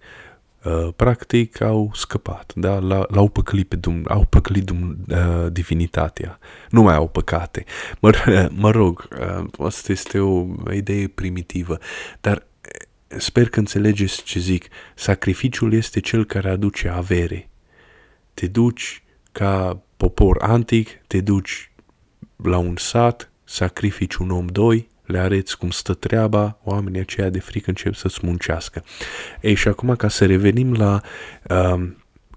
Uh, 0.65 0.89
practic 0.97 1.61
au 1.61 1.91
scăpat, 1.95 2.53
da? 2.55 2.79
L-au 3.09 3.29
păcălit, 3.29 3.69
pe 3.69 3.77
Dum- 3.77 4.07
au 4.09 4.25
păcălit 4.25 4.65
Dum- 4.65 4.97
uh, 5.09 5.53
divinitatea. 5.53 6.39
Nu 6.71 6.83
mai 6.83 6.95
au 6.95 7.09
păcate. 7.09 7.65
Mă, 8.01 8.13
mă 8.63 8.71
rog, 8.71 9.09
uh, 9.21 9.67
asta 9.67 9.93
este 9.93 10.19
o 10.19 10.47
idee 10.73 11.09
primitivă, 11.09 11.79
dar 12.21 12.47
Sper 13.07 13.49
că 13.49 13.59
înțelegeți 13.59 14.23
ce 14.23 14.39
zic. 14.39 14.69
Sacrificiul 14.95 15.73
este 15.73 16.01
cel 16.01 16.25
care 16.25 16.49
aduce 16.49 16.89
avere. 16.89 17.49
Te 18.35 18.47
duci 18.47 19.03
ca 19.33 19.83
popor 19.97 20.43
antic, 20.43 20.89
te 21.07 21.21
duci 21.21 21.71
la 22.37 22.59
un 22.59 22.77
sat, 22.77 23.31
sacrifici 23.45 24.15
un 24.15 24.31
om, 24.31 24.47
doi, 24.47 24.89
le 25.05 25.19
areți 25.19 25.59
cum 25.59 25.71
stă 25.71 25.95
treaba, 25.95 26.59
oamenii 26.65 27.01
aceia 27.01 27.29
de 27.29 27.41
frică 27.41 27.69
încep 27.69 27.95
să-ți 27.95 28.19
muncească. 28.23 28.85
Ei, 29.41 29.55
și 29.55 29.69
acum 29.69 29.97
ca 29.97 30.09
să 30.09 30.27
revenim 30.27 30.73
la 30.73 31.01
uh, 31.49 31.89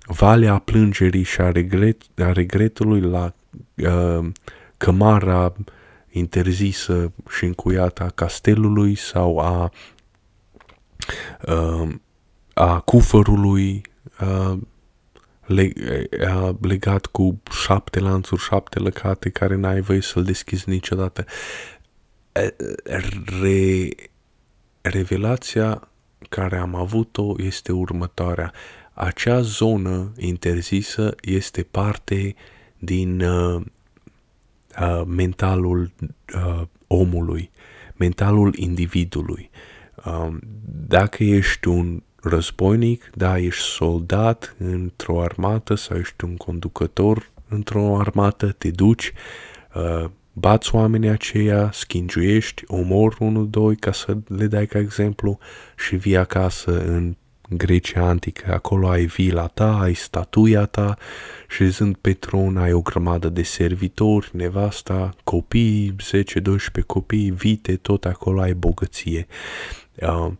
valea 0.05 0.57
plângerii 0.57 1.24
și 1.24 1.41
a, 1.41 1.51
regret, 1.51 2.01
a 2.17 2.32
regretului, 2.32 3.01
la 3.01 3.34
uh, 3.76 4.30
cămara 4.78 5.53
interzisă 6.09 7.11
și 7.30 7.45
încuiată 7.45 8.03
a 8.03 8.09
castelului 8.09 8.95
sau 8.95 9.38
a 9.38 9.63
uh, 9.63 9.70
a 12.53 12.79
cufărului 12.79 13.81
uh, 14.21 14.57
le, 15.45 15.73
uh, 16.33 16.55
legat 16.61 17.05
cu 17.05 17.41
șapte 17.51 17.99
lanțuri, 17.99 18.41
șapte 18.41 18.79
lăcate 18.79 19.29
care 19.29 19.55
n-ai 19.55 19.81
voie 19.81 20.01
să-l 20.01 20.23
deschizi 20.23 20.69
niciodată. 20.69 21.25
Re, 23.41 23.89
revelația 24.81 25.89
care 26.29 26.57
am 26.57 26.75
avut-o 26.75 27.33
este 27.37 27.71
următoarea. 27.71 28.53
Acea 28.93 29.41
zonă 29.41 30.11
interzisă 30.17 31.15
este 31.21 31.63
parte 31.63 32.35
din 32.77 33.21
uh, 33.21 33.61
uh, 34.81 35.01
mentalul 35.05 35.91
uh, 36.35 36.61
omului, 36.87 37.51
mentalul 37.95 38.55
individului. 38.55 39.49
Um, 39.53 39.67
dacă 40.87 41.23
ești 41.23 41.67
un 41.67 42.01
războinic, 42.21 43.09
da, 43.15 43.37
ești 43.37 43.63
soldat 43.63 44.55
într-o 44.57 45.21
armată 45.21 45.75
sau 45.75 45.97
ești 45.97 46.23
un 46.23 46.35
conducător 46.35 47.29
într-o 47.49 47.97
armată, 47.99 48.51
te 48.57 48.71
duci, 48.71 49.13
uh, 49.73 50.09
bați 50.33 50.75
oamenii 50.75 51.09
aceia, 51.09 51.69
schingiuiești, 51.73 52.63
omor 52.67 53.15
unul, 53.19 53.49
doi, 53.49 53.75
ca 53.75 53.91
să 53.91 54.17
le 54.27 54.47
dai 54.47 54.65
ca 54.65 54.79
exemplu 54.79 55.39
și 55.75 55.95
vii 55.95 56.17
acasă 56.17 56.83
în 56.85 57.15
Grecia 57.49 58.07
antică, 58.07 58.53
acolo 58.53 58.89
ai 58.89 59.05
vila 59.05 59.47
ta, 59.47 59.79
ai 59.79 59.93
statuia 59.93 60.65
ta, 60.65 60.97
șezând 61.47 61.95
pe 61.95 62.13
tron 62.13 62.57
ai 62.57 62.73
o 62.73 62.81
grămadă 62.81 63.29
de 63.29 63.43
servitori, 63.43 64.29
nevasta, 64.31 65.09
copii, 65.23 65.95
10-12 66.81 66.85
copii, 66.85 67.31
vite, 67.31 67.75
tot 67.75 68.05
acolo 68.05 68.41
ai 68.41 68.53
bogăție. 68.53 69.27
Uh, 70.01 70.31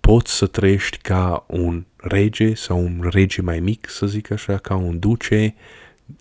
poți 0.00 0.36
să 0.36 0.46
trăiești 0.46 0.96
ca 0.96 1.44
un 1.46 1.84
rege 1.96 2.54
sau 2.54 2.78
un 2.78 3.08
rege 3.10 3.42
mai 3.42 3.60
mic, 3.60 3.88
să 3.88 4.06
zic 4.06 4.30
așa, 4.30 4.56
ca 4.56 4.74
un 4.74 4.98
duce, 4.98 5.54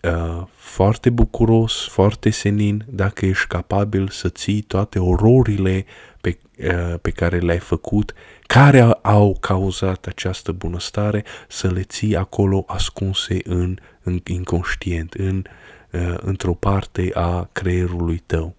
uh, 0.04 0.44
foarte 0.56 1.10
bucuros, 1.10 1.88
foarte 1.88 2.30
senin, 2.30 2.86
dacă 2.90 3.26
ești 3.26 3.48
capabil 3.48 4.08
să 4.08 4.30
ții 4.30 4.62
toate 4.62 5.00
ororile 5.00 5.86
pe, 6.22 6.38
uh, 6.58 7.00
pe 7.02 7.12
care 7.12 7.38
le-ai 7.38 7.60
făcut, 7.60 8.14
care 8.48 8.82
au 9.02 9.38
cauzat 9.40 10.06
această 10.06 10.52
bunăstare, 10.52 11.24
să 11.48 11.68
le 11.68 11.84
ții 11.84 12.16
acolo 12.16 12.64
ascunse 12.68 13.38
în, 13.44 13.78
în 14.02 14.22
inconștient, 14.26 15.14
în, 15.14 15.44
uh, 15.92 16.16
într-o 16.18 16.54
parte 16.54 17.12
a 17.14 17.50
creierului 17.52 18.24
tău. 18.26 18.56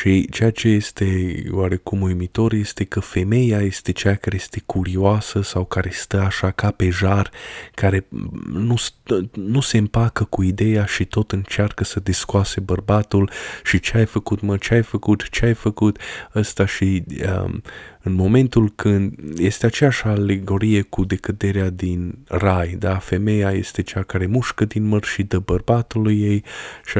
Și 0.00 0.28
ceea 0.30 0.50
ce 0.50 0.68
este 0.68 1.34
oarecum 1.50 2.00
uimitor 2.00 2.52
este 2.52 2.84
că 2.84 3.00
femeia 3.00 3.60
este 3.60 3.92
cea 3.92 4.14
care 4.14 4.36
este 4.36 4.62
curioasă 4.66 5.42
sau 5.42 5.64
care 5.64 5.90
stă 5.92 6.20
așa 6.20 6.50
ca 6.50 6.70
pe 6.70 6.88
jar, 6.88 7.30
care 7.74 8.06
nu, 8.52 8.76
stă, 8.76 9.30
nu 9.34 9.60
se 9.60 9.78
împacă 9.78 10.24
cu 10.24 10.42
ideea 10.42 10.84
și 10.84 11.04
tot 11.04 11.32
încearcă 11.32 11.84
să 11.84 12.00
descoase 12.00 12.60
bărbatul 12.60 13.30
și 13.64 13.80
ce 13.80 13.96
ai 13.96 14.06
făcut, 14.06 14.40
mă, 14.40 14.56
ce 14.56 14.74
ai 14.74 14.82
făcut, 14.82 15.28
ce 15.28 15.44
ai 15.44 15.54
făcut, 15.54 15.98
ăsta 16.34 16.66
și 16.66 17.04
um, 17.44 17.62
în 18.02 18.12
momentul 18.12 18.72
când 18.74 19.14
este 19.36 19.66
aceeași 19.66 20.04
alegorie 20.04 20.82
cu 20.82 21.04
decăderea 21.04 21.70
din 21.70 22.18
rai, 22.26 22.76
da? 22.78 22.98
Femeia 22.98 23.50
este 23.50 23.82
cea 23.82 24.02
care 24.02 24.26
mușcă 24.26 24.64
din 24.64 24.84
măr 24.84 25.04
și 25.04 25.22
dă 25.22 25.38
bărbatului 25.38 26.20
ei 26.20 26.44
și, 26.84 26.98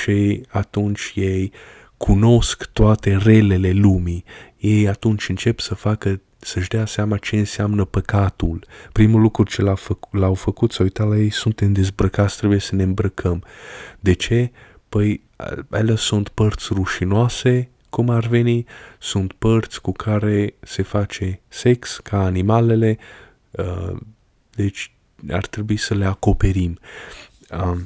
și 0.00 0.42
atunci 0.48 1.12
ei 1.14 1.52
cunosc 1.96 2.64
toate 2.72 3.16
relele 3.16 3.70
lumii. 3.70 4.24
Ei 4.56 4.88
atunci 4.88 5.28
încep 5.28 5.60
să 5.60 5.74
facă 5.74 6.20
să-și 6.44 6.68
dea 6.68 6.86
seama 6.86 7.16
ce 7.16 7.36
înseamnă 7.36 7.84
păcatul. 7.84 8.66
Primul 8.92 9.20
lucru 9.20 9.42
ce 9.42 9.62
l-au 9.62 9.76
făcut, 9.76 10.20
l-au 10.20 10.34
făcut 10.34 10.72
să 10.72 10.82
uita 10.82 11.04
la 11.04 11.16
ei, 11.16 11.30
suntem 11.30 11.72
dezbrăcați, 11.72 12.36
trebuie 12.36 12.58
să 12.58 12.74
ne 12.74 12.82
îmbrăcăm. 12.82 13.44
De 14.00 14.12
ce? 14.12 14.50
Păi, 14.88 15.22
ele 15.72 15.94
sunt 15.94 16.28
părți 16.28 16.68
rușinoase, 16.72 17.68
cum 17.90 18.10
ar 18.10 18.26
veni, 18.26 18.64
sunt 18.98 19.32
părți 19.32 19.80
cu 19.80 19.92
care 19.92 20.54
se 20.60 20.82
face 20.82 21.40
sex 21.48 22.00
ca 22.02 22.24
animalele, 22.24 22.98
uh, 23.50 23.96
deci 24.54 24.92
ar 25.30 25.46
trebui 25.46 25.76
să 25.76 25.94
le 25.94 26.04
acoperim. 26.04 26.78
Uh, 27.50 27.80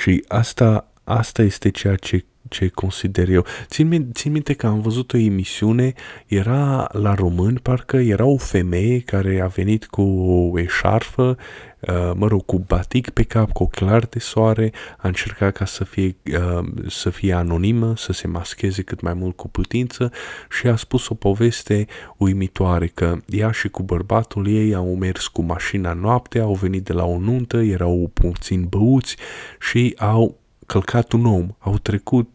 și 0.00 0.24
asta, 0.28 0.92
asta 1.04 1.42
este 1.42 1.70
ceea 1.70 1.96
ce 1.96 2.24
ce 2.48 2.68
consider 2.68 3.28
eu. 3.28 3.44
Țin, 3.66 4.10
țin 4.12 4.32
minte 4.32 4.52
că 4.52 4.66
am 4.66 4.80
văzut 4.80 5.12
o 5.12 5.16
emisiune, 5.16 5.92
era 6.26 6.88
la 6.92 7.14
români, 7.14 7.58
parcă 7.58 7.96
era 7.96 8.24
o 8.24 8.36
femeie 8.36 9.00
care 9.00 9.40
a 9.40 9.46
venit 9.46 9.86
cu 9.86 10.02
o 10.02 10.58
eșarfă, 10.58 11.36
uh, 11.80 12.10
mă 12.14 12.26
rog, 12.26 12.44
cu 12.44 12.58
batic 12.58 13.10
pe 13.10 13.22
cap, 13.22 13.52
cu 13.52 13.62
ochelari 13.62 14.10
de 14.10 14.18
soare, 14.18 14.72
a 14.98 15.08
încercat 15.08 15.52
ca 15.56 15.64
să 15.64 15.84
fie, 15.84 16.16
uh, 16.32 16.64
să 16.86 17.10
fie 17.10 17.32
anonimă, 17.32 17.96
să 17.96 18.12
se 18.12 18.26
mascheze 18.26 18.82
cât 18.82 19.00
mai 19.00 19.14
mult 19.14 19.36
cu 19.36 19.48
putință 19.48 20.10
și 20.50 20.66
a 20.66 20.76
spus 20.76 21.08
o 21.08 21.14
poveste 21.14 21.86
uimitoare 22.16 22.86
că 22.86 23.16
ea 23.26 23.50
și 23.50 23.68
cu 23.68 23.82
bărbatul 23.82 24.48
ei 24.48 24.74
au 24.74 24.94
mers 24.94 25.26
cu 25.26 25.42
mașina 25.42 25.92
noaptea, 25.92 26.42
au 26.42 26.54
venit 26.54 26.84
de 26.84 26.92
la 26.92 27.04
o 27.04 27.18
nuntă, 27.18 27.56
erau 27.56 28.10
puțin 28.14 28.66
băuți 28.68 29.16
și 29.60 29.94
au 29.98 30.38
călcat 30.66 31.12
un 31.12 31.26
om, 31.26 31.48
au 31.58 31.78
trecut 31.78 32.28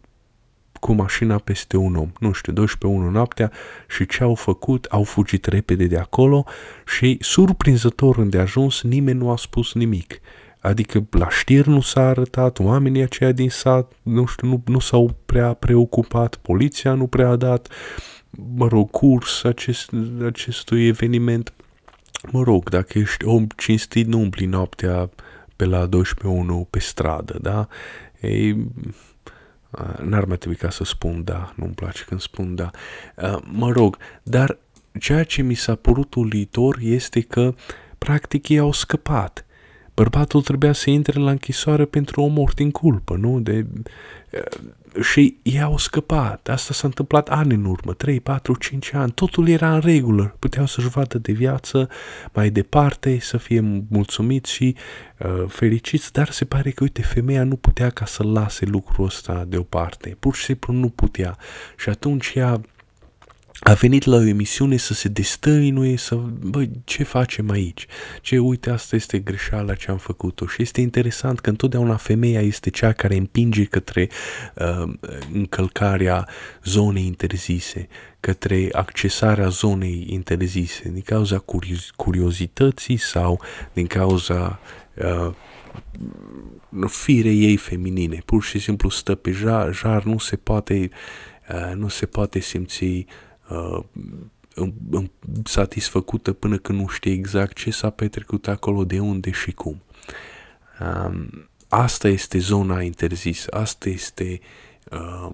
cu 0.81 0.93
mașina 0.93 1.37
peste 1.37 1.77
un 1.77 1.95
om, 1.95 2.11
nu 2.19 2.31
știu, 2.31 2.53
12 2.53 2.99
1 2.99 3.11
noaptea 3.11 3.51
și 3.87 4.05
ce 4.05 4.23
au 4.23 4.35
făcut, 4.35 4.85
au 4.85 5.03
fugit 5.03 5.45
repede 5.45 5.85
de 5.85 5.97
acolo 5.97 6.45
și 6.85 7.17
surprinzător 7.19 8.17
îndeajuns 8.17 8.81
nimeni 8.81 9.17
nu 9.17 9.29
a 9.29 9.35
spus 9.37 9.73
nimic. 9.73 10.19
Adică 10.59 11.05
la 11.09 11.29
știri 11.29 11.69
nu 11.69 11.81
s-a 11.81 12.07
arătat, 12.07 12.59
oamenii 12.59 13.01
aceia 13.01 13.31
din 13.31 13.49
sat, 13.49 13.91
nu 14.01 14.25
știu, 14.25 14.47
nu, 14.47 14.63
nu 14.65 14.79
s-au 14.79 15.15
prea 15.25 15.53
preocupat, 15.53 16.35
poliția 16.35 16.93
nu 16.93 17.07
prea 17.07 17.29
a 17.29 17.35
dat, 17.35 17.67
mă 18.55 18.67
rog, 18.67 18.89
curs 18.89 19.43
acest, 19.43 19.89
acestui 20.25 20.87
eveniment. 20.87 21.53
Mă 22.31 22.43
rog, 22.43 22.69
dacă 22.69 22.97
ești 22.97 23.25
om 23.25 23.47
cinstit, 23.57 24.07
nu 24.07 24.19
umpli 24.19 24.45
noaptea 24.45 25.09
pe 25.55 25.65
la 25.65 25.85
12 25.85 26.67
pe 26.69 26.79
stradă, 26.79 27.37
da? 27.41 27.67
Ei, 28.21 28.67
N-ar 30.03 30.25
mai 30.25 30.37
trebui 30.37 30.57
ca 30.57 30.69
să 30.69 30.83
spun 30.83 31.23
da, 31.23 31.53
nu-mi 31.55 31.73
place 31.73 32.03
când 32.03 32.21
spun 32.21 32.55
da. 32.55 32.71
Mă 33.51 33.71
rog, 33.71 33.97
dar 34.23 34.57
ceea 34.99 35.23
ce 35.23 35.41
mi 35.41 35.53
s-a 35.53 35.75
părut 35.75 36.13
ulitor 36.13 36.77
este 36.81 37.21
că 37.21 37.53
practic 37.97 38.49
ei 38.49 38.59
au 38.59 38.71
scăpat. 38.71 39.45
Bărbatul 39.93 40.41
trebuia 40.41 40.73
să 40.73 40.89
intre 40.89 41.19
la 41.19 41.31
închisoare 41.31 41.85
pentru 41.85 42.21
o 42.21 42.27
mort 42.27 42.55
din 42.55 42.71
culpă, 42.71 43.15
nu? 43.15 43.39
De, 43.39 43.65
și 44.99 45.37
ei 45.41 45.61
au 45.61 45.77
scăpat. 45.77 46.49
Asta 46.49 46.73
s-a 46.73 46.87
întâmplat 46.87 47.29
ani 47.29 47.53
în 47.53 47.65
urmă, 47.65 47.93
3, 47.93 48.19
4, 48.19 48.55
5 48.55 48.93
ani. 48.93 49.11
Totul 49.11 49.47
era 49.47 49.73
în 49.73 49.79
regulă. 49.79 50.35
Puteau 50.39 50.65
să-și 50.65 50.87
vadă 50.87 51.17
de 51.17 51.31
viață 51.31 51.89
mai 52.33 52.49
departe, 52.49 53.19
să 53.19 53.37
fie 53.37 53.83
mulțumiți 53.89 54.51
și 54.51 54.75
uh, 55.19 55.43
fericiți, 55.47 56.11
dar 56.11 56.29
se 56.29 56.45
pare 56.45 56.71
că, 56.71 56.83
uite, 56.83 57.01
femeia 57.01 57.43
nu 57.43 57.55
putea 57.55 57.89
ca 57.89 58.05
să 58.05 58.23
lase 58.23 58.65
lucrul 58.65 59.05
ăsta 59.05 59.45
deoparte. 59.47 60.17
Pur 60.19 60.35
și 60.35 60.43
simplu 60.43 60.73
nu 60.73 60.89
putea. 60.89 61.37
Și 61.77 61.89
atunci 61.89 62.31
ea 62.35 62.61
a 63.63 63.73
venit 63.73 64.03
la 64.03 64.15
o 64.15 64.25
emisiune 64.25 64.77
să 64.77 64.93
se 64.93 65.07
destăinuie, 65.07 65.97
să, 65.97 66.15
bă, 66.39 66.65
ce 66.83 67.03
facem 67.03 67.49
aici? 67.49 67.85
Ce, 68.21 68.37
uite, 68.39 68.69
asta 68.69 68.95
este 68.95 69.19
greșeala 69.19 69.73
ce 69.73 69.91
am 69.91 69.97
făcut-o. 69.97 70.47
Și 70.47 70.61
este 70.61 70.81
interesant 70.81 71.39
că 71.39 71.49
întotdeauna 71.49 71.95
femeia 71.95 72.41
este 72.41 72.69
cea 72.69 72.91
care 72.91 73.15
împinge 73.15 73.63
către 73.63 74.09
uh, 74.55 74.93
încălcarea 75.33 76.27
zonei 76.63 77.05
interzise, 77.05 77.87
către 78.19 78.69
accesarea 78.71 79.47
zonei 79.47 80.05
interzise, 80.09 80.89
din 80.89 81.01
cauza 81.01 81.37
curios- 81.37 81.91
curiozității 81.95 82.97
sau 82.97 83.41
din 83.73 83.87
cauza 83.87 84.59
uh, 84.95 85.33
firei 86.87 87.43
ei 87.43 87.57
feminine. 87.57 88.21
Pur 88.25 88.43
și 88.43 88.59
simplu 88.59 88.89
stă 88.89 89.15
pe 89.15 89.31
jar, 89.31 89.73
jar 89.73 90.03
nu 90.03 90.17
se 90.17 90.35
poate, 90.35 90.89
uh, 91.49 91.75
nu 91.75 91.87
se 91.87 92.05
poate 92.05 92.39
simți 92.39 92.83
uh, 92.83 93.05
satisfăcută 95.43 96.33
până 96.33 96.57
când 96.57 96.79
nu 96.79 96.87
știe 96.87 97.11
exact 97.11 97.57
ce 97.57 97.71
s-a 97.71 97.89
petrecut 97.89 98.47
acolo, 98.47 98.85
de 98.85 98.99
unde 98.99 99.31
și 99.31 99.51
cum. 99.51 99.81
Um, 100.79 101.49
asta 101.69 102.07
este 102.07 102.37
zona 102.37 102.81
interzisă, 102.81 103.47
asta 103.53 103.89
este 103.89 104.39
uh, 104.91 105.29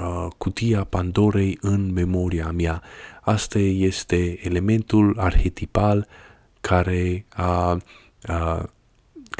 uh, 0.00 0.26
cutia 0.36 0.84
Pandorei 0.84 1.58
în 1.60 1.92
memoria 1.92 2.50
mea. 2.50 2.82
Asta 3.20 3.58
este 3.58 4.46
elementul 4.46 5.14
arhetipal 5.18 6.08
care 6.60 7.24
a, 7.28 7.78
a 8.22 8.70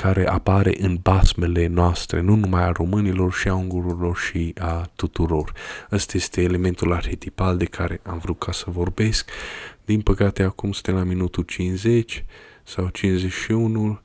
care 0.03 0.29
apare 0.29 0.75
în 0.81 0.99
basmele 1.03 1.67
noastre, 1.67 2.21
nu 2.21 2.35
numai 2.35 2.63
a 2.63 2.73
românilor 2.73 3.33
și 3.33 3.49
a 3.49 3.55
ungurilor 3.55 4.17
și 4.17 4.55
a 4.59 4.91
tuturor. 4.97 5.53
Ăsta 5.93 6.17
este 6.17 6.43
elementul 6.43 6.93
arhetipal 6.93 7.57
de 7.57 7.65
care 7.65 8.01
am 8.03 8.19
vrut 8.19 8.39
ca 8.39 8.53
să 8.53 8.65
vorbesc. 8.69 9.31
Din 9.85 10.01
păcate 10.01 10.43
acum 10.43 10.73
suntem 10.73 10.95
la 10.95 11.03
minutul 11.03 11.43
50 11.43 12.25
sau 12.63 12.89
51, 12.89 14.01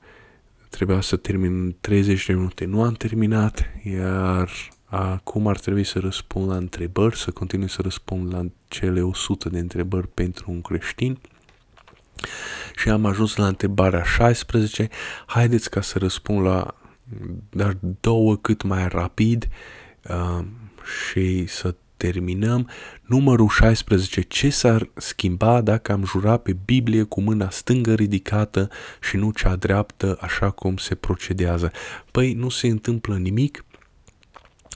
trebuia 0.69 1.01
să 1.01 1.15
termin 1.15 1.75
30 1.81 2.25
de 2.25 2.33
minute, 2.33 2.65
nu 2.65 2.83
am 2.83 2.93
terminat, 2.93 3.69
iar 3.83 4.49
acum 4.85 5.47
ar 5.47 5.59
trebui 5.59 5.83
să 5.83 5.99
răspund 5.99 6.49
la 6.49 6.55
întrebări, 6.55 7.17
să 7.17 7.31
continui 7.31 7.69
să 7.69 7.81
răspund 7.81 8.33
la 8.33 8.45
cele 8.67 9.01
100 9.01 9.49
de 9.49 9.59
întrebări 9.59 10.07
pentru 10.07 10.51
un 10.51 10.61
creștin 10.61 11.17
și 12.76 12.89
am 12.89 13.05
ajuns 13.05 13.36
la 13.36 13.47
întrebarea 13.47 14.03
16. 14.03 14.89
Haideți 15.26 15.69
ca 15.69 15.82
să 15.82 15.97
răspund 15.97 16.45
la 16.45 16.76
dar 17.49 17.78
două 17.99 18.36
cât 18.36 18.61
mai 18.61 18.88
rapid 18.88 19.47
uh, 20.09 20.45
și 21.07 21.45
să 21.45 21.76
terminăm. 21.97 22.69
Numărul 23.01 23.47
16. 23.47 24.21
Ce 24.21 24.49
s-ar 24.49 24.89
schimba 24.93 25.61
dacă 25.61 25.91
am 25.91 26.05
jura 26.05 26.38
pe 26.38 26.55
Biblie 26.65 27.03
cu 27.03 27.21
mâna 27.21 27.49
stângă 27.49 27.93
ridicată 27.93 28.69
și 29.01 29.17
nu 29.17 29.32
cea 29.32 29.55
dreaptă, 29.55 30.17
așa 30.21 30.49
cum 30.49 30.78
se 30.78 30.95
procedează? 30.95 31.71
Păi 32.11 32.34
nu 32.34 32.49
se 32.49 32.67
întâmplă 32.67 33.17
nimic, 33.17 33.65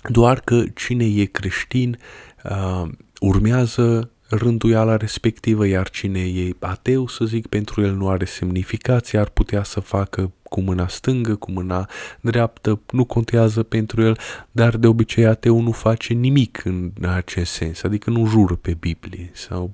doar 0.10 0.40
că 0.40 0.64
cine 0.76 1.06
e 1.06 1.26
creștin 1.26 2.00
uh, 2.44 2.90
urmează 3.20 4.12
rânduiala 4.30 4.98
respectivă, 4.98 5.68
iar 5.68 5.90
cine 5.90 6.20
e 6.20 6.56
ateu, 6.60 7.08
să 7.08 7.26
zic, 7.26 7.48
pentru 7.48 7.82
el 7.82 7.96
nu 7.96 8.10
are 8.10 8.26
semnificație, 8.26 9.20
ar 9.20 9.30
putea 9.30 9.64
să 9.64 9.80
facă 9.80 10.32
cu 10.50 10.62
mâna 10.62 10.88
stângă, 10.88 11.36
cu 11.36 11.52
mâna 11.52 11.90
dreaptă, 12.22 12.80
nu 12.92 13.06
contează 13.06 13.64
pentru 13.64 14.02
el, 14.02 14.20
dar 14.52 14.78
de 14.78 14.88
obicei 14.88 15.26
ateu 15.26 15.62
nu 15.62 15.72
face 15.72 16.14
nimic 16.14 16.62
în 16.66 16.92
acest 17.02 17.52
sens, 17.52 17.84
adică 17.84 18.10
nu 18.10 18.26
jură 18.26 18.56
pe 18.56 18.74
Biblie 18.80 19.30
sau, 19.34 19.72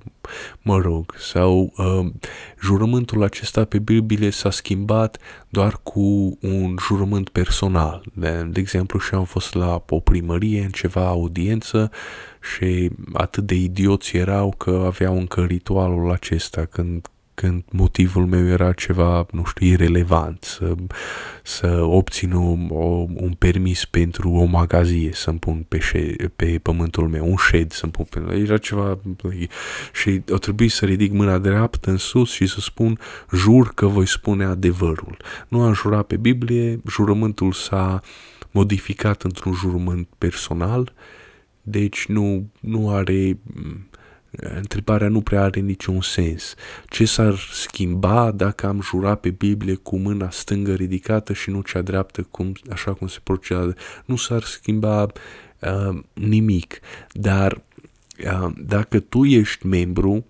mă 0.62 0.78
rog, 0.78 1.14
sau 1.18 1.72
uh, 1.76 2.06
jurământul 2.62 3.22
acesta 3.22 3.64
pe 3.64 3.78
Biblie 3.78 4.30
s-a 4.30 4.50
schimbat 4.50 5.18
doar 5.48 5.80
cu 5.82 6.38
un 6.40 6.76
jurământ 6.86 7.28
personal. 7.28 8.02
De, 8.12 8.48
de 8.50 8.60
exemplu, 8.60 8.98
și 8.98 9.14
am 9.14 9.24
fost 9.24 9.54
la 9.54 9.84
o 9.88 10.00
primărie 10.00 10.62
în 10.62 10.70
ceva 10.70 11.06
audiență 11.06 11.90
și 12.52 12.90
atât 13.12 13.46
de 13.46 13.54
idioți 13.54 14.16
erau 14.16 14.54
că 14.58 14.82
aveau 14.86 15.16
încă 15.16 15.44
ritualul 15.44 16.10
acesta 16.10 16.64
când 16.64 17.08
când 17.34 17.62
motivul 17.70 18.26
meu 18.26 18.46
era 18.46 18.72
ceva, 18.72 19.26
nu 19.30 19.44
știu, 19.44 19.66
irrelevant, 19.66 20.44
să, 20.44 20.74
să 21.42 21.82
obțin 21.82 22.32
un, 22.32 22.68
o, 22.70 23.06
un 23.14 23.34
permis 23.38 23.84
pentru 23.84 24.30
o 24.30 24.44
magazie 24.44 25.12
să-mi 25.12 25.38
pun 25.38 25.64
pe, 25.68 25.78
șed, 25.78 26.28
pe 26.36 26.58
pământul 26.62 27.08
meu, 27.08 27.28
un 27.28 27.36
shed 27.36 27.72
să-mi 27.72 27.92
pun 27.92 28.04
pe... 28.04 28.36
Era 28.36 28.58
ceva... 28.58 28.98
Și 29.92 30.22
o 30.28 30.38
trebuie 30.38 30.68
să 30.68 30.84
ridic 30.84 31.12
mâna 31.12 31.38
dreaptă 31.38 31.90
în 31.90 31.96
sus 31.96 32.30
și 32.30 32.46
să 32.46 32.60
spun, 32.60 32.98
jur 33.32 33.74
că 33.74 33.86
voi 33.86 34.06
spune 34.06 34.44
adevărul. 34.44 35.16
Nu 35.48 35.62
am 35.62 35.72
jurat 35.72 36.06
pe 36.06 36.16
Biblie, 36.16 36.80
jurământul 36.88 37.52
s-a 37.52 38.00
modificat 38.50 39.22
într-un 39.22 39.52
jurământ 39.52 40.08
personal, 40.18 40.92
deci 41.66 42.06
nu, 42.06 42.50
nu 42.60 42.90
are 42.90 43.38
întrebarea 44.36 45.08
nu 45.08 45.20
prea 45.20 45.42
are 45.42 45.60
niciun 45.60 46.00
sens. 46.00 46.54
Ce 46.88 47.04
s-ar 47.04 47.34
schimba 47.52 48.30
dacă 48.30 48.66
am 48.66 48.80
jurat 48.80 49.20
pe 49.20 49.30
Biblie 49.30 49.74
cu 49.74 49.96
mâna 49.96 50.30
stângă 50.30 50.74
ridicată 50.74 51.32
și 51.32 51.50
nu 51.50 51.60
cea 51.60 51.82
dreaptă, 51.82 52.22
cum, 52.22 52.52
așa 52.70 52.92
cum 52.92 53.06
se 53.06 53.18
procedează? 53.22 53.76
Nu 54.04 54.16
s-ar 54.16 54.42
schimba 54.42 55.02
uh, 55.02 55.98
nimic. 56.12 56.80
Dar 57.12 57.62
uh, 58.24 58.52
dacă 58.56 59.00
tu 59.00 59.24
ești 59.24 59.66
membru 59.66 60.26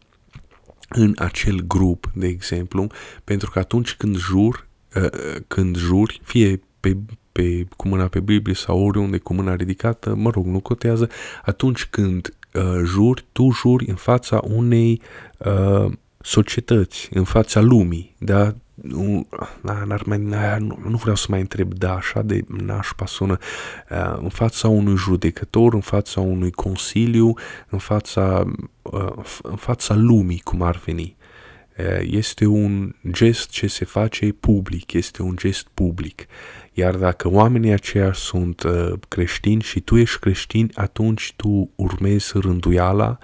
în 0.89 1.15
acel 1.19 1.61
grup, 1.67 2.11
de 2.15 2.27
exemplu, 2.27 2.87
pentru 3.25 3.51
că 3.51 3.59
atunci 3.59 3.95
când 3.95 4.17
jur, 4.17 4.67
uh, 4.97 5.37
când 5.47 5.77
juri, 5.77 6.21
fie 6.25 6.61
pe 6.81 6.97
pe, 7.35 7.67
cu 7.77 7.89
mâna 7.89 8.07
pe 8.07 8.21
Biblie 8.21 8.55
sau 8.55 8.87
oriunde 8.87 9.19
cu 9.19 9.35
mâna 9.35 9.55
ridicată, 9.55 10.15
mă 10.15 10.31
rog, 10.31 10.47
nu 10.47 10.61
cotează, 10.61 11.09
atunci 11.45 11.85
când 11.85 12.35
uh, 12.53 12.81
juri, 12.85 13.25
tu 13.33 13.51
juri 13.51 13.89
în 13.89 13.95
fața 13.95 14.41
unei 14.45 15.01
uh, 15.39 15.93
societăți, 16.21 17.09
în 17.13 17.25
fața 17.25 17.61
lumii, 17.61 18.15
da? 18.19 18.55
Nu, 18.75 19.27
n-ar 19.61 20.03
mai, 20.07 20.19
nu, 20.59 20.79
nu 20.89 20.97
vreau 20.97 21.17
să 21.17 21.27
mai 21.29 21.41
întreb, 21.41 21.75
da, 21.75 21.95
așa 21.95 22.23
de 22.23 22.45
nașpa 22.47 23.07
sună, 23.07 23.39
uh, 23.91 24.19
în 24.23 24.29
fața 24.29 24.69
unui 24.69 24.97
judecător, 24.97 25.75
în 25.75 25.81
fața 25.81 26.21
unui 26.21 26.51
consiliu, 26.51 27.35
în 27.69 27.79
fața, 27.79 28.45
uh, 28.83 29.13
în 29.43 29.57
fața 29.57 29.95
lumii, 29.95 30.41
cum 30.45 30.63
ar 30.63 30.81
veni. 30.85 31.17
Uh, 31.79 32.01
este 32.03 32.47
un 32.47 32.95
gest 33.11 33.51
ce 33.51 33.67
se 33.67 33.85
face 33.85 34.33
public, 34.33 34.93
este 34.93 35.23
un 35.23 35.37
gest 35.37 35.67
public. 35.75 36.27
Iar 36.73 36.97
dacă 36.97 37.29
oamenii 37.29 37.73
aceia 37.73 38.13
sunt 38.13 38.63
uh, 38.63 38.93
creștini 39.09 39.63
și 39.63 39.81
tu 39.81 39.97
ești 39.97 40.19
creștin, 40.19 40.71
atunci 40.75 41.33
tu 41.37 41.71
urmezi 41.75 42.33
rânduiala 42.35 43.19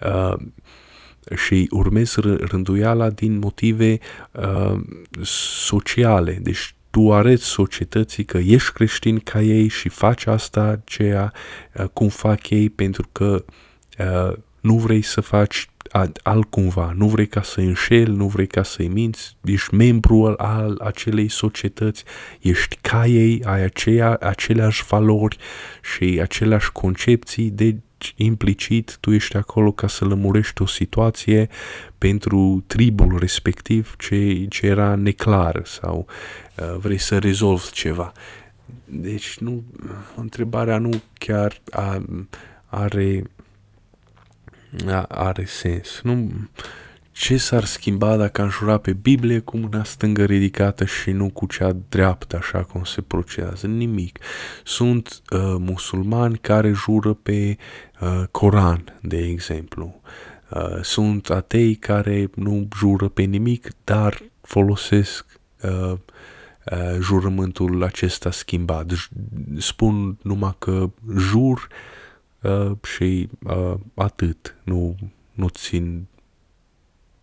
uh, 0.00 0.34
și 1.36 1.68
urmezi 1.70 2.20
rânduiala 2.20 3.10
din 3.10 3.38
motive 3.38 3.98
uh, 4.32 4.80
sociale. 5.22 6.38
Deci 6.42 6.74
tu 6.90 7.12
arăți 7.12 7.44
societății 7.44 8.24
că 8.24 8.38
ești 8.38 8.72
creștin 8.72 9.18
ca 9.18 9.40
ei 9.40 9.68
și 9.68 9.88
faci 9.88 10.26
asta 10.26 10.80
ceea 10.84 11.32
uh, 11.74 11.84
cum 11.92 12.08
fac 12.08 12.50
ei 12.50 12.70
pentru 12.70 13.08
că 13.12 13.44
uh, 13.98 14.36
nu 14.60 14.78
vrei 14.78 15.02
să 15.02 15.20
faci 15.20 15.68
altcumva, 16.22 16.92
nu 16.96 17.08
vrei 17.08 17.26
ca 17.26 17.42
să 17.42 17.60
înșeli, 17.60 18.16
nu 18.16 18.26
vrei 18.26 18.46
ca 18.46 18.62
să-i 18.62 18.88
minți, 18.88 19.36
ești 19.44 19.74
membru 19.74 20.24
al, 20.24 20.34
al 20.36 20.80
acelei 20.84 21.28
societăți, 21.28 22.04
ești 22.40 22.78
ca 22.80 23.06
ei, 23.06 23.42
ai 23.44 23.62
aceea, 23.62 24.16
aceleași 24.20 24.84
valori 24.84 25.36
și 25.82 26.18
aceleași 26.22 26.72
concepții, 26.72 27.50
deci 27.50 27.78
implicit 28.16 28.96
tu 29.00 29.12
ești 29.12 29.36
acolo 29.36 29.72
ca 29.72 29.86
să 29.86 30.04
lămurești 30.04 30.62
o 30.62 30.66
situație 30.66 31.48
pentru 31.98 32.64
tribul 32.66 33.18
respectiv 33.18 33.94
ce, 33.98 34.46
ce 34.48 34.66
era 34.66 34.94
neclar 34.94 35.60
sau 35.64 36.06
uh, 36.56 36.76
vrei 36.78 36.98
să 36.98 37.18
rezolvi 37.18 37.70
ceva. 37.70 38.12
Deci 38.84 39.36
nu, 39.38 39.64
întrebarea 40.16 40.78
nu 40.78 40.90
chiar 41.18 41.60
a, 41.70 42.04
are 42.66 43.22
are 45.08 45.44
sens. 45.44 46.00
Nu, 46.02 46.30
ce 47.12 47.36
s-ar 47.36 47.64
schimba 47.64 48.16
dacă 48.16 48.42
am 48.42 48.48
jura 48.48 48.78
pe 48.78 48.92
Biblie 48.92 49.38
cu 49.38 49.56
mâna 49.56 49.84
stângă 49.84 50.24
ridicată 50.24 50.84
și 50.84 51.10
nu 51.10 51.30
cu 51.30 51.46
cea 51.46 51.76
dreaptă, 51.88 52.36
așa 52.36 52.62
cum 52.62 52.84
se 52.84 53.00
procedează? 53.00 53.66
Nimic. 53.66 54.18
Sunt 54.64 55.22
uh, 55.30 55.40
musulmani 55.58 56.38
care 56.38 56.72
jură 56.72 57.12
pe 57.12 57.56
uh, 58.00 58.22
Coran, 58.30 58.98
de 59.02 59.18
exemplu. 59.18 60.00
Uh, 60.48 60.78
sunt 60.82 61.30
atei 61.30 61.74
care 61.74 62.30
nu 62.34 62.68
jură 62.76 63.08
pe 63.08 63.22
nimic, 63.22 63.68
dar 63.84 64.22
folosesc 64.40 65.26
uh, 65.62 65.70
uh, 65.90 66.98
jurământul 67.00 67.84
acesta 67.84 68.30
schimbat. 68.30 68.86
Spun 69.58 70.18
numai 70.22 70.54
că 70.58 70.90
jur 71.16 71.68
uh, 71.70 71.93
și 72.82 73.28
uh, 73.42 73.74
atât. 73.94 74.56
Nu, 74.64 74.96
nu 75.32 75.48
țin 75.48 76.06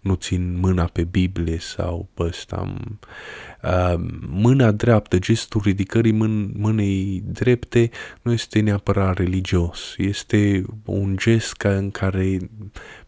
nu 0.01 0.13
țin 0.13 0.59
mâna 0.59 0.85
pe 0.85 1.03
Biblie 1.03 1.59
sau 1.59 2.07
pe 2.13 2.23
ăsta. 2.23 2.73
Uh, 3.63 3.93
mâna 4.29 4.71
dreaptă, 4.71 5.19
gestul 5.19 5.61
ridicării 5.63 6.13
mân- 6.13 6.51
mânei 6.53 7.23
drepte 7.25 7.89
nu 8.21 8.31
este 8.31 8.59
neapărat 8.59 9.17
religios. 9.17 9.93
Este 9.97 10.63
un 10.85 11.17
gest 11.17 11.53
ca 11.53 11.75
în 11.75 11.91
care, 11.91 12.37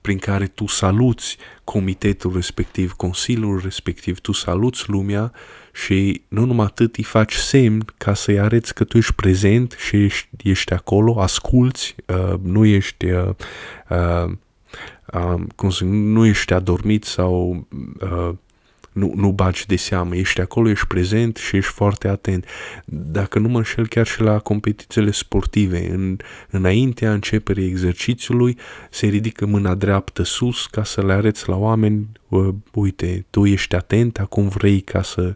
prin 0.02 0.18
care 0.18 0.48
tu 0.48 0.68
saluți 0.68 1.38
comitetul 1.64 2.34
respectiv, 2.34 2.92
consiliul 2.92 3.60
respectiv, 3.64 4.20
tu 4.20 4.32
saluți 4.32 4.90
lumea 4.90 5.32
și 5.74 6.22
nu 6.28 6.46
numai 6.46 6.66
atât 6.66 6.96
îi 6.96 7.04
faci 7.04 7.34
semn 7.34 7.86
ca 7.98 8.14
să-i 8.14 8.40
arăți 8.40 8.74
că 8.74 8.84
tu 8.84 8.98
ești 8.98 9.14
prezent 9.14 9.76
și 9.88 10.04
ești, 10.04 10.28
ești 10.44 10.74
acolo, 10.74 11.22
asculți, 11.22 11.96
uh, 12.08 12.40
nu 12.42 12.66
ești 12.66 13.06
uh, 13.06 13.30
uh, 13.90 14.32
um, 15.14 15.48
cum 15.56 15.70
să 15.70 15.84
nu 15.84 16.26
ești 16.26 16.54
adormit 16.54 17.04
sau 17.04 17.66
uh, 18.02 18.30
nu, 18.94 19.12
nu 19.16 19.32
bagi 19.32 19.66
de 19.66 19.76
seamă, 19.76 20.16
ești 20.16 20.42
acolo, 20.42 20.70
ești 20.70 20.88
prezent 20.88 21.36
și 21.36 21.56
ești 21.56 21.72
foarte 21.72 22.08
atent. 22.08 22.46
Dacă 22.86 23.40
nu 23.40 23.48
mă 23.48 23.58
înșel 23.58 23.88
chiar 23.88 24.06
și 24.06 24.22
la 24.22 24.40
competițiile 24.40 25.12
sportive, 25.12 25.92
în, 25.92 26.18
înaintea 26.50 27.14
începerii 27.14 27.68
exercițiului, 27.68 28.58
se 28.90 29.08
ridică 29.08 29.46
mâna 29.46 29.76
dreaptă 29.76 30.24
sus 30.24 30.66
ca 30.66 30.84
să 30.84 31.06
le 31.06 31.14
arăți 31.14 31.50
la 31.50 31.56
oameni, 31.56 32.08
uh, 32.28 32.54
uite, 32.74 33.26
tu 33.30 33.46
ești 33.46 33.76
atent, 33.76 34.20
acum 34.20 34.48
vrei 34.48 34.82
ca 34.82 35.02
să 35.02 35.36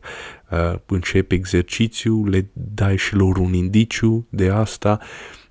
uh, 0.50 0.80
începi 0.86 1.36
exercițiul, 1.36 2.30
le 2.30 2.48
dai 2.54 2.98
și 2.98 3.16
lor 3.16 3.38
un 3.38 3.54
indiciu 3.54 4.28
de 4.30 4.50
asta, 4.50 5.00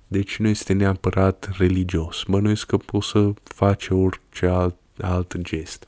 deci 0.07 0.37
nu 0.37 0.47
este 0.47 0.73
neapărat 0.73 1.49
religios. 1.57 2.23
Bănuiesc 2.27 2.65
că 2.65 2.77
poți 2.77 3.07
să 3.07 3.31
faci 3.43 3.87
orice 3.89 4.45
alt, 4.45 4.75
alt 5.01 5.37
gest. 5.37 5.87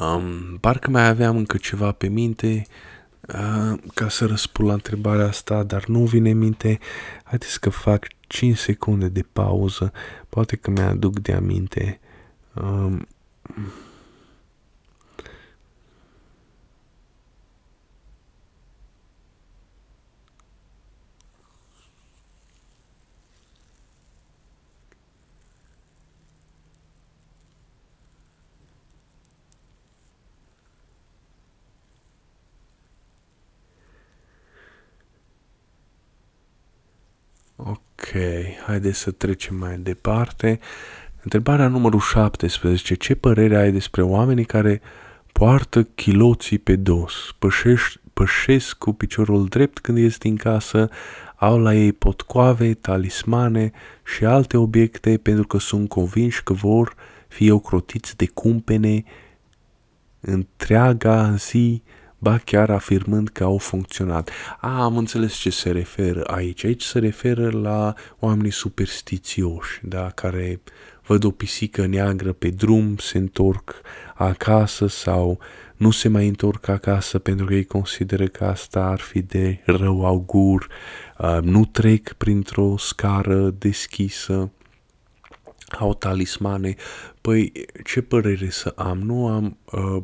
Um, 0.00 0.56
parcă 0.60 0.90
mai 0.90 1.06
aveam 1.06 1.36
încă 1.36 1.56
ceva 1.56 1.92
pe 1.92 2.06
minte 2.06 2.66
uh, 3.28 3.78
ca 3.94 4.08
să 4.08 4.26
răspund 4.26 4.68
la 4.68 4.74
întrebarea 4.74 5.26
asta, 5.26 5.62
dar 5.62 5.84
nu 5.86 6.04
vine 6.04 6.30
în 6.30 6.38
minte. 6.38 6.78
Haideți 7.24 7.60
că 7.60 7.70
fac 7.70 8.06
5 8.20 8.56
secunde 8.56 9.08
de 9.08 9.24
pauză, 9.32 9.92
poate 10.28 10.56
că 10.56 10.70
mi-aduc 10.70 11.18
de 11.18 11.32
aminte. 11.32 12.00
Um, 12.54 13.06
haideți 38.66 38.98
să 38.98 39.10
trecem 39.10 39.56
mai 39.56 39.78
departe. 39.78 40.60
Întrebarea 41.22 41.68
numărul 41.68 42.00
17. 42.00 42.94
Ce 42.94 43.14
părere 43.14 43.56
ai 43.56 43.72
despre 43.72 44.02
oamenii 44.02 44.44
care 44.44 44.80
poartă 45.32 45.82
chiloții 45.82 46.58
pe 46.58 46.76
dos, 46.76 47.14
pășești, 47.38 48.00
pășesc 48.12 48.78
cu 48.78 48.92
piciorul 48.92 49.46
drept 49.46 49.78
când 49.78 49.98
ies 49.98 50.18
din 50.18 50.36
casă, 50.36 50.88
au 51.36 51.58
la 51.58 51.74
ei 51.74 51.92
potcoave, 51.92 52.74
talismane 52.74 53.72
și 54.04 54.24
alte 54.24 54.56
obiecte 54.56 55.18
pentru 55.18 55.46
că 55.46 55.58
sunt 55.58 55.88
convinși 55.88 56.42
că 56.42 56.52
vor 56.52 56.94
fi 57.28 57.50
ocrotiți 57.50 58.16
de 58.16 58.26
cumpene 58.26 59.04
întreaga 60.20 61.34
zi 61.34 61.82
ba 62.22 62.38
chiar 62.38 62.70
afirmând 62.70 63.28
că 63.28 63.44
au 63.44 63.58
funcționat. 63.58 64.30
A, 64.60 64.82
am 64.82 64.96
înțeles 64.96 65.34
ce 65.34 65.50
se 65.50 65.70
referă 65.70 66.22
aici. 66.24 66.64
Aici 66.64 66.82
se 66.82 66.98
referă 66.98 67.50
la 67.50 67.94
oamenii 68.18 68.52
superstițioși, 68.52 69.80
da, 69.82 70.10
care 70.10 70.60
văd 71.06 71.24
o 71.24 71.30
pisică 71.30 71.86
neagră 71.86 72.32
pe 72.32 72.50
drum, 72.50 72.96
se 72.96 73.18
întorc 73.18 73.80
acasă 74.14 74.86
sau 74.86 75.38
nu 75.76 75.90
se 75.90 76.08
mai 76.08 76.28
întorc 76.28 76.68
acasă 76.68 77.18
pentru 77.18 77.46
că 77.46 77.54
ei 77.54 77.64
consideră 77.64 78.26
că 78.26 78.44
asta 78.44 78.84
ar 78.84 79.00
fi 79.00 79.22
de 79.22 79.62
rău 79.64 80.06
augur, 80.06 80.66
uh, 81.18 81.38
nu 81.40 81.64
trec 81.64 82.12
printr-o 82.12 82.76
scară 82.78 83.50
deschisă, 83.50 84.50
au 85.78 85.94
talismane. 85.94 86.74
Păi, 87.20 87.52
ce 87.84 88.00
părere 88.00 88.50
să 88.50 88.72
am? 88.76 88.98
Nu 88.98 89.26
am 89.26 89.56
uh, 89.64 90.02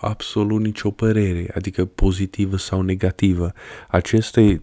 absolut 0.00 0.60
nicio 0.60 0.90
părere, 0.90 1.50
adică 1.54 1.84
pozitivă 1.84 2.56
sau 2.56 2.80
negativă. 2.80 3.52
Acesta 3.88 4.40
e, 4.40 4.60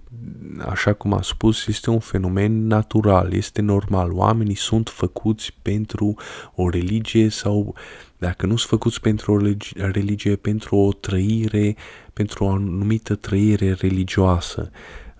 așa 0.59 0.93
cum 0.93 1.13
am 1.13 1.21
spus, 1.21 1.67
este 1.67 1.89
un 1.89 1.99
fenomen 1.99 2.67
natural, 2.67 3.34
este 3.34 3.61
normal. 3.61 4.11
Oamenii 4.11 4.55
sunt 4.55 4.89
făcuți 4.89 5.55
pentru 5.61 6.15
o 6.55 6.69
religie 6.69 7.29
sau, 7.29 7.75
dacă 8.17 8.45
nu 8.45 8.55
sunt 8.55 8.69
făcuți 8.69 9.01
pentru 9.01 9.34
o 9.34 9.38
religie, 9.75 10.36
pentru 10.36 10.75
o 10.75 10.93
trăire, 10.93 11.75
pentru 12.13 12.43
o 12.43 12.49
anumită 12.49 13.15
trăire 13.15 13.71
religioasă. 13.79 14.71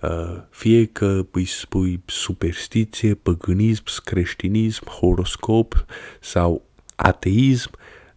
Uh, 0.02 0.42
fie 0.50 0.84
că 0.84 1.26
îi 1.30 1.44
spui 1.44 2.02
superstiție, 2.06 3.14
păgânism, 3.14 3.84
creștinism, 4.04 4.88
horoscop 4.88 5.84
sau 6.20 6.62
ateism, 6.96 7.70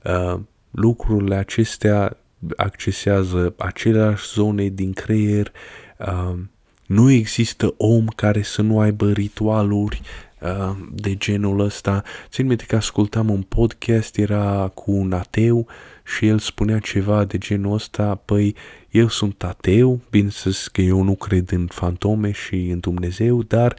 uh, 0.04 0.40
lucrurile 0.72 1.36
acestea 1.36 2.18
accesează 2.56 3.54
aceleași 3.58 4.28
zone 4.34 4.68
din 4.68 4.94
creier, 4.94 5.52
uh, 5.98 6.38
nu 6.86 7.12
există 7.12 7.74
om 7.78 8.06
care 8.06 8.42
să 8.42 8.62
nu 8.62 8.80
aibă 8.80 9.12
ritualuri 9.12 10.02
uh, 10.42 10.76
de 10.94 11.16
genul 11.16 11.60
ăsta. 11.60 12.04
Țin 12.30 12.46
minte 12.46 12.66
că 12.66 12.76
ascultam 12.76 13.30
un 13.30 13.42
podcast, 13.42 14.18
era 14.18 14.72
cu 14.74 14.92
un 14.92 15.14
ateu 15.14 15.68
și 16.06 16.28
el 16.28 16.40
spunea 16.40 16.80
ceva 16.80 17.24
de 17.24 17.38
genul 17.38 17.74
ăsta, 17.74 18.16
păi 18.26 18.56
eu 18.90 19.08
sunt 19.08 19.44
ateu, 19.44 20.00
bineînțeles 20.10 20.68
că 20.68 20.82
eu 20.82 21.02
nu 21.02 21.16
cred 21.16 21.52
în 21.52 21.68
fantome 21.72 22.32
și 22.32 22.56
în 22.56 22.80
Dumnezeu, 22.80 23.44
dar 23.44 23.76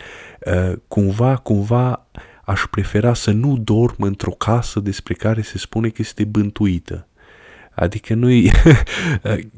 uh, 0.47 0.73
cumva, 0.89 1.37
cumva 1.37 2.07
aș 2.49 2.67
prefera 2.71 3.15
să 3.15 3.31
nu 3.31 3.59
dorm 3.59 4.03
într-o 4.03 4.31
casă 4.31 4.81
despre 4.81 5.15
care 5.15 5.43
se 5.43 5.59
spune 5.59 5.89
că 5.89 5.97
este 5.99 6.25
bântuită. 6.25 7.09
Adică 7.75 8.15
nu 8.15 8.29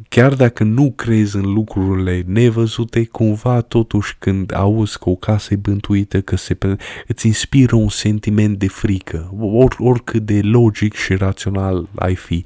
chiar 0.08 0.34
dacă 0.34 0.64
nu 0.64 0.92
crezi 0.96 1.36
în 1.36 1.52
lucrurile 1.52 2.22
nevăzute, 2.26 3.04
cumva 3.04 3.60
totuși 3.60 4.16
când 4.18 4.54
auzi 4.54 4.98
că 4.98 5.08
o 5.08 5.14
casă 5.14 5.54
e 5.54 5.56
bântuită, 5.56 6.20
că 6.20 6.36
se, 6.36 6.58
îți 7.06 7.26
inspiră 7.26 7.76
un 7.76 7.88
sentiment 7.88 8.58
de 8.58 8.68
frică, 8.68 9.34
or, 9.40 9.76
oricât 9.78 10.22
de 10.22 10.40
logic 10.42 10.94
și 10.94 11.14
rațional 11.14 11.88
ai 11.94 12.14
fi. 12.14 12.44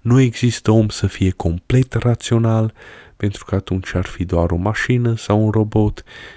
Nu 0.00 0.20
există 0.20 0.70
om 0.70 0.88
să 0.88 1.06
fie 1.06 1.30
complet 1.30 1.92
rațional, 1.92 2.72
pentru 3.16 3.44
că 3.44 3.54
atunci 3.54 3.94
ar 3.94 4.04
fi 4.04 4.24
doar 4.24 4.50
o 4.50 4.56
mașină 4.56 5.16
sau 5.16 5.44
un 5.44 5.50
robot 5.50 6.04
Uh, 6.04 6.35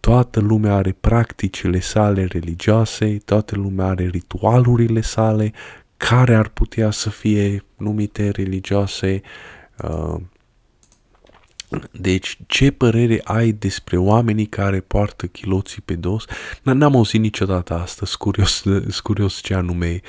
toată 0.00 0.40
lumea 0.40 0.74
are 0.74 0.96
practicile 1.00 1.80
sale 1.80 2.24
religioase, 2.24 3.18
toată 3.24 3.56
lumea 3.56 3.86
are 3.86 4.06
ritualurile 4.06 5.00
sale, 5.00 5.52
care 5.96 6.34
ar 6.34 6.48
putea 6.48 6.90
să 6.90 7.10
fie 7.10 7.64
numite 7.76 8.30
religioase. 8.30 9.20
Uh, 11.76 11.82
deci, 12.00 12.38
ce 12.46 12.70
părere 12.70 13.20
ai 13.24 13.52
despre 13.52 13.96
oamenii 13.96 14.46
care 14.46 14.80
poartă 14.80 15.26
chiloții 15.26 15.82
pe 15.84 15.94
dos? 15.94 16.24
N-am 16.62 16.96
auzit 16.96 17.20
niciodată 17.20 17.74
asta, 17.74 18.06
sunt 18.06 18.18
curios, 18.18 18.62
curios 19.02 19.40
ce 19.40 19.54
anume 19.54 20.00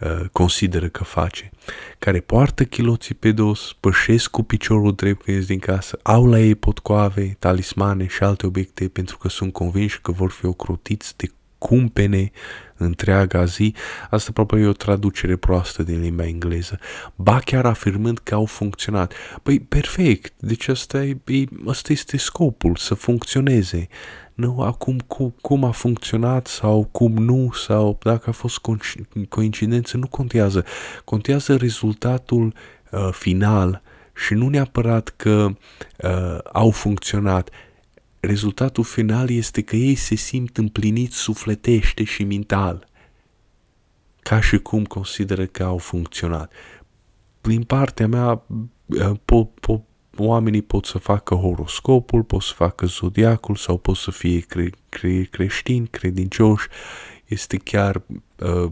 uh, 0.00 0.28
consideră 0.32 0.88
că 0.88 1.04
face. 1.04 1.50
Care 1.98 2.20
poartă 2.20 2.64
chiloții 2.64 3.14
pe 3.14 3.32
dos, 3.32 3.76
pășesc 3.80 4.30
cu 4.30 4.42
piciorul 4.42 4.94
drept 4.94 5.22
când 5.22 5.36
ies 5.36 5.46
din 5.46 5.58
casă, 5.58 5.98
au 6.02 6.26
la 6.26 6.40
ei 6.40 6.54
potcoave, 6.54 7.36
talismane 7.38 8.06
și 8.06 8.22
alte 8.22 8.46
obiecte 8.46 8.88
pentru 8.88 9.18
că 9.18 9.28
sunt 9.28 9.52
convinși 9.52 10.00
că 10.00 10.12
vor 10.12 10.30
fi 10.30 10.46
ocrotiți 10.46 11.16
de 11.16 11.26
cumpene 11.62 12.30
întreaga 12.76 13.44
zi, 13.44 13.74
asta 14.10 14.32
probabil 14.32 14.64
e 14.64 14.68
o 14.68 14.72
traducere 14.72 15.36
proastă 15.36 15.82
din 15.82 16.00
limba 16.00 16.26
engleză, 16.26 16.78
ba 17.14 17.38
chiar 17.38 17.66
afirmând 17.66 18.18
că 18.18 18.34
au 18.34 18.44
funcționat. 18.44 19.12
Păi, 19.42 19.60
perfect, 19.60 20.32
deci 20.38 20.68
asta, 20.68 21.04
e, 21.04 21.16
asta 21.66 21.92
este 21.92 22.16
scopul, 22.16 22.76
să 22.76 22.94
funcționeze. 22.94 23.88
Nu 24.34 24.60
acum 24.60 24.98
cu, 24.98 25.34
cum 25.40 25.64
a 25.64 25.70
funcționat 25.70 26.46
sau 26.46 26.88
cum 26.92 27.12
nu, 27.12 27.52
sau 27.52 27.98
dacă 28.02 28.30
a 28.30 28.32
fost 28.32 28.58
coincidență, 29.28 29.96
nu 29.96 30.06
contează. 30.06 30.64
Contează 31.04 31.56
rezultatul 31.56 32.54
uh, 32.90 33.08
final 33.12 33.82
și 34.14 34.34
nu 34.34 34.48
neapărat 34.48 35.14
că 35.16 35.48
uh, 35.96 36.38
au 36.52 36.70
funcționat, 36.70 37.50
rezultatul 38.26 38.84
final 38.84 39.30
este 39.30 39.62
că 39.62 39.76
ei 39.76 39.94
se 39.94 40.14
simt 40.14 40.56
împliniți 40.56 41.16
sufletește 41.16 42.04
și 42.04 42.24
mental, 42.24 42.88
ca 44.20 44.40
și 44.40 44.58
cum 44.58 44.84
consideră 44.84 45.46
că 45.46 45.62
au 45.62 45.78
funcționat. 45.78 46.52
Prin 47.40 47.62
partea 47.62 48.06
mea, 48.06 48.42
po, 49.24 49.44
po, 49.44 49.82
oamenii 50.16 50.62
pot 50.62 50.84
să 50.84 50.98
facă 50.98 51.34
horoscopul, 51.34 52.22
pot 52.22 52.42
să 52.42 52.52
facă 52.54 52.86
zodiacul 52.86 53.56
sau 53.56 53.78
pot 53.78 53.96
să 53.96 54.10
fie 54.10 54.40
cre, 54.40 54.70
cre, 54.88 55.22
creștini, 55.22 55.86
credincioși. 55.86 56.68
Este 57.26 57.56
chiar 57.56 58.02
uh, 58.38 58.70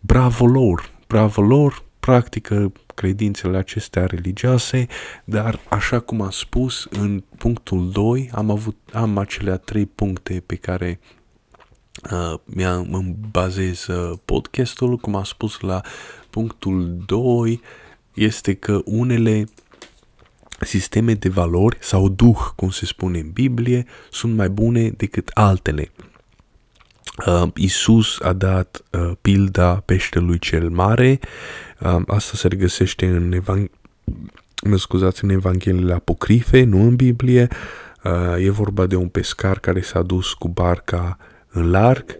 bravo 0.00 0.46
lor, 0.46 0.90
bravo 1.06 1.42
lor, 1.42 1.84
practică 2.00 2.72
credințele 2.98 3.56
acestea 3.56 4.06
religioase, 4.06 4.86
dar 5.24 5.60
așa 5.68 6.00
cum 6.00 6.20
am 6.20 6.30
spus 6.30 6.86
în 6.90 7.22
punctul 7.36 7.90
2, 7.90 8.30
am 8.32 8.50
avut 8.50 8.76
am 8.92 9.18
acelea 9.18 9.56
trei 9.56 9.86
puncte 9.86 10.42
pe 10.46 10.54
care 10.54 11.00
uh, 12.12 12.34
mi-am 12.44 12.94
îmi 12.94 13.16
bazez 13.30 13.86
uh, 13.86 14.18
podcastul, 14.24 14.96
cum 14.96 15.14
am 15.14 15.22
spus 15.22 15.60
la 15.60 15.80
punctul 16.30 17.02
2, 17.06 17.60
este 18.14 18.54
că 18.54 18.80
unele 18.84 19.44
sisteme 20.60 21.14
de 21.14 21.28
valori 21.28 21.76
sau 21.80 22.08
duh, 22.08 22.38
cum 22.56 22.70
se 22.70 22.86
spune 22.86 23.18
în 23.18 23.30
Biblie, 23.30 23.86
sunt 24.10 24.34
mai 24.34 24.48
bune 24.48 24.88
decât 24.88 25.30
altele. 25.34 25.90
Uh, 27.26 27.48
Isus 27.54 28.20
a 28.20 28.32
dat 28.32 28.82
uh, 28.90 29.10
pilda 29.20 29.74
peștelui 29.74 30.38
cel 30.38 30.68
mare, 30.68 31.18
uh, 31.80 31.96
asta 32.06 32.36
se 32.36 32.48
regăsește 32.48 33.06
în, 33.06 33.34
evang- 33.34 33.70
mă 34.64 34.76
scuzați, 34.76 35.24
în 35.24 35.30
Evangheliile 35.30 35.94
apocrife, 35.94 36.64
nu 36.64 36.82
în 36.82 36.96
Biblie. 36.96 37.48
Uh, 38.04 38.44
e 38.44 38.50
vorba 38.50 38.86
de 38.86 38.96
un 38.96 39.08
pescar 39.08 39.58
care 39.58 39.80
s-a 39.80 40.02
dus 40.02 40.32
cu 40.32 40.48
barca 40.48 41.18
în 41.48 41.70
larg 41.70 42.18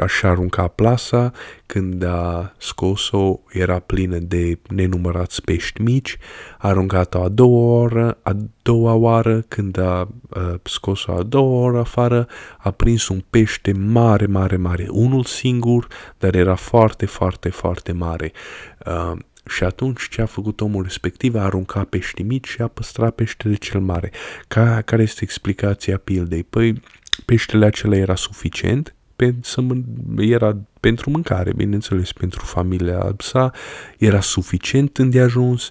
așa 0.00 0.28
arunca 0.28 0.68
plasa, 0.68 1.32
când 1.66 2.02
a 2.02 2.54
scos-o 2.58 3.40
era 3.48 3.78
plină 3.78 4.18
de 4.18 4.58
nenumărați 4.68 5.42
pești 5.42 5.82
mici, 5.82 6.18
a 6.58 6.68
aruncat-o 6.68 7.22
a 7.22 7.28
doua 7.28 7.80
oră, 7.80 8.18
a 8.22 8.36
doua 8.62 8.92
oară, 8.92 9.44
când 9.48 9.78
a, 9.78 10.08
a 10.30 10.60
scos-o 10.62 11.12
a 11.12 11.22
doua 11.22 11.64
oră 11.64 11.78
afară, 11.78 12.28
a 12.58 12.70
prins 12.70 13.08
un 13.08 13.22
pește 13.30 13.72
mare, 13.72 14.26
mare, 14.26 14.56
mare, 14.56 14.86
unul 14.90 15.24
singur, 15.24 15.86
dar 16.18 16.34
era 16.34 16.54
foarte, 16.54 17.06
foarte, 17.06 17.48
foarte 17.48 17.92
mare. 17.92 18.32
Uh, 18.86 19.18
și 19.48 19.64
atunci 19.64 20.08
ce 20.08 20.22
a 20.22 20.26
făcut 20.26 20.60
omul 20.60 20.82
respectiv? 20.82 21.34
A 21.34 21.42
aruncat 21.42 21.84
pești 21.84 22.22
mici 22.22 22.48
și 22.48 22.62
a 22.62 22.68
păstrat 22.68 23.14
peștele 23.14 23.54
cel 23.54 23.80
mare. 23.80 24.10
Ca, 24.48 24.80
care 24.80 25.02
este 25.02 25.22
explicația 25.22 25.98
pildei? 25.98 26.42
Păi, 26.42 26.82
peștele 27.24 27.66
acela 27.66 27.96
era 27.96 28.14
suficient 28.14 28.95
pe, 29.16 29.34
să 29.42 29.60
mân- 29.60 30.18
era 30.18 30.56
pentru 30.80 31.10
mâncare, 31.10 31.52
bineînțeles, 31.52 32.12
pentru 32.12 32.44
familia 32.44 33.14
sa, 33.18 33.52
era 33.98 34.20
suficient 34.20 34.98
îndeajuns, 34.98 35.70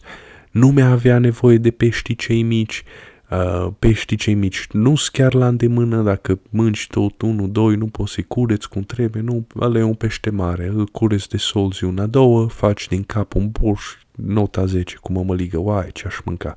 nu 0.51 0.67
mai 0.67 0.83
avea 0.83 1.19
nevoie 1.19 1.57
de 1.57 1.71
peștii 1.71 2.15
cei 2.15 2.41
mici, 2.41 2.83
uh, 3.29 3.67
peștii 3.79 4.17
cei 4.17 4.33
mici 4.33 4.67
nu 4.71 4.95
sunt 4.95 5.11
chiar 5.11 5.33
la 5.33 5.47
îndemână, 5.47 6.01
dacă 6.01 6.39
mânci 6.49 6.87
tot 6.87 7.21
unul, 7.21 7.51
doi, 7.51 7.75
nu 7.75 7.85
poți 7.85 8.13
să-i 8.13 8.23
cureți 8.23 8.69
cum 8.69 8.81
trebuie, 8.81 9.21
nu, 9.21 9.47
ăla 9.59 9.79
e 9.79 9.83
un 9.83 9.93
pește 9.93 10.29
mare, 10.29 10.67
îl 10.67 10.85
cureți 10.85 11.29
de 11.29 11.37
solzi 11.37 11.83
una, 11.83 12.05
două, 12.05 12.47
faci 12.47 12.87
din 12.87 13.03
cap 13.03 13.33
un 13.33 13.49
borș, 13.49 13.83
nota 14.15 14.65
10 14.65 14.95
cu 14.95 15.11
mămăligă, 15.11 15.57
uai, 15.57 15.89
ce 15.93 16.07
aș 16.07 16.15
mânca. 16.25 16.53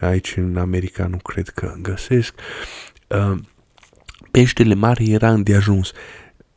Aici 0.00 0.36
în 0.36 0.56
America 0.56 1.06
nu 1.06 1.16
cred 1.16 1.48
că 1.48 1.74
găsesc. 1.82 2.34
Uh, 3.08 3.38
peștele 4.34 4.74
mare 4.74 5.04
era 5.04 5.32
îndeajuns. 5.32 5.92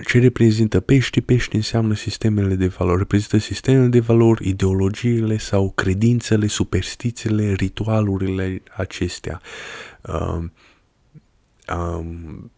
Ce 0.06 0.20
reprezintă 0.20 0.80
pești? 0.80 1.22
Pești 1.22 1.56
înseamnă 1.56 1.94
sistemele 1.94 2.56
de 2.56 2.68
valori. 2.68 2.98
Reprezintă 2.98 3.38
sistemele 3.38 3.88
de 3.88 4.00
valori, 4.00 4.50
ideologiile 4.50 5.38
sau 5.38 5.72
credințele, 5.72 6.48
superstițiile, 6.48 7.54
ritualurile 7.54 8.64
acestea. 8.76 9.42
Um, 10.02 10.52
um, 11.78 12.52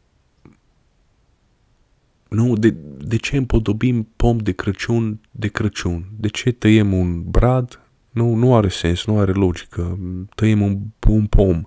nu, 2.29 2.55
de, 2.55 2.75
de 2.97 3.17
ce 3.17 3.37
împodobim 3.37 4.07
pom 4.15 4.37
de 4.37 4.51
Crăciun 4.51 5.19
de 5.31 5.47
Crăciun? 5.47 6.05
De 6.19 6.27
ce 6.27 6.51
tăiem 6.51 6.93
un 6.93 7.23
brad? 7.23 7.79
Nu, 8.09 8.33
nu 8.33 8.55
are 8.55 8.69
sens, 8.69 9.05
nu 9.05 9.19
are 9.19 9.31
logică. 9.31 9.99
Tăiem 10.35 10.61
un, 10.61 10.79
un 11.07 11.25
pom. 11.25 11.63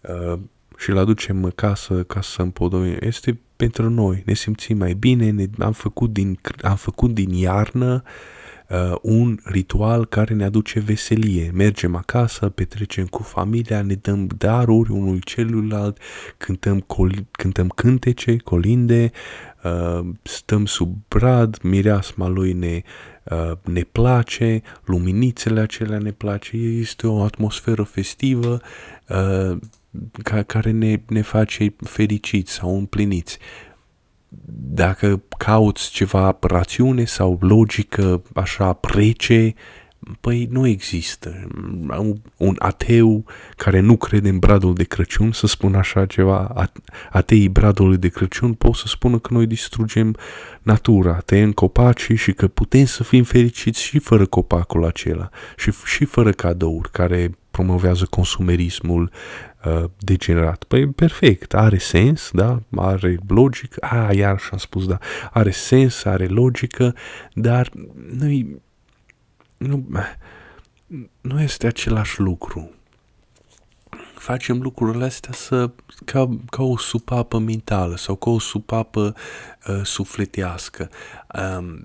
Uh, 0.00 0.38
și 0.84 0.90
îl 0.90 0.98
aducem 0.98 1.44
acasă 1.44 2.02
ca 2.02 2.20
să 2.20 2.42
împodobim. 2.42 2.96
Este 3.00 3.38
pentru 3.56 3.90
noi, 3.90 4.22
ne 4.26 4.34
simțim 4.34 4.78
mai 4.78 4.92
bine, 4.92 5.30
ne, 5.30 5.46
am, 5.58 5.72
făcut 5.72 6.12
din, 6.12 6.38
am 6.62 6.76
făcut 6.76 7.14
din 7.14 7.30
iarnă 7.30 8.02
uh, 8.68 8.94
un 9.02 9.38
ritual 9.44 10.06
care 10.06 10.34
ne 10.34 10.44
aduce 10.44 10.80
veselie. 10.80 11.50
Mergem 11.54 11.94
acasă, 11.94 12.48
petrecem 12.48 13.06
cu 13.06 13.22
familia, 13.22 13.82
ne 13.82 13.94
dăm 13.94 14.28
daruri 14.36 14.90
unul 14.90 15.18
celuilalt, 15.18 15.98
cântăm, 16.36 16.80
col- 16.80 17.26
cântăm 17.30 17.68
cântece, 17.68 18.36
colinde, 18.36 19.10
uh, 19.62 20.06
stăm 20.22 20.66
sub 20.66 20.96
brad, 21.08 21.58
mireasma 21.62 22.28
lui 22.28 22.52
ne, 22.52 22.82
uh, 23.22 23.52
ne 23.62 23.82
place, 23.82 24.62
luminițele 24.84 25.60
acelea 25.60 25.98
ne 25.98 26.12
place, 26.12 26.56
este 26.56 27.06
o 27.06 27.22
atmosferă 27.22 27.82
festivă, 27.82 28.60
uh, 29.08 29.56
ca, 30.22 30.42
care 30.42 30.70
ne, 30.70 31.00
ne 31.08 31.22
face 31.22 31.74
fericiți 31.84 32.52
sau 32.52 32.76
împliniți. 32.76 33.38
Dacă 34.56 35.22
cauți 35.38 35.90
ceva 35.90 36.38
rațiune 36.40 37.04
sau 37.04 37.38
logică 37.40 38.22
așa 38.34 38.72
prece, 38.72 39.54
păi 40.20 40.48
nu 40.50 40.66
există. 40.66 41.46
Un 42.36 42.56
ateu 42.58 43.24
care 43.56 43.80
nu 43.80 43.96
crede 43.96 44.28
în 44.28 44.38
bradul 44.38 44.74
de 44.74 44.84
Crăciun, 44.84 45.32
să 45.32 45.46
spun 45.46 45.74
așa 45.74 46.06
ceva, 46.06 46.68
ateii 47.10 47.48
bradului 47.48 47.96
de 47.96 48.08
Crăciun 48.08 48.52
pot 48.52 48.74
să 48.74 48.84
spună 48.86 49.18
că 49.18 49.32
noi 49.32 49.46
distrugem 49.46 50.16
natura, 50.62 51.18
tăiem 51.18 51.52
copacii 51.52 52.16
și 52.16 52.32
că 52.32 52.48
putem 52.48 52.84
să 52.84 53.02
fim 53.02 53.22
fericiți 53.22 53.82
și 53.82 53.98
fără 53.98 54.26
copacul 54.26 54.84
acela 54.84 55.28
și, 55.56 55.72
și 55.84 56.04
fără 56.04 56.30
cadouri 56.30 56.90
care 56.90 57.38
promovează 57.54 58.06
consumerismul 58.10 59.10
uh, 59.64 59.84
degenerat. 59.98 60.64
Păi 60.64 60.86
perfect, 60.86 61.54
are 61.54 61.78
sens, 61.78 62.30
da, 62.32 62.58
are 62.76 63.18
logică, 63.28 63.86
a, 63.86 64.12
iar 64.12 64.38
și-am 64.38 64.58
spus, 64.58 64.86
da, 64.86 64.98
are 65.32 65.50
sens, 65.50 66.04
are 66.04 66.26
logică, 66.26 66.94
dar 67.32 67.70
nu 68.16 68.60
nu, 69.56 69.86
nu 71.20 71.40
este 71.40 71.66
același 71.66 72.20
lucru. 72.20 72.70
Facem 74.14 74.60
lucrurile 74.60 75.04
astea 75.04 75.32
să, 75.32 75.70
ca, 76.04 76.38
ca 76.50 76.62
o 76.62 76.78
supapă 76.78 77.38
mentală 77.38 77.96
sau 77.96 78.16
ca 78.16 78.30
o 78.30 78.38
supapă 78.38 79.14
uh, 79.68 79.80
sufletească. 79.82 80.90
Um, 81.58 81.84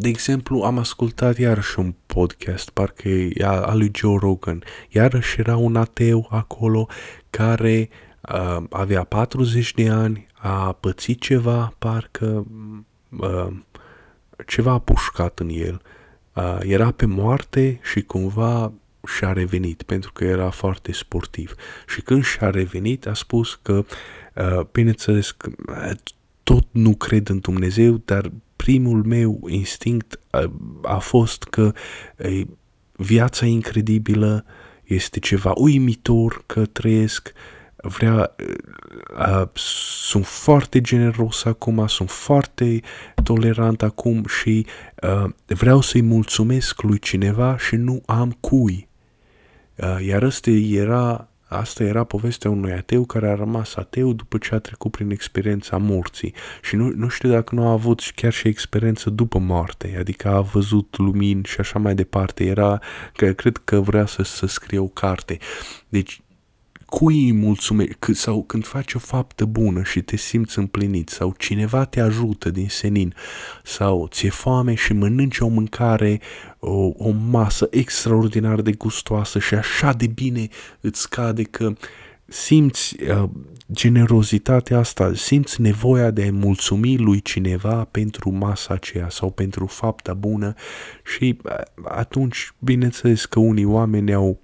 de 0.00 0.08
exemplu, 0.08 0.62
am 0.62 0.78
ascultat 0.78 1.38
iarăși 1.38 1.78
un 1.78 1.94
podcast, 2.06 2.70
parcă 2.70 3.08
e 3.08 3.44
al 3.44 3.78
lui 3.78 3.90
Joe 3.94 4.16
Rogan. 4.20 4.62
Iarăși 4.88 5.40
era 5.40 5.56
un 5.56 5.76
ateu 5.76 6.26
acolo 6.30 6.88
care 7.30 7.88
uh, 8.20 8.62
avea 8.70 9.04
40 9.04 9.74
de 9.74 9.88
ani, 9.88 10.26
a 10.32 10.72
pățit 10.72 11.20
ceva, 11.20 11.74
parcă 11.78 12.46
uh, 13.18 13.46
ceva 14.46 14.72
a 14.72 14.78
pușcat 14.78 15.38
în 15.38 15.48
el. 15.48 15.82
Uh, 16.34 16.58
era 16.60 16.90
pe 16.90 17.06
moarte 17.06 17.80
și 17.82 18.02
cumva 18.02 18.72
și-a 19.16 19.32
revenit, 19.32 19.82
pentru 19.82 20.12
că 20.12 20.24
era 20.24 20.50
foarte 20.50 20.92
sportiv. 20.92 21.54
Și 21.86 22.00
când 22.00 22.24
și-a 22.24 22.50
revenit, 22.50 23.06
a 23.06 23.14
spus 23.14 23.58
că, 23.62 23.84
uh, 24.34 24.60
bineînțeles, 24.72 25.36
uh, 25.68 25.90
tot 26.42 26.66
nu 26.70 26.94
cred 26.94 27.28
în 27.28 27.38
Dumnezeu, 27.38 28.02
dar 28.04 28.30
primul 28.64 29.04
meu 29.04 29.40
instinct 29.48 30.18
a, 30.30 30.52
a 30.82 30.98
fost 30.98 31.42
că 31.44 31.72
e, 32.16 32.44
viața 32.92 33.46
incredibilă 33.46 34.44
este 34.84 35.18
ceva 35.18 35.52
uimitor 35.56 36.42
că 36.46 36.66
trăiesc 36.66 37.32
vrea, 37.76 38.34
uh, 39.18 39.48
sunt 39.54 40.26
foarte 40.26 40.80
generos 40.80 41.44
acum, 41.44 41.86
sunt 41.86 42.10
foarte 42.10 42.80
tolerant 43.22 43.82
acum 43.82 44.24
și 44.26 44.66
uh, 45.02 45.30
vreau 45.46 45.80
să-i 45.80 46.02
mulțumesc 46.02 46.82
lui 46.82 46.98
cineva 46.98 47.58
și 47.58 47.76
nu 47.76 48.02
am 48.06 48.36
cui. 48.40 48.88
Uh, 49.76 50.06
iar 50.06 50.22
ăsta 50.22 50.50
era, 50.50 51.28
asta 51.48 51.84
era 51.84 52.04
povestea 52.04 52.50
unui 52.50 52.72
ateu 52.72 53.04
care 53.04 53.28
a 53.28 53.34
rămas 53.34 53.76
ateu 53.76 54.12
după 54.12 54.38
ce 54.38 54.54
a 54.54 54.58
trecut 54.58 54.90
prin 54.90 55.10
experiența 55.10 55.76
morții. 55.76 56.34
Și 56.62 56.76
nu, 56.76 56.92
nu 56.94 57.08
știu 57.08 57.28
dacă 57.28 57.54
nu 57.54 57.66
a 57.66 57.70
avut 57.70 58.12
chiar 58.14 58.32
și 58.32 58.48
experiență 58.48 59.10
după 59.10 59.38
moarte, 59.38 59.96
adică 59.98 60.28
a 60.28 60.40
văzut 60.40 60.96
lumini 60.98 61.44
și 61.44 61.60
așa 61.60 61.78
mai 61.78 61.94
departe. 61.94 62.44
Era, 62.44 62.80
că 63.16 63.32
cred 63.32 63.56
că 63.56 63.80
vrea 63.80 64.06
să, 64.06 64.22
să 64.22 64.46
scrie 64.46 64.78
o 64.78 64.88
carte. 64.88 65.38
Deci 65.88 66.20
cui 66.88 67.24
îi 67.24 67.32
mulțumești, 67.32 68.14
sau 68.14 68.42
când 68.42 68.66
faci 68.66 68.94
o 68.94 68.98
faptă 68.98 69.44
bună 69.44 69.82
și 69.82 70.00
te 70.00 70.16
simți 70.16 70.58
împlinit, 70.58 71.08
sau 71.08 71.34
cineva 71.38 71.84
te 71.84 72.00
ajută 72.00 72.50
din 72.50 72.68
senin, 72.68 73.14
sau 73.64 74.06
ți-e 74.10 74.30
foame 74.30 74.74
și 74.74 74.92
mănânci 74.92 75.38
o 75.38 75.46
mâncare, 75.46 76.20
o, 76.58 76.92
o 76.96 77.10
masă 77.30 77.68
extraordinar 77.70 78.60
de 78.60 78.72
gustoasă 78.72 79.38
și 79.38 79.54
așa 79.54 79.92
de 79.92 80.06
bine 80.06 80.48
îți 80.80 81.00
scade 81.00 81.42
că 81.42 81.72
simți 82.26 82.96
uh, 83.02 83.28
generozitatea 83.72 84.78
asta, 84.78 85.12
simți 85.14 85.60
nevoia 85.60 86.10
de 86.10 86.24
a 86.24 86.32
mulțumi 86.32 86.96
lui 86.96 87.20
cineva 87.20 87.84
pentru 87.90 88.30
masa 88.30 88.74
aceea 88.74 89.08
sau 89.10 89.30
pentru 89.30 89.66
fapta 89.66 90.14
bună 90.14 90.54
și 91.16 91.38
uh, 91.44 91.52
atunci, 91.84 92.52
bineînțeles 92.58 93.24
că 93.24 93.38
unii 93.38 93.64
oameni 93.64 94.12
au 94.12 94.40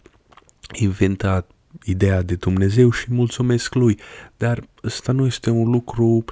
inventat 0.73 1.51
ideea 1.85 2.23
de 2.23 2.35
Dumnezeu 2.35 2.91
și 2.91 3.07
mulțumesc 3.09 3.75
lui, 3.75 3.99
dar 4.37 4.65
ăsta 4.85 5.13
nu 5.13 5.27
este 5.27 5.51
un 5.51 5.71
lucru 5.71 6.07
uh, 6.07 6.25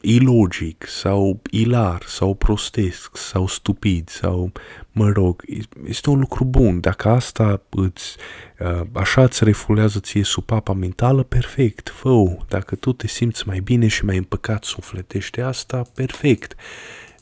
ilogic 0.00 0.86
sau 0.86 1.40
ilar 1.50 2.02
sau 2.06 2.34
prostesc 2.34 3.16
sau 3.16 3.46
stupid 3.46 4.08
sau, 4.08 4.52
mă 4.92 5.08
rog, 5.08 5.44
este 5.86 6.10
un 6.10 6.18
lucru 6.18 6.44
bun. 6.44 6.80
Dacă 6.80 7.08
asta 7.08 7.62
îți, 7.68 8.16
uh, 8.58 8.80
așa 8.92 9.22
îți 9.22 9.44
refulează 9.44 10.00
ție 10.00 10.24
supapa 10.24 10.72
mentală, 10.72 11.22
perfect, 11.22 11.88
fă 11.88 12.36
Dacă 12.48 12.74
tu 12.74 12.92
te 12.92 13.06
simți 13.06 13.46
mai 13.46 13.60
bine 13.60 13.86
și 13.86 14.04
mai 14.04 14.16
împăcat 14.16 14.64
sufletește 14.64 15.40
asta, 15.40 15.82
perfect. 15.94 16.54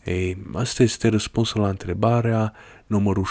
Ei, 0.09 0.37
asta 0.55 0.83
este 0.83 1.09
răspunsul 1.09 1.61
la 1.61 1.69
întrebarea 1.69 2.53
numărul 2.87 3.25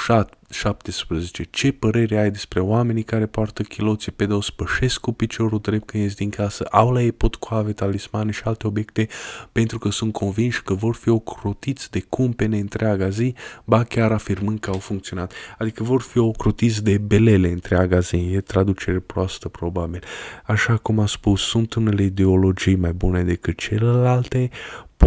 17. 0.50 1.44
Ce 1.44 1.72
părere 1.72 2.18
ai 2.18 2.32
despre 2.32 2.60
oamenii 2.60 3.04
care 3.04 3.26
poartă 3.26 3.64
chiloții 3.64 4.12
pe 4.12 4.26
dos, 4.26 4.50
pășesc 4.50 5.00
cu 5.00 5.12
piciorul 5.12 5.60
drept 5.60 5.86
când 5.86 6.04
ies 6.04 6.14
din 6.16 6.30
casă, 6.30 6.64
au 6.72 6.92
la 6.92 7.02
ei 7.02 7.12
potcoave, 7.12 7.72
talismane 7.72 8.32
și 8.32 8.42
alte 8.44 8.68
obiecte 8.68 9.08
pentru 9.52 9.80
că 9.80 9.90
sunt 9.90 10.14
convinși 10.14 10.64
că 10.64 10.74
vor 10.74 10.96
fi 10.96 11.10
ocrotiți 11.10 11.92
de 11.92 12.02
cumpene 12.10 12.60
întreaga 12.60 13.10
zi, 13.10 13.36
ba 13.64 13.84
chiar 13.84 14.12
afirmând 14.12 14.60
că 14.60 14.70
au 14.70 14.80
funcționat. 14.80 15.34
Adică 15.58 15.84
vor 15.84 16.02
fi 16.02 16.18
ocrotiți 16.18 16.84
de 16.84 16.98
belele 16.98 17.50
întreaga 17.50 18.00
zi. 18.00 18.16
E 18.34 18.42
traducere 18.42 19.00
proastă, 19.00 19.48
probabil. 19.48 20.04
Așa 20.46 20.78
cum 20.78 21.00
a 21.00 21.06
spus, 21.06 21.42
sunt 21.42 21.74
unele 21.74 22.04
ideologii 22.04 22.76
mai 22.76 22.94
bune 22.94 23.24
decât 23.24 23.58
celelalte, 23.58 24.50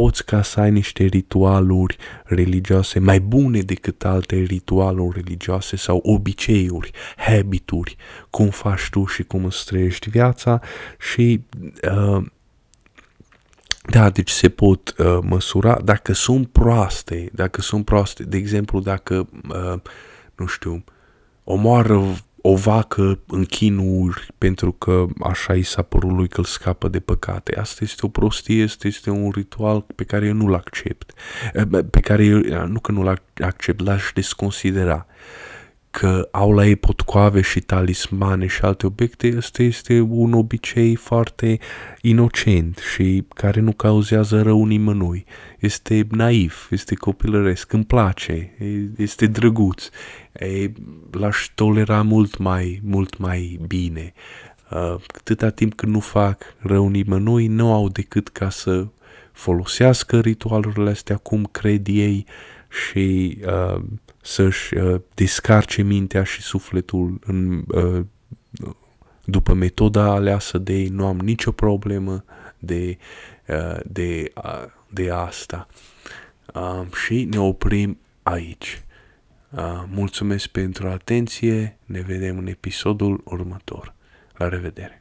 poți 0.00 0.24
ca 0.24 0.42
să 0.42 0.60
ai 0.60 0.70
niște 0.70 1.04
ritualuri 1.04 1.96
religioase 2.24 2.98
mai 2.98 3.20
bune 3.20 3.60
decât 3.60 4.04
alte 4.04 4.36
ritualuri 4.36 5.22
religioase 5.22 5.76
sau 5.76 6.00
obiceiuri, 6.04 6.90
habituri, 7.16 7.96
cum 8.30 8.48
faci 8.48 8.88
tu 8.90 9.04
și 9.04 9.22
cum 9.22 9.44
îți 9.44 9.66
trăiești 9.66 10.10
viața 10.10 10.60
și 10.98 11.40
uh, 11.82 12.24
da, 13.88 14.10
deci 14.10 14.30
se 14.30 14.48
pot 14.48 14.94
uh, 14.98 15.18
măsura. 15.22 15.80
Dacă 15.84 16.12
sunt 16.12 16.48
proaste, 16.48 17.30
dacă 17.32 17.60
sunt 17.60 17.84
proaste, 17.84 18.22
de 18.22 18.36
exemplu, 18.36 18.80
dacă, 18.80 19.28
uh, 19.48 19.80
nu 20.34 20.46
știu, 20.46 20.84
omoară 21.44 22.02
o 22.42 22.54
vacă 22.54 23.18
în 23.26 23.44
chinuri 23.44 24.28
pentru 24.38 24.72
că 24.72 25.06
așa 25.20 25.54
i 25.54 25.62
s-a 25.62 25.82
părut 25.82 26.10
lui 26.10 26.28
că 26.28 26.38
îl 26.38 26.44
scapă 26.44 26.88
de 26.88 27.00
păcate. 27.00 27.56
Asta 27.58 27.78
este 27.82 28.06
o 28.06 28.08
prostie, 28.08 28.64
asta 28.64 28.86
este 28.86 29.10
un 29.10 29.30
ritual 29.30 29.84
pe 29.94 30.04
care 30.04 30.26
eu 30.26 30.32
nu-l 30.32 30.54
accept. 30.54 31.12
Eh, 31.52 31.62
pe 31.90 32.00
care 32.00 32.24
eu, 32.24 32.66
nu 32.66 32.80
că 32.80 32.92
nu-l 32.92 33.22
accept, 33.38 33.80
l-aș 33.80 34.10
desconsidera 34.14 35.06
că 35.90 36.28
au 36.30 36.52
la 36.52 36.66
ei 36.66 36.76
potcoave 36.76 37.40
și 37.40 37.60
talismane 37.60 38.46
și 38.46 38.62
alte 38.62 38.86
obiecte, 38.86 39.34
ăsta 39.36 39.62
este 39.62 40.00
un 40.00 40.32
obicei 40.32 40.94
foarte 40.94 41.58
inocent 42.00 42.78
și 42.94 43.24
care 43.34 43.60
nu 43.60 43.72
cauzează 43.72 44.42
rău 44.42 44.64
nimănui. 44.64 45.24
Este 45.58 46.06
naiv, 46.10 46.68
este 46.70 46.94
copilăresc, 46.94 47.72
îmi 47.72 47.84
place, 47.84 48.56
este 48.96 49.26
drăguț. 49.26 49.88
E, 50.32 50.72
l-aș 51.10 51.46
tolera 51.54 52.02
mult 52.02 52.36
mai, 52.38 52.80
mult 52.84 53.18
mai 53.18 53.60
bine. 53.66 54.12
Uh, 54.70 54.94
câtăta 55.06 55.50
timp 55.50 55.74
când 55.74 55.92
nu 55.92 56.00
fac 56.00 56.42
rău 56.58 56.88
nimănui, 56.88 57.46
nu 57.46 57.72
au 57.72 57.88
decât 57.88 58.28
ca 58.28 58.50
să 58.50 58.86
folosească 59.32 60.20
ritualurile 60.20 60.90
astea 60.90 61.16
cum 61.16 61.44
cred 61.44 61.86
ei 61.86 62.26
și 62.68 63.38
uh, 63.46 63.82
să-și 64.22 64.74
uh, 64.74 65.00
descarce 65.14 65.82
mintea 65.82 66.22
și 66.22 66.40
sufletul 66.40 67.18
în, 67.26 67.64
uh, 67.68 68.04
după 69.24 69.52
metoda 69.52 70.02
aleasă 70.02 70.58
de 70.58 70.72
ei. 70.72 70.88
Nu 70.88 71.06
am 71.06 71.16
nicio 71.16 71.52
problemă 71.52 72.24
de, 72.58 72.98
uh, 73.48 73.80
de, 73.86 74.32
uh, 74.34 74.64
de 74.88 75.10
asta. 75.10 75.66
Uh, 76.54 76.92
și 77.04 77.24
ne 77.24 77.38
oprim 77.38 77.98
aici. 78.22 78.82
Uh, 79.50 79.84
mulțumesc 79.88 80.46
pentru 80.46 80.88
atenție, 80.88 81.78
ne 81.84 82.00
vedem 82.00 82.38
în 82.38 82.46
episodul 82.46 83.20
următor. 83.24 83.94
La 84.36 84.48
revedere! 84.48 84.99